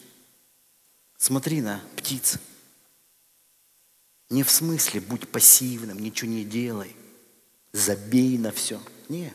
Смотри 1.16 1.62
на 1.62 1.84
птиц. 1.95 2.39
Не 4.32 4.41
в 4.41 4.50
смысле 4.50 5.00
будь 5.00 5.30
пассивным, 5.30 6.00
ничего 6.00 6.32
не 6.32 6.43
делай, 6.43 6.95
забей 7.72 8.36
на 8.39 8.52
все. 8.52 8.82
Не. 9.10 9.32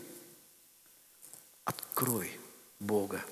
Открой 1.65 2.33
Бога. 2.81 3.25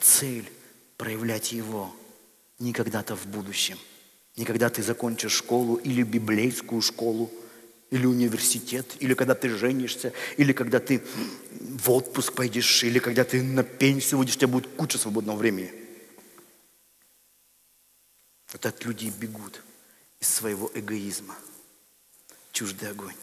Цель 0.00 0.50
проявлять 0.96 1.52
Его 1.52 1.94
не 2.58 2.72
когда-то 2.72 3.16
в 3.16 3.26
будущем, 3.26 3.78
не 4.36 4.44
когда 4.44 4.70
ты 4.70 4.82
закончишь 4.82 5.32
школу 5.32 5.76
или 5.76 6.02
библейскую 6.02 6.82
школу, 6.82 7.30
или 7.90 8.06
университет, 8.06 8.96
или 8.98 9.14
когда 9.14 9.34
ты 9.34 9.48
женишься, 9.48 10.12
или 10.36 10.52
когда 10.52 10.80
ты 10.80 11.02
в 11.50 11.90
отпуск 11.90 12.32
пойдешь, 12.32 12.82
или 12.82 12.98
когда 12.98 13.24
ты 13.24 13.42
на 13.42 13.62
пенсию 13.62 14.18
выйдешь, 14.18 14.34
у 14.34 14.38
тебя 14.38 14.48
будет 14.48 14.68
куча 14.76 14.98
свободного 14.98 15.36
времени– 15.36 15.72
вот 18.54 18.66
от 18.66 18.84
людей 18.84 19.10
бегут 19.10 19.60
из 20.20 20.28
своего 20.28 20.70
эгоизма. 20.74 21.34
Чуждый 22.52 22.88
огонь. 22.88 23.16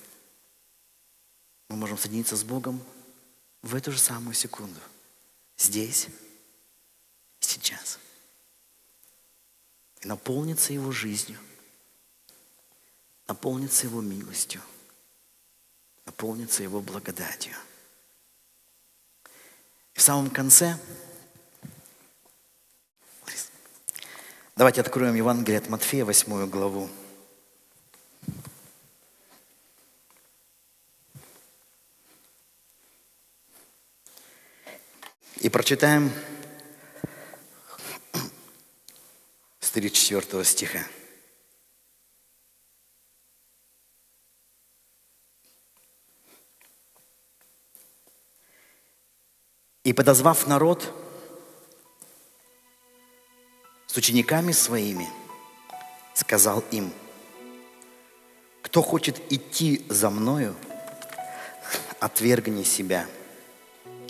Мы 1.69 1.77
можем 1.77 1.97
соединиться 1.97 2.35
с 2.35 2.43
Богом 2.43 2.83
в 3.61 3.73
эту 3.73 3.93
же 3.93 3.97
самую 3.97 4.33
секунду. 4.33 4.79
Здесь 5.57 6.07
сейчас. 7.39 7.97
И 10.01 10.07
наполниться 10.07 10.73
Его 10.73 10.91
жизнью. 10.91 11.39
Наполниться 13.27 13.85
Его 13.87 14.01
милостью. 14.01 14.61
Наполниться 16.05 16.63
Его 16.63 16.81
благодатью. 16.81 17.55
И 19.93 19.99
в 19.99 20.01
самом 20.01 20.29
конце 20.29 20.77
Давайте 24.61 24.81
откроем 24.81 25.15
Евангелие 25.15 25.57
от 25.57 25.69
Матфея, 25.69 26.05
восьмую 26.05 26.45
главу. 26.45 26.87
И 35.37 35.49
прочитаем 35.49 36.11
с 39.71 39.73
34 39.73 40.43
стиха. 40.43 40.85
И 49.85 49.93
подозвав 49.93 50.47
народ, 50.47 50.93
с 53.87 53.95
учениками 53.95 54.51
своими, 54.51 55.07
сказал 56.15 56.65
им, 56.71 56.91
кто 58.61 58.81
хочет 58.81 59.21
идти 59.31 59.85
за 59.87 60.09
мною, 60.09 60.53
отвергни 62.01 62.63
себя 62.63 63.07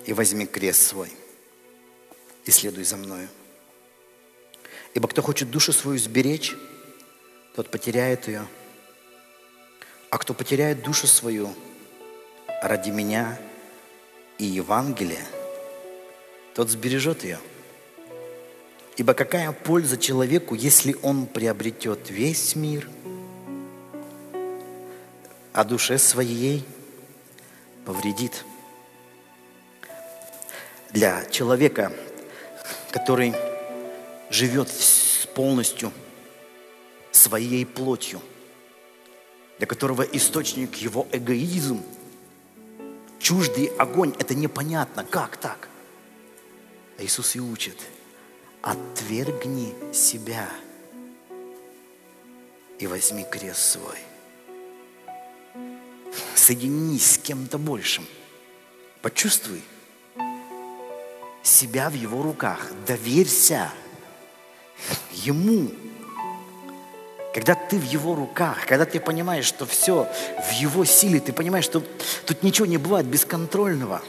и 0.08 0.14
возьми 0.14 0.48
крест 0.48 0.88
свой 0.88 1.12
и 2.46 2.52
следуй 2.52 2.84
за 2.84 2.98
мною. 2.98 3.30
Ибо 4.94 5.08
кто 5.08 5.22
хочет 5.22 5.50
душу 5.50 5.74
свою 5.74 5.98
сберечь, 5.98 6.56
тот 7.56 7.70
потеряет 7.70 8.28
ее. 8.28 8.46
А 10.10 10.18
кто 10.18 10.34
потеряет 10.34 10.84
душу 10.84 11.08
свою 11.08 11.54
ради 12.62 12.90
меня 12.90 13.40
и 14.38 14.46
Евангелия, 14.46 15.26
тот 16.54 16.70
сбережет 16.70 17.24
ее– 17.24 17.40
Ибо 18.98 19.16
какая 19.16 19.52
польза 19.52 19.98
человеку, 19.98 20.54
если 20.54 20.96
он 21.02 21.26
приобретет 21.26 22.10
весь 22.10 22.56
мир, 22.56 22.88
а 25.54 25.64
душе 25.64 25.98
своей 25.98 26.64
повредит? 27.86 28.46
Для 30.92 31.26
человека, 31.32 31.94
который 32.92 33.34
живет 34.32 34.70
полностью 35.36 35.92
своей 37.12 37.66
плотью, 37.66 38.22
для 39.60 39.68
которого 39.68 40.02
источник 40.02 40.76
его 40.78 41.08
эгоизм, 41.12 41.84
чуждый 43.20 43.68
огонь, 43.78 44.16
это 44.18 44.34
непонятно, 44.34 45.04
как 45.04 45.38
так? 45.38 45.70
А 46.98 47.04
Иисус 47.04 47.36
и 47.36 47.40
учит– 47.40 47.78
отвергни 48.62 49.74
себя 49.94 50.48
и 52.80 52.88
возьми 52.88 53.26
крест 53.30 53.72
свой. 53.72 53.98
Соединись 56.36 57.12
с 57.14 57.18
кем-то 57.18 57.58
большим. 57.58 58.06
Почувствуй 59.02 59.64
себя 61.44 61.90
в 61.90 61.94
его 61.94 62.22
руках. 62.22 62.72
Доверься 62.86 63.72
ему. 65.12 65.70
Когда 67.34 67.56
ты 67.56 67.78
в 67.78 67.84
его 67.84 68.14
руках, 68.14 68.66
когда 68.66 68.86
ты 68.86 69.00
понимаешь, 69.00 69.46
что 69.46 69.66
все 69.66 70.08
в 70.50 70.52
его 70.54 70.84
силе, 70.84 71.20
ты 71.20 71.32
понимаешь, 71.32 71.66
что 71.66 71.82
тут 72.26 72.44
ничего 72.44 72.66
не 72.66 72.78
бывает 72.78 73.06
бесконтрольного. 73.06 74.02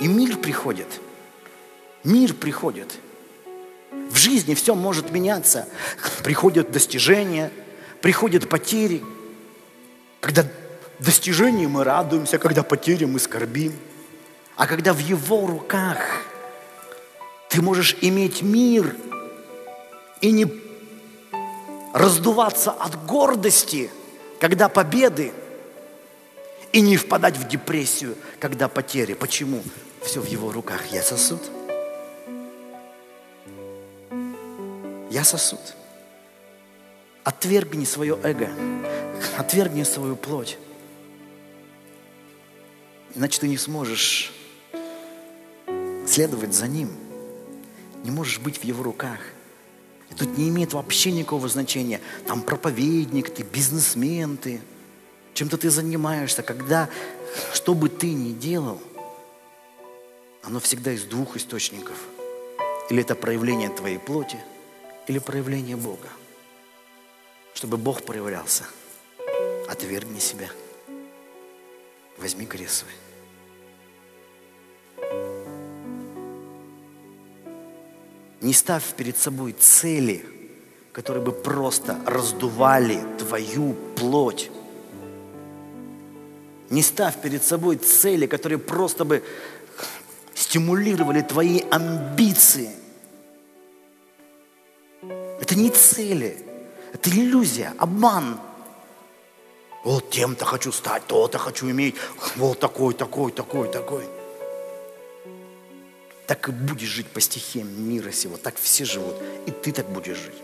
И 0.00 0.06
мир 0.06 0.36
приходит. 0.36 0.86
Мир 2.04 2.34
приходит. 2.34 2.88
В 3.90 4.16
жизни 4.16 4.54
все 4.54 4.74
может 4.74 5.10
меняться. 5.10 5.68
Приходят 6.22 6.70
достижения, 6.70 7.50
приходят 8.00 8.48
потери. 8.48 9.02
Когда 10.20 10.44
достижения 11.00 11.66
мы 11.66 11.82
радуемся, 11.82 12.38
когда 12.38 12.62
потери 12.62 13.04
мы 13.06 13.18
скорбим. 13.18 13.72
А 14.56 14.66
когда 14.66 14.92
в 14.92 14.98
Его 14.98 15.46
руках 15.46 15.98
ты 17.48 17.60
можешь 17.60 17.96
иметь 18.00 18.42
мир 18.42 18.94
и 20.22 20.30
не 20.30 20.46
раздуваться 21.92 22.70
от 22.70 23.04
гордости, 23.04 23.90
когда 24.40 24.70
победы, 24.70 25.32
и 26.72 26.80
не 26.80 26.96
впадать 26.96 27.36
в 27.36 27.46
депрессию, 27.46 28.16
когда 28.40 28.66
потери. 28.66 29.12
Почему? 29.12 29.62
Все 30.02 30.22
в 30.22 30.26
Его 30.26 30.50
руках. 30.50 30.86
Я 30.90 31.02
сосуд. 31.02 31.42
Я 35.10 35.22
сосуд. 35.22 35.60
Отвергни 37.24 37.84
свое 37.84 38.18
эго. 38.22 38.48
Отвергни 39.36 39.82
свою 39.82 40.16
плоть. 40.16 40.56
Иначе 43.14 43.38
ты 43.38 43.48
не 43.48 43.58
сможешь 43.58 44.32
следовать 46.06 46.54
за 46.54 46.68
Ним. 46.68 46.90
Не 48.02 48.10
можешь 48.10 48.38
быть 48.38 48.58
в 48.58 48.64
Его 48.64 48.82
руках. 48.82 49.18
И 50.12 50.14
тут 50.14 50.38
не 50.38 50.48
имеет 50.48 50.72
вообще 50.72 51.10
никакого 51.10 51.48
значения. 51.48 52.00
Там 52.26 52.42
проповедник, 52.42 53.34
ты 53.34 53.42
бизнесмен, 53.42 54.36
ты 54.36 54.60
чем-то 55.34 55.56
ты 55.56 55.70
занимаешься. 55.70 56.42
Когда, 56.42 56.88
что 57.52 57.74
бы 57.74 57.88
ты 57.88 58.12
ни 58.12 58.32
делал, 58.32 58.80
оно 60.42 60.60
всегда 60.60 60.92
из 60.92 61.02
двух 61.04 61.36
источников. 61.36 61.96
Или 62.90 63.02
это 63.02 63.14
проявление 63.14 63.70
твоей 63.70 63.98
плоти– 63.98 64.38
или 65.06 65.18
проявление 65.18 65.76
Бога. 65.76 66.08
Чтобы 67.54 67.76
Бог 67.76 68.02
проявлялся, 68.04 68.64
отвергни 69.68 70.18
себя. 70.18 70.48
Возьми 72.18 72.46
крест 72.46 72.80
свой. 72.80 72.92
Не 78.42 78.52
ставь 78.52 78.82
перед 78.96 79.16
собой 79.16 79.52
цели, 79.52 80.26
которые 80.92 81.24
бы 81.24 81.30
просто 81.30 81.96
раздували 82.04 83.00
твою 83.16 83.74
плоть. 83.96 84.50
Не 86.68 86.82
ставь 86.82 87.20
перед 87.22 87.44
собой 87.44 87.76
цели, 87.76 88.26
которые 88.26 88.58
просто 88.58 89.04
бы 89.04 89.22
стимулировали 90.34 91.20
твои 91.20 91.60
амбиции. 91.70 92.70
Это 95.40 95.54
не 95.54 95.70
цели, 95.70 96.44
это 96.92 97.10
иллюзия, 97.10 97.72
обман. 97.78 98.40
Вот 99.84 100.10
тем-то 100.10 100.44
хочу 100.44 100.72
стать, 100.72 101.06
то-то 101.06 101.38
хочу 101.38 101.70
иметь, 101.70 101.94
вот 102.34 102.58
такой, 102.58 102.94
такой, 102.94 103.30
такой, 103.30 103.68
такой 103.68 104.21
так 106.32 106.48
и 106.48 106.50
будешь 106.50 106.88
жить 106.88 107.08
по 107.08 107.20
стихиям 107.20 107.68
мира 107.86 108.10
сего. 108.10 108.38
Так 108.38 108.56
все 108.56 108.86
живут. 108.86 109.16
И 109.46 109.50
ты 109.50 109.70
так 109.70 109.86
будешь 109.90 110.16
жить. 110.16 110.42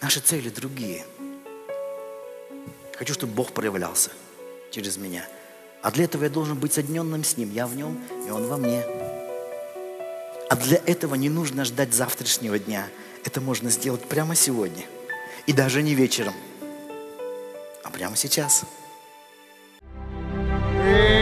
Наши 0.00 0.20
цели 0.20 0.48
другие. 0.48 1.04
Хочу, 2.94 3.14
чтобы 3.14 3.32
Бог 3.32 3.50
проявлялся 3.50 4.12
через 4.70 4.96
меня. 4.96 5.26
А 5.82 5.90
для 5.90 6.04
этого 6.04 6.22
я 6.22 6.30
должен 6.30 6.56
быть 6.56 6.72
соединенным 6.72 7.24
с 7.24 7.36
Ним. 7.36 7.50
Я 7.52 7.66
в 7.66 7.74
Нем, 7.74 8.00
и 8.24 8.30
Он 8.30 8.46
во 8.46 8.58
мне. 8.58 8.84
А 10.48 10.54
для 10.54 10.80
этого 10.86 11.16
не 11.16 11.28
нужно 11.28 11.64
ждать 11.64 11.92
завтрашнего 11.92 12.60
дня. 12.60 12.86
Это 13.24 13.40
можно 13.40 13.70
сделать 13.70 14.04
прямо 14.04 14.36
сегодня. 14.36 14.84
И 15.48 15.52
даже 15.52 15.82
не 15.82 15.96
вечером, 15.96 16.34
а 17.82 17.90
прямо 17.90 18.14
сейчас. 18.14 18.62
Yeah. 20.82 21.19